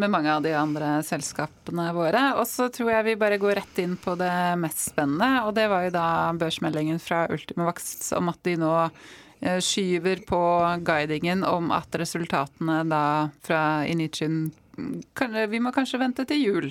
Med 0.00 0.10
mange 0.12 0.32
av 0.32 0.42
de 0.44 0.52
andre 0.56 0.98
selskapene 1.06 1.90
våre. 1.96 2.22
Og 2.40 2.46
så 2.48 2.70
tror 2.72 2.92
jeg 2.94 3.08
vi 3.10 3.16
bare 3.20 3.40
går 3.40 3.60
rett 3.60 3.80
inn 3.82 3.96
på 4.00 4.16
det 4.20 4.32
mest 4.60 4.88
spennende, 4.90 5.44
og 5.46 5.54
det 5.58 5.68
var 5.70 5.86
jo 5.86 5.94
da 5.94 6.08
børsmeldingen 6.40 7.00
fra 7.02 7.26
Ultimavax 7.30 8.12
om 8.18 8.32
at 8.32 8.40
de 8.48 8.56
nå 8.60 8.74
eh, 8.80 9.60
skyver 9.64 10.24
på 10.28 10.42
guidingen 10.86 11.44
om 11.46 11.72
at 11.76 12.00
resultatene 12.00 12.82
da 12.88 13.04
fra 13.44 13.84
Initium 13.88 14.48
Vi 14.80 15.58
må 15.60 15.74
kanskje 15.74 15.98
vente 16.00 16.24
til 16.24 16.40
jul. 16.40 16.70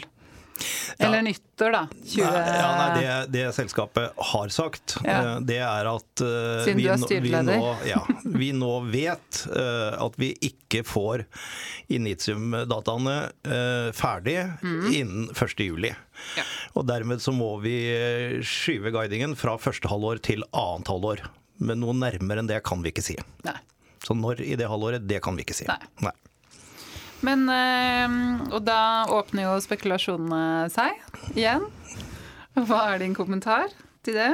Eller 0.98 1.22
nyttår, 1.26 1.72
da. 1.72 1.82
20... 2.06 2.24
Nei, 2.26 2.58
ja, 2.58 2.69
nei, 2.76 2.88
det, 3.00 3.13
det 3.36 3.43
selskapet 3.56 4.24
har 4.32 4.52
sagt, 4.54 4.98
Ja. 5.06 5.17
eh, 5.19 5.39
det 5.48 5.60
er 5.63 5.89
at 5.91 6.24
uh, 6.24 6.67
vi, 6.67 6.88
vi, 7.24 7.34
nå, 7.48 7.58
ja, 7.88 8.02
vi 8.26 8.52
nå 8.56 8.72
vet 8.91 9.43
uh, 9.54 9.95
at 10.06 10.19
vi 10.19 10.34
ikke 10.50 10.84
får 10.88 11.26
Initium-dataene 11.89 13.15
eh, 13.50 13.89
ferdig 13.98 14.38
innen 14.93 15.30
1. 15.34 15.63
juli. 15.65 15.89
Mm. 15.89 16.38
Ja. 16.38 16.45
Og 16.78 16.86
dermed 16.89 17.24
så 17.24 17.34
må 17.34 17.56
vi 17.63 17.74
skyve 18.45 18.91
guidingen 18.93 19.34
fra 19.39 19.56
første 19.58 19.89
halvår 19.89 20.22
til 20.26 20.45
annet 20.52 20.91
halvår. 20.91 21.24
Men 21.63 21.82
noe 21.82 21.95
nærmere 21.98 22.43
enn 22.43 22.50
det 22.52 22.62
kan 22.67 22.84
vi 22.84 22.93
ikke 22.93 23.04
si. 23.04 23.17
Nei. 23.48 23.58
Så 24.06 24.15
når 24.15 24.43
i 24.45 24.56
det 24.60 24.69
halvåret, 24.72 25.08
det 25.10 25.19
kan 25.24 25.36
vi 25.36 25.43
ikke 25.43 25.58
si. 25.58 25.67
Nei. 25.67 25.80
Nei. 26.06 26.13
Men 27.25 27.47
eh, 27.51 28.19
Og 28.53 28.62
da 28.67 29.05
åpner 29.12 29.49
jo 29.49 29.58
spekulasjonene 29.63 30.69
seg 30.73 31.36
igjen. 31.36 31.65
Hva 32.60 32.86
er 32.93 33.03
din 33.03 33.15
kommentar 33.17 33.71
til 34.05 34.17
det? 34.17 34.32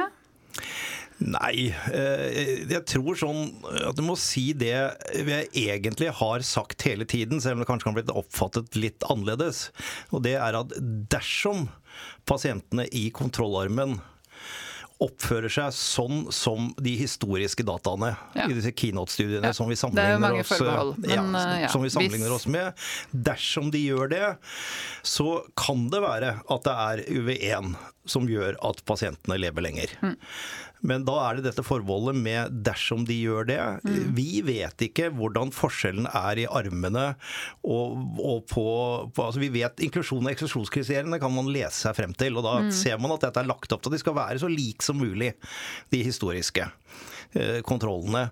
Nei, 1.16 1.70
eh, 1.96 2.64
jeg 2.68 2.82
tror 2.90 3.16
sånn 3.16 3.46
at 3.88 3.96
du 3.96 4.02
må 4.04 4.18
si 4.20 4.50
det 4.56 4.74
jeg 5.16 5.46
egentlig 5.56 6.10
har 6.18 6.44
sagt 6.44 6.84
hele 6.84 7.06
tiden, 7.08 7.40
selv 7.40 7.56
om 7.56 7.62
det 7.62 7.68
kanskje 7.70 7.88
kan 7.88 7.96
blitt 7.96 8.12
oppfattet 8.12 8.76
litt 8.76 9.06
annerledes. 9.08 9.70
Og 10.12 10.26
det 10.26 10.34
er 10.36 10.58
at 10.58 10.74
dersom 11.12 11.70
pasientene 12.28 12.84
i 12.92 13.08
kontrollarmen 13.16 13.96
oppfører 15.02 15.50
seg 15.52 15.74
sånn 15.76 16.32
som 16.32 16.70
de 16.80 16.94
historiske 16.96 17.62
dataene 17.68 18.14
Ja. 18.34 18.46
i 18.48 18.54
disse 18.54 18.72
keynote-studiene 18.72 19.50
Ja. 19.50 19.52
som 19.52 19.68
vi 19.68 19.74
er 19.74 19.80
sammenligner 19.82 20.38
oss 20.40 20.50
men, 20.96 21.60
ja. 21.60 21.68
som 21.68 21.82
vi 21.82 21.88
sammenligner 21.90 22.30
Hvis- 22.30 22.36
oss 22.36 22.46
med. 22.46 22.72
Dersom 23.12 23.70
de 23.70 23.78
gjør 23.88 24.08
det, 24.08 24.36
så 25.02 25.42
kan 25.56 25.88
det 25.90 26.00
være 26.00 26.40
at 26.48 26.62
det 26.64 26.72
er 26.72 27.04
UV1 27.12 27.76
som 28.10 28.26
gjør 28.30 28.56
at 28.64 28.82
pasientene 28.88 29.38
lever 29.40 29.64
lenger. 29.66 29.92
Mm. 30.02 30.16
Men 30.86 31.04
da 31.08 31.14
er 31.24 31.38
det 31.38 31.46
dette 31.48 31.64
forbeholdet 31.66 32.18
med 32.20 32.58
dersom 32.66 33.06
de 33.08 33.16
gjør 33.16 33.46
det. 33.48 33.58
Mm. 33.86 33.96
Vi 34.14 34.28
vet 34.46 34.84
ikke 34.86 35.08
hvordan 35.16 35.50
forskjellen 35.56 36.06
er 36.12 36.42
i 36.42 36.46
armene 36.46 37.06
og, 37.64 37.96
og 38.20 38.44
på, 38.52 38.66
på 39.16 39.24
altså 39.24 39.40
Vi 39.42 39.48
vet 39.56 39.80
inklusjon- 39.88 40.26
og 40.28 40.32
eksklusjonskriteriene 40.34 41.18
kan 41.22 41.32
man 41.34 41.48
lese 41.50 41.86
seg 41.86 41.96
frem 41.98 42.14
til. 42.16 42.36
Og 42.36 42.44
da 42.46 42.56
Mm. 42.66 42.70
ser 42.72 42.98
man 43.02 43.12
at 43.16 43.20
dette 43.26 43.40
er 43.42 43.48
lagt 43.50 43.72
opp 43.72 43.82
til 43.82 43.90
at 43.90 43.96
de 43.96 44.00
skal 44.04 44.14
være 44.16 44.38
så 44.40 44.48
like 44.52 44.82
som 44.84 44.96
mulig, 45.00 45.32
de 45.92 46.02
historiske 46.06 46.68
kontrollene. 47.66 48.30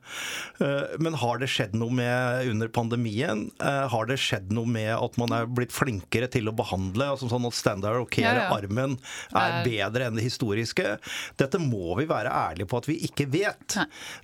Eh, 0.61 0.95
Men 0.99 1.15
har 1.15 1.39
det 1.39 1.49
skjedd 1.53 1.75
noe 1.75 1.91
med 1.93 2.49
under 2.51 2.69
pandemien? 2.69 3.51
Eh, 3.61 3.89
Har 3.89 4.07
det 4.07 4.19
skjedd 4.19 4.53
noe 4.53 4.67
med 4.67 4.93
at 4.95 5.17
man 5.19 5.33
er 5.33 5.47
blitt 5.47 5.73
flinkere 5.73 6.29
til 6.31 6.49
å 6.49 6.55
behandle? 6.57 7.11
altså 7.15 7.29
Sånn 7.31 7.47
at 7.47 7.55
standard 7.55 8.01
og 8.01 8.11
care, 8.11 8.35
Ja, 8.35 8.49
ja. 8.49 8.57
armen, 8.57 8.99
er 9.35 9.65
bedre 9.65 10.07
enn 10.07 10.17
det 10.17 10.25
historiske? 10.25 10.99
Dette 11.37 11.59
må 11.59 11.97
vi 11.99 12.07
være 12.07 12.31
ærlige 12.33 12.69
på 12.71 12.79
at 12.79 12.87
vi 12.89 12.99
ikke 13.09 13.27
vet. 13.31 13.77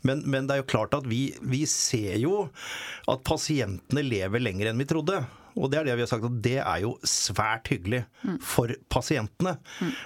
Men, 0.02 0.22
men 0.26 0.46
det 0.46 0.54
er 0.54 0.62
jo 0.62 0.70
klart 0.70 0.94
at 0.94 1.04
vi, 1.10 1.34
vi 1.42 1.64
ser 1.66 2.16
jo 2.18 2.48
at 3.08 3.24
pasientene 3.24 4.02
lever 4.06 4.40
lenger 4.40 4.70
enn 4.70 4.78
vi 4.78 4.84
trodde. 4.88 5.24
Og 5.56 5.70
det 5.72 5.80
er 5.80 5.88
det 5.90 5.96
vi 5.98 6.04
har 6.04 6.10
sagt 6.10 6.26
at 6.28 6.36
det 6.44 6.56
er 6.60 6.82
jo 6.84 6.92
svært 7.06 7.70
hyggelig 7.72 8.04
for 8.44 8.72
pasientene. 8.92 9.56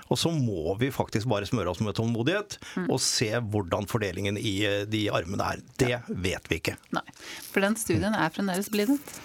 Og 0.09 0.19
så 0.21 0.33
må 0.35 0.77
vi 0.81 0.91
faktisk 0.95 1.29
bare 1.31 1.47
smøre 1.49 1.75
oss 1.75 1.83
med 1.85 1.97
tålmodighet 1.99 2.59
og 2.89 2.99
se 3.05 3.31
hvordan 3.41 3.89
fordelingen 3.91 4.39
i 4.41 4.57
eh, 4.69 4.85
de 4.89 5.07
armene 5.15 5.45
er. 5.55 5.65
Det 5.81 6.01
vet 6.25 6.51
vi 6.51 6.61
ikke. 6.63 6.77
Nei. 6.97 7.05
For 7.53 7.65
den 7.65 7.77
studien 7.81 8.15
er 8.17 8.33
fremdeles 8.35 8.71
blindet. 8.73 9.17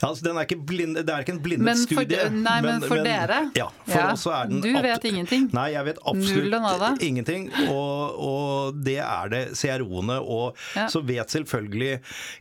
Ja, 0.00 0.08
altså, 0.10 0.24
den 0.26 0.36
er 0.36 0.44
ikke 0.44 0.58
blind, 0.66 0.96
det 0.98 1.08
er 1.12 1.22
ikke 1.24 1.32
en 1.36 1.42
blindet 1.44 1.64
Men 1.64 1.78
for, 1.78 2.02
studie. 2.02 2.24
nei, 2.34 2.56
men 2.64 2.82
for 2.84 3.00
dere? 3.06 3.38
Ja, 3.56 3.68
for 3.86 3.94
Ja, 4.00 4.08
oss 4.12 4.24
er 4.26 4.50
den 4.50 4.60
du 4.64 4.68
vet 4.82 5.06
ingenting. 5.08 5.46
Nei, 5.54 5.68
jeg 5.72 5.86
vet 5.86 6.00
absolutt 6.10 7.02
ingenting. 7.04 7.46
Og, 7.70 8.18
og 8.28 8.82
det 8.84 8.98
er 9.04 9.30
det 9.32 9.42
CRO-ene. 9.56 10.18
Og 10.20 10.58
Ja. 10.74 10.88
så 10.92 11.00
vet 11.06 11.30
selvfølgelig 11.30 12.00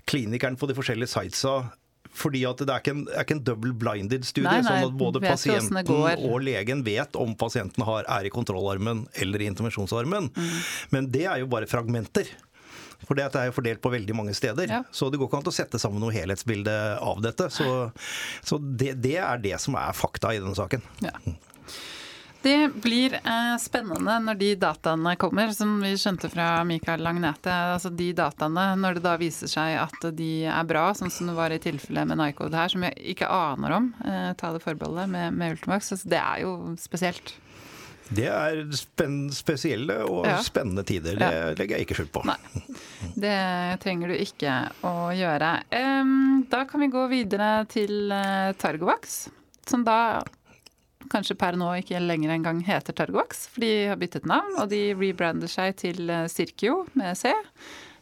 klinikeren 0.10 0.58
på 0.60 0.68
de 0.68 0.76
forskjellige 0.78 1.12
sitesa 1.14 1.56
fordi 2.14 2.44
at 2.46 2.62
det 2.62 2.70
er 2.70 2.84
ikke 2.84 2.94
en, 2.94 3.04
er 3.10 3.26
ikke 3.26 3.38
en 3.40 3.44
double 3.48 3.74
blinded 3.82 4.26
studie, 4.28 4.50
Nei, 4.50 4.62
nei, 4.62 4.70
sånn 4.70 4.92
at 4.92 4.98
både 5.00 5.22
pasienten 5.24 5.94
og 6.30 6.38
legen 6.46 6.84
vet 6.86 7.18
om 7.20 7.34
pasienten 7.38 7.86
har, 7.88 8.06
er 8.06 8.30
i 8.30 8.34
kontrollarmen 8.34 9.08
eller 9.24 9.44
i 9.44 9.50
intervensjonsarmen. 9.50 10.30
Mm. 10.34 10.58
Men 10.94 11.10
det 11.14 11.26
er 11.26 11.42
jo 11.42 11.50
bare 11.52 11.70
fragmenter. 11.70 12.30
For 13.04 13.20
det 13.20 13.26
er 13.36 13.50
jo 13.50 13.56
fordelt 13.58 13.82
på 13.84 13.92
veldig 13.92 14.16
mange 14.16 14.36
steder. 14.38 14.70
Ja. 14.72 14.84
Så 14.96 15.10
det 15.12 15.20
går 15.20 15.28
ikke 15.28 15.42
an 15.42 15.50
å 15.50 15.56
sette 15.56 15.82
sammen 15.82 16.00
noe 16.04 16.14
helhetsbilde 16.16 16.76
av 17.04 17.20
dette. 17.24 17.50
Så, 17.52 17.68
så 18.46 18.60
det, 18.62 18.94
det 19.04 19.18
er 19.20 19.42
det 19.44 19.58
som 19.60 19.76
er 19.80 19.98
fakta 19.98 20.32
i 20.32 20.40
denne 20.40 20.56
saken. 20.56 20.86
Ja. 21.04 21.12
Det 22.44 22.58
blir 22.84 23.14
eh, 23.16 23.54
spennende 23.64 24.18
når 24.26 24.36
de 24.42 24.50
dataene 24.60 25.14
kommer, 25.22 25.54
som 25.56 25.78
vi 25.80 25.94
skjønte 26.00 26.28
fra 26.34 26.48
Mikael 26.68 27.00
Lagnete. 27.06 27.54
Altså 27.78 27.88
de 27.96 28.10
dataene, 28.18 28.66
når 28.82 28.98
det 29.00 29.04
da 29.06 29.14
viser 29.22 29.48
seg 29.52 29.78
at 29.80 30.10
de 30.18 30.32
er 30.52 30.68
bra, 30.68 30.90
sånn 30.98 31.12
som 31.14 31.30
det 31.32 31.38
var 31.38 31.56
i 31.56 31.62
tilfellet 31.64 32.10
med 32.10 32.20
Nycode 32.20 32.60
her, 32.60 32.68
som 32.74 32.84
jeg 32.84 32.98
ikke 33.16 33.30
aner 33.32 33.78
om, 33.78 33.88
eh, 34.04 34.34
ta 34.40 34.52
det 34.52 34.60
forbeholdet 34.66 35.08
med, 35.14 35.32
med 35.40 35.56
Ultimax. 35.56 35.94
Altså, 35.96 36.12
det 36.12 36.20
er 36.20 36.44
jo 36.44 36.54
spesielt. 36.84 37.34
Det 38.14 38.28
er 38.28 38.60
spesielle 39.34 40.02
og 40.04 40.28
Ja. 40.28 40.36
spennende 40.44 40.84
tider. 40.86 41.16
Det 41.18 41.32
Ja. 41.32 41.54
legger 41.56 41.78
jeg 41.80 41.88
ikke 41.88 41.96
skjul 42.02 42.12
på. 42.12 42.26
Nei. 42.28 42.36
Det 43.16 43.80
trenger 43.80 44.12
du 44.12 44.16
ikke 44.20 44.58
å 44.84 45.08
gjøre. 45.16 45.54
Um, 45.72 46.44
da 46.52 46.66
kan 46.66 46.82
vi 46.84 46.92
gå 46.92 47.08
videre 47.10 47.66
til 47.72 48.12
uh, 48.12 48.52
Targovax, 48.60 49.30
som 49.66 49.86
da 49.88 50.22
kanskje 51.12 51.36
per 51.40 51.58
nå 51.60 51.70
ikke 51.82 52.00
lenger 52.04 52.36
engang 52.36 52.62
heter 52.68 52.96
Targovax, 52.98 53.48
for 53.54 53.64
de 53.66 53.72
har 53.92 54.00
byttet 54.02 54.28
navn, 54.30 54.56
og 54.62 54.70
de 54.72 54.82
rebrander 54.98 55.52
seg 55.52 55.76
til 55.82 56.10
eh, 56.10 56.28
Sirkio 56.32 56.84
med 57.00 57.18
C. 57.20 57.34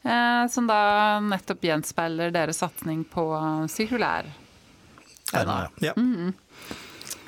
eh, 0.04 0.44
Som 0.52 0.70
da 0.70 0.82
nettopp 1.24 1.64
gjenspeiler 1.70 2.34
deres 2.36 2.62
satsing 2.62 3.04
på 3.10 3.26
sirkulær 3.72 4.30
RNA. 5.32 5.58
Ja. 5.80 5.94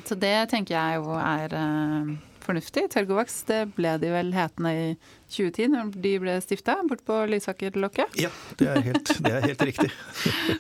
Så 0.04 0.16
det 0.20 0.36
tenker 0.52 0.76
jeg 0.76 1.00
jo 1.00 1.16
er 1.16 1.54
eh, 1.56 2.14
fornuftig. 2.44 2.90
Targovax 2.92 3.38
det 3.48 3.62
ble 3.78 3.96
de 4.02 4.10
vel 4.12 4.34
hetende 4.36 4.74
i 4.76 4.88
2010, 5.32 5.70
når 5.72 5.94
de 6.04 6.14
ble 6.22 6.34
stifta, 6.44 6.76
Bort 6.90 7.04
på 7.08 7.22
Lysakerlokket. 7.32 8.18
ja, 8.20 8.32
det 8.60 8.68
er 8.70 8.82
helt, 8.90 9.14
det 9.24 9.32
er 9.32 9.48
helt 9.48 9.64
riktig. 9.70 9.92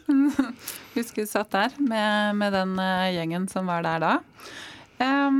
Husker 0.95 1.23
vi 1.23 1.27
satt 1.29 1.51
der 1.53 1.75
med, 1.81 2.39
med 2.39 2.55
den 2.55 2.77
eh, 2.79 3.11
gjengen 3.17 3.49
som 3.51 3.67
var 3.69 3.83
der 3.85 4.03
da. 4.03 4.13
Em, 5.03 5.39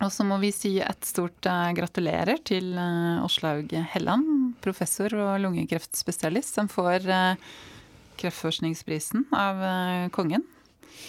og 0.00 0.10
så 0.14 0.24
må 0.26 0.38
vi 0.42 0.52
si 0.54 0.76
et 0.82 1.06
stort 1.08 1.46
uh, 1.48 1.70
gratulerer 1.76 2.40
til 2.46 2.72
uh, 2.76 3.24
Åslaug 3.26 3.72
Helland, 3.92 4.56
professor 4.64 5.14
og 5.18 5.36
lungekreftspesialist, 5.44 6.56
som 6.56 6.70
får 6.72 7.06
uh, 7.10 7.52
Kreftforskningsprisen 8.20 9.30
av 9.32 9.62
kongen. 10.12 10.42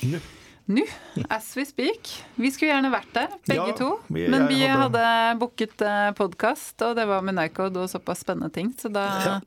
Nå. 0.07 0.21
Nå, 0.69 0.83
as 1.29 1.55
we 1.57 1.65
speak. 1.65 2.07
Vi 2.39 2.51
skulle 2.53 2.69
gjerne 2.71 2.91
vært 2.93 3.09
der, 3.15 3.27
begge 3.49 3.67
Ja, 3.71 3.73
to. 3.75 3.99
vi- 4.09 4.27
men 4.29 4.47
vi 4.47 4.61
hadde- 4.67 5.37
booket 5.39 5.75
podkast, 6.15 6.81
og 6.81 6.95
det 6.95 7.07
var 7.07 7.21
med 7.21 7.35
Nycode 7.35 7.75
og 7.77 7.89
såpass 7.89 8.19
spennende 8.23 8.51
ting, 8.53 8.73
så 8.77 8.91
da 8.91 9.01
Ja. 9.21 9.39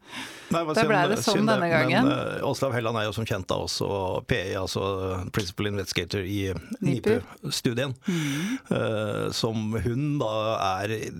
Nei, 0.50 0.62
Da 0.64 0.74
synd- 0.74 0.88
ble 0.88 1.08
det 1.08 1.18
sånn 1.24 1.46
denne 1.46 1.70
gangen. 1.70 2.04
Men 2.04 2.42
uh, 2.44 2.72
Helland 2.72 2.96
er 2.98 3.04
jo 3.04 3.12
som 3.12 3.24
kjent 3.24 3.46
da 3.46 3.54
også 3.56 4.26
PI, 4.26 4.54
altså 4.54 5.30
Principal 5.32 5.66
Investigator 5.68 6.20
i 6.20 6.52
NIPU. 6.82 7.22
NIPU-studien. 7.42 7.94
Uh, 8.70 9.30
som 9.32 9.72
hun 9.72 10.18
da 10.18 10.58
er, 10.82 11.10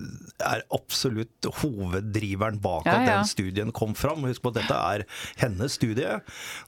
er 0.45 0.63
absolutt 0.73 1.41
hoveddriveren 1.63 2.61
bak 2.61 2.85
Ja, 2.85 2.99
at 3.01 3.07
den 3.07 3.25
studien 3.25 3.73
kom 3.73 3.95
fram. 3.95 4.23
Husk 4.25 4.43
på 4.43 4.49
at 4.55 4.61
dette 4.63 4.75
er 4.77 5.05
hennes 5.39 5.73
studie. 5.73 6.21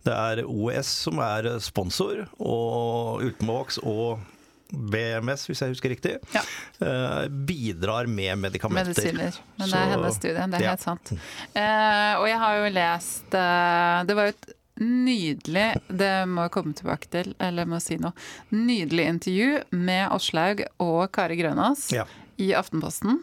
Det 0.04 0.12
er 0.14 0.42
OES 0.46 0.86
som 0.86 1.18
er 1.18 1.58
sponsor, 1.60 2.26
og 2.40 3.15
Ultimovax 3.22 3.78
og 3.82 4.18
BMS, 4.66 5.46
hvis 5.46 5.62
jeg 5.62 5.74
husker 5.76 5.92
riktig, 5.94 6.16
Ja. 6.34 6.42
uh, 6.82 7.28
bidrar 7.28 8.08
med 8.10 8.38
medikamenter. 8.38 8.90
Medisiner. 8.90 9.38
Men 9.58 9.70
det 9.70 9.78
er 9.78 9.92
hennes 9.94 10.18
studie, 10.18 10.46
det 10.50 10.58
er 10.58 10.64
ja. 10.64 10.74
helt 10.74 10.82
sant. 10.82 11.12
Uh, 11.54 12.14
og 12.20 12.26
jeg 12.28 12.38
har 12.42 12.56
jo 12.58 12.70
lest 12.74 13.36
uh, 13.38 14.04
Det 14.08 14.16
var 14.18 14.28
jo 14.30 14.34
et 14.34 14.52
nydelig 14.82 15.68
Det 15.88 16.10
må 16.28 16.44
jeg 16.44 16.52
komme 16.52 16.76
tilbake 16.76 17.08
til, 17.08 17.30
eller 17.40 17.68
må 17.70 17.78
si 17.80 17.96
noe. 18.02 18.12
Nydelig 18.52 19.06
intervju 19.14 19.50
med 19.72 20.02
Aslaug 20.10 20.66
og 20.82 21.06
Kari 21.14 21.38
Grønås 21.40 21.88
Ja. 21.94 22.04
I 22.42 22.52
Aftenposten. 22.56 23.22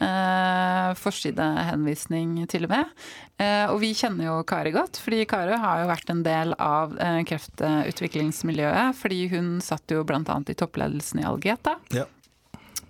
Eh, 0.00 0.90
Forsidehenvisning 1.00 2.36
til 2.50 2.66
og 2.68 2.74
med. 2.74 2.94
Eh, 3.40 3.66
og 3.72 3.80
vi 3.82 3.92
kjenner 3.96 4.28
jo 4.28 4.36
Kari 4.48 4.72
godt, 4.74 5.00
fordi 5.02 5.24
Kari 5.28 5.58
har 5.60 5.82
jo 5.82 5.90
vært 5.90 6.12
en 6.12 6.22
del 6.26 6.54
av 6.60 6.96
eh, 7.00 7.20
kreftutviklingsmiljøet. 7.30 8.96
Fordi 9.00 9.20
hun 9.34 9.52
satt 9.64 9.92
jo 9.92 10.04
bl.a. 10.06 10.22
i 10.22 10.58
toppledelsen 10.58 11.22
i 11.22 11.28
Algeta. 11.28 11.76
Ja. 11.96 12.06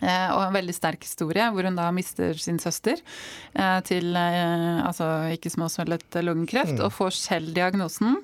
Eh, 0.00 0.30
og 0.32 0.46
en 0.46 0.56
veldig 0.56 0.72
sterk 0.72 1.04
historie 1.04 1.44
hvor 1.52 1.66
hun 1.68 1.76
da 1.76 1.90
mister 1.92 2.38
sin 2.40 2.56
søster 2.62 2.96
eh, 3.52 3.80
til 3.84 4.16
eh, 4.16 4.80
altså 4.80 5.10
ikke 5.34 5.52
småsvellet 5.52 6.22
lungekreft, 6.24 6.80
og 6.80 6.94
får 6.96 7.16
selv 7.18 7.52
diagnosen. 7.56 8.16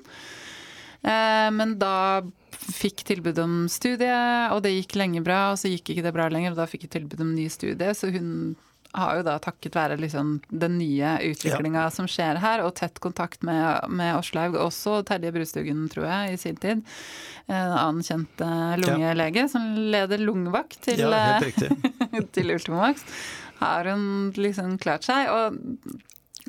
Eh, 1.05 1.49
men 1.53 1.77
da 1.81 2.23
fikk 2.57 3.03
tilbud 3.07 3.39
om 3.43 3.57
studie, 3.71 4.21
og 4.53 4.63
det 4.65 4.75
gikk 4.75 4.97
lenge 4.99 5.23
bra, 5.25 5.51
og 5.53 5.59
så 5.61 5.71
gikk 5.71 5.93
ikke 5.93 6.05
det 6.05 6.15
bra 6.15 6.29
lenger, 6.33 6.53
og 6.53 6.61
da 6.61 6.69
fikk 6.69 6.87
jeg 6.87 6.95
tilbud 6.97 7.21
om 7.23 7.35
ny 7.35 7.47
studie, 7.53 7.93
så 7.97 8.11
hun 8.13 8.55
har 8.97 9.17
jo 9.19 9.23
da 9.27 9.35
takket 9.41 9.75
være 9.77 9.97
liksom 9.99 10.37
den 10.47 10.77
nye 10.79 11.17
utviklinga 11.27 11.87
som 11.93 12.07
skjer 12.09 12.39
her, 12.41 12.63
og 12.65 12.75
tett 12.79 13.01
kontakt 13.03 13.43
med, 13.45 13.89
med 13.93 14.15
Åslaug, 14.17 14.57
også 14.61 15.01
Terje 15.07 15.33
Brustugen, 15.35 15.85
tror 15.91 16.07
jeg, 16.07 16.33
i 16.33 16.41
sin 16.41 16.59
tid. 16.61 16.83
En 17.47 17.75
annen 17.75 18.03
kjent 18.05 18.41
lungelege 18.41 18.85
lungelege 18.87 19.47
som 19.51 19.67
leder 19.93 20.23
lungevakt 20.23 20.79
til, 20.87 21.03
ja, 21.03 21.37
eh, 21.37 22.23
til 22.35 22.55
Ultimovax, 22.55 23.05
har 23.61 23.91
hun 23.91 24.31
liksom 24.37 24.77
klart 24.81 25.07
seg. 25.07 25.29
Og 25.31 25.59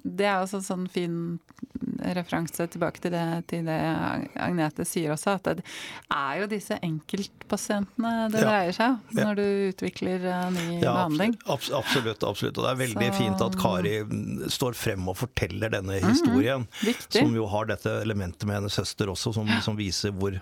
det 0.05 0.27
er 0.27 0.43
også 0.45 0.61
sånn 0.65 0.89
fin 0.91 1.39
referanse 1.99 2.67
tilbake 2.71 3.01
til 3.03 3.11
det, 3.11 3.25
til 3.51 3.65
det 3.67 3.77
Agnete 4.39 4.85
sier 4.87 5.11
også, 5.15 5.35
at 5.39 5.49
det 5.59 5.65
er 6.15 6.41
jo 6.43 6.47
disse 6.51 6.77
enkeltpasientene 6.85 8.31
det 8.33 8.41
Ja. 8.43 8.47
dreier 8.51 8.73
seg 8.73 8.91
om 8.91 9.17
Ja. 9.19 9.25
når 9.25 9.35
du 9.37 9.73
utvikler 9.73 10.25
eh, 10.25 10.51
ny 10.51 10.81
Ja, 10.83 10.93
behandling. 10.95 11.37
abs- 11.47 11.71
absolutt, 11.73 12.23
absolutt. 12.23 12.59
Og 12.59 12.65
det 12.65 12.71
er 12.73 12.87
veldig 12.87 13.13
Så- 13.13 13.19
fint 13.19 13.41
at 13.43 13.57
Kari 13.59 14.03
mm, 14.05 14.49
står 14.51 14.75
frem 14.75 15.09
og 15.09 15.17
forteller 15.17 15.71
denne 15.71 16.01
historien. 16.01 16.61
Mm, 16.67 16.85
Viktig. 16.85 17.21
Som 17.23 17.35
jo 17.35 17.47
har 17.47 17.65
dette 17.67 17.91
elementet 18.03 18.45
med 18.47 18.57
hennes 18.57 18.73
søster 18.73 19.07
også, 19.09 19.35
som, 19.35 19.47
som 19.63 19.77
viser 19.77 20.11
hvor 20.13 20.33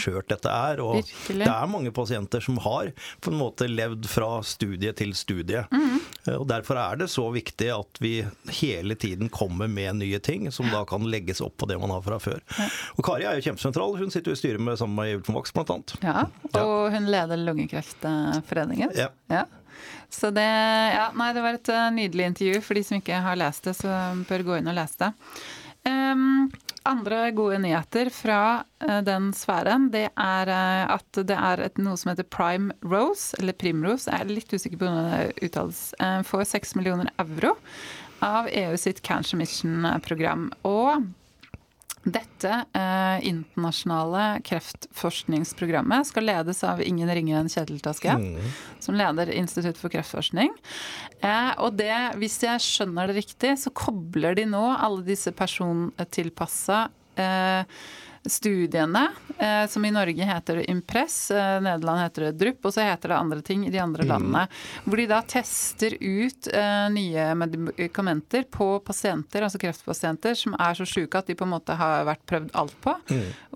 skjørt 0.00 0.28
dette 0.28 0.46
er. 0.50 0.80
Og 0.80 1.02
Virkelig. 1.04 1.44
det 1.44 1.48
er 1.48 1.66
mange 1.66 1.90
pasienter 1.92 2.40
som 2.42 2.56
har 2.58 2.92
på 3.20 3.28
en 3.32 3.38
måte 3.38 3.68
levd 3.68 4.06
fra 4.06 4.42
studie 4.42 4.92
til 4.92 5.12
studie. 5.14 5.66
Mhm. 5.70 6.00
Eh, 6.26 6.34
Og 6.38 6.46
derfor 6.48 6.78
er 6.80 6.96
det 7.00 7.08
så 7.12 7.26
viktig 7.34 7.68
at 7.74 8.00
vi 8.00 8.12
hele 8.60 8.94
tiden 9.00 9.28
kommer 9.28 9.68
med 9.68 9.96
nye 10.00 10.18
ting 10.24 10.50
som 10.52 10.70
da 10.72 10.84
kan 10.88 11.04
legges 11.10 11.40
opp 11.44 11.56
på 11.60 11.68
det 11.70 11.78
man 11.82 11.90
har 11.94 12.02
fra 12.06 12.18
før. 12.22 12.40
Og 12.96 13.04
Kari 13.04 13.26
er 13.28 13.38
jo 13.40 13.44
kjempesentral. 13.50 13.96
Hun 14.00 14.10
sitter 14.14 14.32
jo 14.32 14.38
i 14.38 14.40
styret 14.40 14.60
med 14.64 14.78
sammen 14.80 14.96
med 14.96 15.18
Ultimax 15.20 15.52
blant 15.56 15.70
annet. 15.74 15.96
Ja, 16.04 16.26
og 16.62 16.90
hun 16.94 17.10
leder 17.12 17.40
Lungekreftforeningen. 17.44 18.94
Ja. 18.96 19.10
Ja. 19.32 19.44
Så 20.10 20.30
det 20.30 20.44
Ja, 20.44 21.08
nei, 21.18 21.32
det 21.34 21.42
var 21.42 21.56
et 21.58 21.68
eh, 21.68 21.90
nydelig 21.90 22.26
intervju. 22.30 22.60
For 22.62 22.74
de 22.78 22.84
som 22.86 23.00
ikke 23.00 23.20
har 23.24 23.36
lest 23.40 23.64
det, 23.66 23.74
så 23.76 23.90
bør 24.28 24.44
gå 24.46 24.58
inn 24.60 24.70
og 24.70 24.76
lese 24.78 25.00
det. 25.02 25.12
Ehm, 25.90 26.46
andre 26.88 27.30
gode 27.36 27.58
nyheter 27.64 28.10
fra 28.12 28.38
eh, 28.84 29.00
den 29.06 29.32
sfæren, 29.36 29.90
det 29.94 30.06
er 30.10 30.52
eh, 30.52 30.84
at 30.94 31.20
det 31.26 31.36
er 31.36 31.64
et, 31.66 31.80
noe 31.82 31.98
som 32.00 32.12
heter 32.12 32.28
Prime 32.28 32.74
Rose, 32.84 33.32
eller 33.40 33.56
Primrose, 33.56 34.10
jeg 34.10 34.20
er 34.20 34.32
litt 34.32 34.54
usikker 34.54 34.80
på 34.80 34.88
hvordan 34.88 35.12
det 35.12 35.48
uttales, 35.48 35.82
for 35.98 36.44
får 36.44 36.48
6 36.54 36.74
millioner 36.78 37.12
euro 37.22 37.54
av 38.24 38.48
EU 38.52 38.76
sitt 38.80 39.02
Cancer 39.04 39.40
Mission-program. 39.40 40.48
Og 40.68 41.04
dette 42.04 42.50
eh, 42.76 43.26
internasjonale 43.28 44.24
kreftforskningsprogrammet 44.44 46.10
skal 46.10 46.26
ledes 46.28 46.60
av 46.68 46.82
ingen 46.84 47.08
ringere 47.08 47.40
enn 47.40 47.48
Kjetil 47.52 47.80
Taske, 47.84 48.16
som 48.84 48.98
leder 48.98 49.32
Institutt 49.32 49.80
for 49.80 49.92
kreftforskning. 49.92 50.52
Eh, 51.24 51.52
og 51.64 51.78
det, 51.80 51.94
hvis 52.20 52.36
jeg 52.44 52.64
skjønner 52.64 53.08
det 53.08 53.22
riktig, 53.22 53.54
så 53.60 53.72
kobler 53.72 54.36
de 54.36 54.44
nå 54.50 54.64
alle 54.74 55.04
disse 55.06 55.32
persontilpassa 55.36 56.86
eh, 57.16 57.64
studiene, 58.24 59.08
eh, 59.38 59.66
som 59.66 59.84
i 59.84 59.90
Norge 59.90 60.24
heter 60.24 60.56
det 60.56 60.70
Impress, 60.70 61.30
eh, 61.30 61.60
Nederland 61.60 62.00
heter 62.00 62.24
det 62.24 62.32
Drup, 62.32 62.64
og 62.64 62.72
så 62.72 62.86
heter 62.86 63.12
det 63.12 63.18
andre 63.18 63.42
ting 63.42 63.66
i 63.66 63.70
de 63.70 63.78
andre 63.78 64.06
landene. 64.08 64.46
Hvor 64.84 65.00
de 65.00 65.06
da 65.10 65.20
tester 65.28 65.96
ut 66.00 66.48
eh, 66.48 66.88
nye 66.94 67.26
medikamenter 67.36 68.46
på 68.50 68.78
pasienter, 68.86 69.44
altså 69.44 69.60
kreftpasienter, 69.60 70.38
som 70.40 70.56
er 70.58 70.78
så 70.78 70.88
sjuke 70.88 71.20
at 71.20 71.28
de 71.28 71.36
på 71.36 71.44
en 71.44 71.54
måte 71.56 71.76
har 71.76 72.08
vært 72.08 72.24
prøvd 72.30 72.54
alt 72.56 72.76
på, 72.84 72.96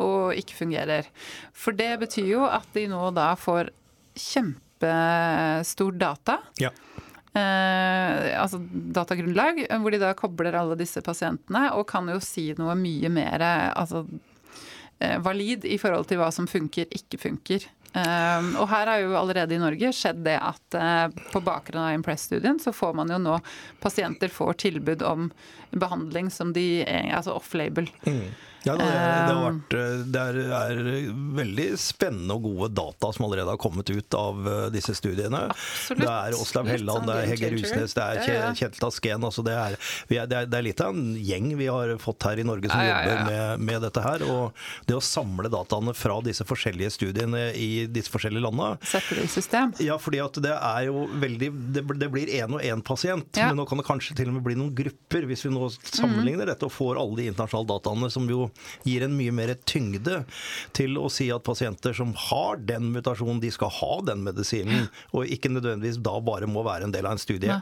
og 0.05 0.37
ikke 0.37 0.61
fungerer. 0.61 1.09
For 1.57 1.77
det 1.77 1.95
betyr 2.05 2.33
jo 2.35 2.45
at 2.49 2.69
de 2.77 2.89
nå 2.93 3.09
da 3.17 3.33
får 3.39 3.73
kjempestor 4.19 5.97
data. 5.97 6.41
Ja. 6.61 6.73
Eh, 7.39 8.41
altså 8.41 8.61
datagrunnlag, 8.71 9.61
hvor 9.83 9.93
de 9.93 10.01
da 10.01 10.15
kobler 10.17 10.57
alle 10.59 10.79
disse 10.81 11.03
pasientene, 11.05 11.69
og 11.77 11.87
kan 11.91 12.09
jo 12.11 12.19
si 12.25 12.51
noe 12.59 12.75
mye 12.79 13.11
mer 13.13 13.45
altså, 13.45 14.05
eh, 14.05 14.37
valid 15.23 15.65
i 15.69 15.77
forhold 15.79 16.09
til 16.11 16.19
hva 16.19 16.31
som 16.35 16.49
funker, 16.51 16.89
ikke 16.95 17.21
funker. 17.23 17.69
Eh, 17.97 18.49
og 18.61 18.69
her 18.69 18.91
har 18.91 19.01
jo 19.01 19.15
allerede 19.17 19.57
i 19.57 19.61
Norge 19.61 19.93
skjedd 19.97 20.21
det 20.27 20.37
at 20.37 20.77
eh, 20.77 21.07
på 21.33 21.41
bakgrunn 21.45 21.87
av 21.87 21.95
Impress-studien 21.97 22.61
så 22.61 22.75
får 22.77 22.93
man 22.99 23.13
jo 23.13 23.21
nå 23.23 23.39
pasienter 23.81 24.33
får 24.33 24.59
tilbud 24.65 25.05
om 25.07 25.31
behandling 25.73 26.29
som 26.33 26.53
de 26.57 26.83
er 26.85 27.09
altså 27.17 27.39
off-label. 27.39 27.89
Ja, 28.67 28.75
det, 28.75 28.85
det, 28.85 28.93
har 28.93 29.39
Um, 29.39 29.59
vært, 29.59 29.75
eh, 29.79 30.01
det 30.13 30.23
er, 30.23 30.39
er 30.57 30.81
veldig 31.39 31.67
spennende 31.81 32.37
og 32.37 32.47
gode 32.49 32.69
data 32.77 33.11
som 33.15 33.27
allerede 33.29 33.53
har 33.53 33.61
kommet 33.61 33.89
ut 33.91 34.17
av 34.19 34.49
eh, 34.51 34.65
disse 34.75 34.95
studiene. 34.99 35.45
Absolutt. 35.53 36.03
Det 36.03 36.11
er 36.11 36.37
Åslaug 36.39 36.71
Helland, 36.73 37.05
sånn 37.05 37.11
det 37.11 37.17
er 37.19 37.31
Hege. 37.33 37.51
Rusnes, 37.55 37.95
det 37.97 38.05
er. 38.05 38.55
Kjetil 38.59 38.89
Asken. 38.89 39.27
Altså 39.29 39.45
det, 39.47 39.55
er, 39.55 39.77
vi 40.11 40.19
det, 40.19 40.43
er, 40.43 40.65
litt 40.67 40.83
av 40.85 40.97
en 40.97 41.15
gjeng 41.17 41.53
vi 41.59 41.69
har 41.71 41.95
fått 42.03 42.29
her 42.29 42.43
i 42.43 42.47
Norge 42.47 42.71
som 42.73 42.83
Ja, 42.83 42.89
ja, 42.89 43.13
jobber 43.13 43.31
med, 43.31 43.65
med 43.71 43.87
dette 43.87 44.05
her. 44.05 44.25
Og 44.27 44.65
det 44.89 44.99
å 44.99 45.05
samle 45.05 45.53
dataene 45.53 45.95
fra 45.97 46.19
disse 46.27 46.47
forskjellige 46.49 46.93
studiene 46.99 47.49
i 47.55 47.87
disse 47.91 48.13
forskjellige 48.13 48.45
landene 48.45 48.77
Sette 48.89 49.17
det 49.17 49.29
i 49.29 49.33
system. 49.33 49.73
ja, 49.83 49.97
fordi 50.01 50.21
at 50.23 50.41
det 50.43 50.55
er 50.55 50.89
jo 50.89 51.07
veldig 51.21 51.51
Det, 51.77 52.09
blir 52.13 52.31
én 52.39 52.55
og 52.57 52.65
én 52.65 52.83
pasient, 52.85 53.29
men 53.37 53.57
nå 53.59 53.67
kan 53.69 53.81
det 53.81 53.87
kanskje 53.87 54.17
til 54.19 54.31
og 54.31 54.39
med 54.39 54.45
bli 54.47 54.57
noen 54.59 54.75
grupper, 54.77 55.27
hvis 55.29 55.45
vi 55.47 55.53
nå 55.55 55.69
sammenligner 55.79 56.47
mm. 56.47 56.51
dette 56.53 56.67
og 56.67 56.75
får 56.75 57.01
alle 57.01 57.21
de 57.21 57.29
internasjonale 57.31 57.71
dataene, 57.71 58.11
som 58.13 58.27
jo 58.31 58.48
gir 58.87 59.05
en 59.07 59.15
mye 59.19 59.33
mer 59.35 59.55
tyngde 59.69 60.23
til 60.77 60.97
å 61.01 61.09
si 61.13 61.29
at 61.35 61.45
pasienter 61.47 61.95
som 61.97 62.15
har 62.29 62.61
den 62.69 62.91
mutasjonen, 62.95 63.41
de 63.43 63.51
skal 63.55 63.71
ha 63.81 64.01
den 64.09 64.23
medisinen, 64.27 64.89
og 65.13 65.27
ikke 65.31 65.51
nødvendigvis 65.53 66.01
da 66.05 66.17
bare 66.25 66.49
må 66.51 66.63
være 66.67 66.89
en 66.89 66.95
del 66.95 67.07
av 67.09 67.17
en 67.17 67.23
studie. 67.23 67.59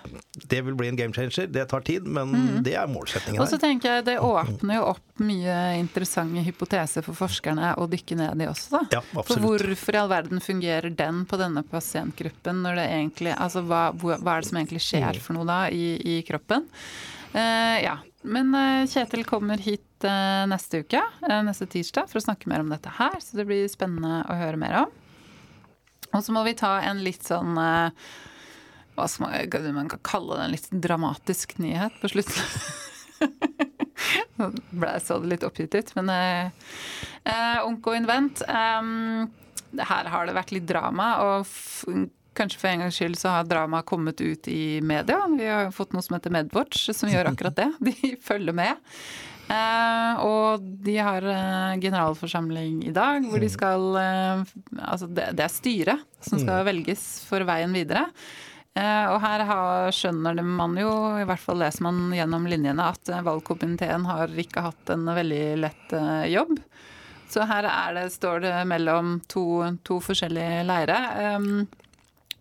Det 0.46 0.62
vil 0.66 0.76
bli 0.78 0.88
en 0.92 0.98
game 0.98 1.12
changer. 1.16 1.46
Det 1.50 1.66
tar 1.70 1.84
tid, 1.86 2.06
men 2.06 2.62
det 2.66 2.76
er 2.78 2.86
målsettingen. 2.90 3.40
Og 3.42 3.50
så 3.50 3.58
tenker 3.62 3.98
jeg 3.98 4.06
det 4.10 4.18
åpner 4.22 4.80
jo 4.80 4.86
opp 4.94 5.02
mye 5.22 5.56
interessante 5.80 6.42
hypoteser 6.44 7.04
for 7.06 7.16
forskerne 7.16 7.74
å 7.80 7.86
dykke 7.88 8.18
ned 8.20 8.42
i 8.44 8.48
også, 8.50 8.74
da. 8.76 8.82
Ja, 8.98 9.02
for 9.24 9.40
hvorfor 9.40 9.96
i 9.96 10.00
all 10.02 10.10
verden 10.12 10.42
fungerer 10.44 10.92
den 10.92 11.24
på 11.28 11.38
denne 11.40 11.62
pasientgruppen 11.66 12.62
når 12.64 12.76
det 12.82 12.86
egentlig 12.96 13.32
Altså 13.36 13.62
hva, 13.66 13.88
hva 13.96 14.16
er 14.16 14.42
det 14.42 14.48
som 14.50 14.58
egentlig 14.60 14.76
Mm. 14.76 14.84
skjer 14.86 15.18
for 15.24 15.36
noe 15.38 15.46
da 15.48 15.58
i, 15.72 15.96
i 15.98 16.16
kroppen? 16.26 16.66
Uh, 17.32 17.76
ja. 17.82 17.96
Men 18.26 18.52
uh, 18.54 18.84
Kjetil 18.90 19.24
kommer 19.28 19.60
hit 19.62 19.85
eh, 20.04 20.44
neste 20.50 20.82
uke, 20.84 21.00
eh, 21.00 21.42
neste 21.46 21.68
tirsdag, 21.70 22.10
for 22.10 22.20
å 22.20 22.26
snakke 22.26 22.50
mer 22.50 22.64
om 22.64 22.70
dette 22.72 22.92
her. 22.98 23.16
Så 23.22 23.38
det 23.38 23.46
blir 23.48 23.68
spennende 23.72 24.24
å 24.28 24.36
høre 24.36 24.60
mer 24.60 24.82
om. 24.84 24.94
Og 26.12 26.24
så 26.24 26.34
må 26.34 26.44
vi 26.46 26.56
ta 26.58 26.78
en 26.84 27.02
litt 27.04 27.24
sånn 27.26 27.56
eh, 27.60 28.06
hva 28.96 29.06
som 29.08 29.26
man, 29.26 29.88
kan 29.92 30.04
kalle 30.06 30.38
det 30.38 30.44
en 30.44 30.54
litt 30.54 30.68
dramatisk 30.70 31.58
nyhet 31.60 31.96
på 32.00 32.08
slutten. 32.14 32.44
Nå 34.36 34.52
så 35.04 35.18
litt 35.24 35.44
oppgitt 35.44 35.74
ut, 35.74 35.92
men 35.96 36.12
eh, 36.12 36.50
eh, 37.24 37.96
Invent 37.96 38.42
eh, 38.48 38.90
Her 39.80 40.12
har 40.12 40.26
det 40.28 40.36
vært 40.36 40.52
litt 40.56 40.68
drama, 40.68 41.10
og 41.24 41.46
kanskje 42.36 42.60
for 42.60 42.70
en 42.70 42.84
gangs 42.84 42.98
skyld 42.98 43.16
så 43.20 43.32
har 43.32 43.48
dramaet 43.48 43.88
kommet 43.88 44.20
ut 44.20 44.48
i 44.48 44.80
media. 44.84 45.22
Vi 45.32 45.48
har 45.48 45.72
fått 45.72 45.96
noe 45.96 46.04
som 46.04 46.18
heter 46.18 46.34
Medwatch, 46.34 46.90
som 46.92 47.10
gjør 47.12 47.32
akkurat 47.32 47.56
det. 47.56 47.70
De 47.80 48.12
følger 48.22 48.56
med. 48.56 48.76
Eh, 49.46 50.24
og 50.26 50.64
de 50.86 50.96
har 50.98 51.22
eh, 51.30 51.76
generalforsamling 51.78 52.80
i 52.88 52.94
dag, 52.94 53.22
hvor 53.30 53.42
de 53.42 53.50
skal 53.52 53.84
eh, 54.00 54.42
Altså, 54.80 55.06
det, 55.06 55.28
det 55.38 55.44
er 55.46 55.52
styret 55.54 56.02
som 56.24 56.40
skal 56.42 56.66
velges 56.66 57.04
for 57.28 57.46
veien 57.46 57.74
videre. 57.76 58.08
Eh, 58.76 59.06
og 59.12 59.20
her 59.22 59.44
har, 59.46 59.94
skjønner 59.94 60.42
man 60.42 60.74
jo, 60.80 60.90
i 61.20 61.26
hvert 61.28 61.42
fall 61.42 61.62
leser 61.62 61.86
man 61.86 62.10
gjennom 62.16 62.48
linjene, 62.50 62.90
at 62.90 63.12
valgkomiteen 63.24 64.08
har 64.10 64.34
ikke 64.34 64.66
hatt 64.66 64.92
en 64.96 65.06
veldig 65.16 65.44
lett 65.62 65.96
jobb. 66.32 66.58
Så 67.30 67.46
her 67.46 67.66
er 67.70 67.94
det, 67.96 68.10
står 68.14 68.42
det 68.44 68.54
mellom 68.70 69.18
to, 69.30 69.46
to 69.86 69.98
forskjellige 70.02 70.62
leire. 70.66 70.98
Um, 71.36 71.66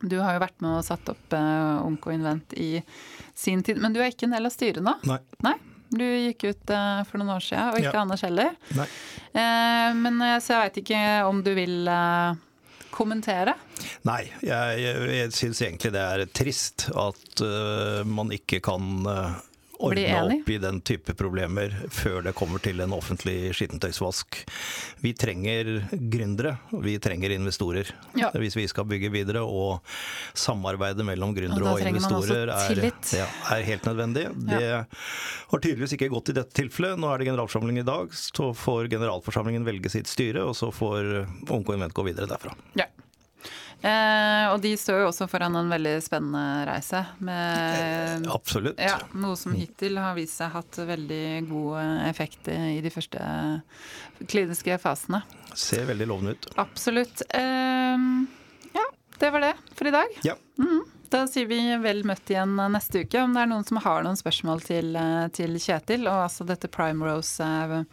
du 0.02 0.20
har 0.22 0.36
jo 0.36 0.44
vært 0.44 0.60
med 0.62 0.78
og 0.78 0.86
satt 0.86 1.10
opp 1.10 1.34
uh, 1.34 1.86
Onko 1.86 2.14
Invent 2.14 2.54
i 2.60 2.84
sin 3.34 3.64
tid, 3.66 3.80
men 3.82 3.96
du 3.96 4.02
er 4.04 4.12
ikke 4.12 4.28
en 4.30 4.36
del 4.36 4.46
av 4.46 4.54
styret 4.54 4.86
nå? 4.86 4.94
Nei. 5.10 5.18
Nei? 5.46 5.56
Du 5.94 6.04
gikk 6.04 6.48
ut 6.50 6.74
uh, 6.74 7.04
for 7.08 7.22
noen 7.22 7.36
år 7.36 7.44
siden, 7.46 7.70
og 7.70 7.80
ikke 7.80 7.94
Ja. 7.94 8.02
Anders 8.02 8.26
heller. 8.26 8.56
Nei. 8.76 8.88
Uh, 9.36 9.92
men 10.00 10.22
eh, 10.24 10.38
så 10.40 10.56
jeg 10.56 10.62
veit 10.64 10.78
ikke 10.82 11.02
om 11.28 11.42
du 11.46 11.52
vil 11.58 11.90
uh, 11.92 12.38
kommentere? 12.96 13.54
Nei, 14.08 14.22
jeg, 14.40 14.80
jeg, 14.82 15.10
jeg 15.18 15.36
syns 15.36 15.62
egentlig 15.62 15.92
det 15.96 16.06
er 16.06 16.24
trist 16.32 16.88
at 16.96 17.44
man 18.08 18.32
ikke 18.32 18.62
kan 18.64 19.04
ordne 19.80 20.22
opp 20.40 20.50
i 20.50 20.58
den 20.62 20.80
type 20.86 21.14
problemer 21.18 21.74
før 21.94 22.24
det 22.26 22.34
kommer 22.38 22.62
til 22.64 22.80
en 22.84 22.94
offentlig 22.96 23.54
skittentøysvask. 23.58 24.42
Vi 25.04 25.14
trenger 25.18 25.72
gründere, 25.92 26.56
vi 26.84 26.98
trenger 27.00 27.36
investorer 27.36 27.92
Ja. 28.16 28.32
hvis 28.34 28.56
vi 28.56 28.68
skal 28.72 28.88
bygge 28.90 29.12
videre. 29.14 29.44
Og 29.46 29.82
samarbeidet 30.34 31.06
mellom 31.06 31.36
gründere 31.36 31.68
og, 31.68 31.80
og, 31.80 31.88
investorer 31.88 32.52
er, 32.54 32.84
ja, 33.16 33.28
er 33.56 33.66
helt 33.68 33.86
nødvendig. 33.86 34.28
Det 34.50 34.64
har 34.86 35.60
tydeligvis 35.60 35.96
ikke 35.98 36.12
gått 36.14 36.32
i 36.34 36.38
dette 36.40 36.56
tilfellet. 36.56 37.00
Nå 37.00 37.12
er 37.12 37.22
det 37.22 37.30
generalforsamling 37.32 37.82
i 37.82 37.88
dag, 37.88 38.14
så 38.16 38.52
får 38.56 38.90
generalforsamlingen 38.94 39.66
velge 39.68 39.92
sitt 39.94 40.08
styre, 40.12 40.46
og 40.46 40.56
så 40.58 40.72
får 40.74 41.26
Onko 41.52 41.76
Invent 41.76 41.96
gå 41.96 42.06
videre 42.08 42.30
derfra. 42.30 42.56
Ja. 42.80 42.88
Eh, 43.86 44.46
og 44.50 44.58
de 44.64 44.72
står 44.80 45.04
jo 45.04 45.10
også 45.12 45.28
foran 45.30 45.54
en 45.60 45.70
veldig 45.70 45.92
spennende 46.02 46.44
reise. 46.70 47.04
Med 47.28 48.26
Absolutt. 48.34 48.80
ja, 48.82 48.96
noe 49.14 49.38
som 49.38 49.54
hittil 49.58 50.00
har 50.02 50.16
vist 50.18 50.40
seg 50.42 50.54
hatt 50.56 50.80
veldig 50.90 51.22
god 51.50 52.08
effekt 52.10 52.50
i 52.50 52.80
de 52.82 52.90
første 52.94 53.22
kliniske 54.32 54.80
fasene. 54.82 55.22
Ser 55.54 55.86
veldig 55.92 56.08
lovende 56.10 56.34
ut. 56.36 56.50
Absolutt. 56.62 57.22
Eh, 57.30 58.10
ja, 58.76 58.88
det 59.22 59.32
var 59.36 59.46
det 59.50 59.54
for 59.78 59.92
i 59.92 59.96
dag. 59.96 60.20
Ja. 60.26 60.36
Mhm. 60.58 60.82
Da 61.12 61.26
sier 61.30 61.48
vi 61.50 61.60
vel 61.82 62.04
møtt 62.08 62.32
igjen 62.32 62.56
neste 62.74 63.06
uke. 63.06 63.22
Om 63.22 63.36
det 63.36 63.44
er 63.44 63.52
noen 63.52 63.68
som 63.68 63.82
har 63.84 64.06
noen 64.06 64.20
spørsmål 64.20 64.64
til, 64.66 64.96
eh, 64.96 65.28
til 65.36 65.58
Kjetil, 65.62 66.08
og 66.10 66.26
altså 66.28 66.48
dette 66.48 66.72
Primrose 66.72 67.86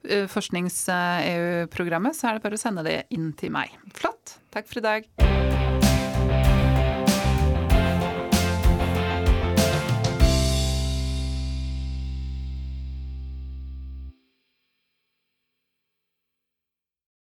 forsknings-EU-programmet, 0.00 2.16
så 2.16 2.30
er 2.30 2.38
det 2.38 2.44
bare 2.46 2.56
å 2.56 2.62
sende 2.62 2.86
det 2.86 3.02
inn 3.12 3.34
til 3.36 3.52
meg. 3.52 3.74
Flott. 3.92 4.38
Takk 4.50 4.70
for 4.70 4.80
i 4.80 4.86
dag. 4.86 5.49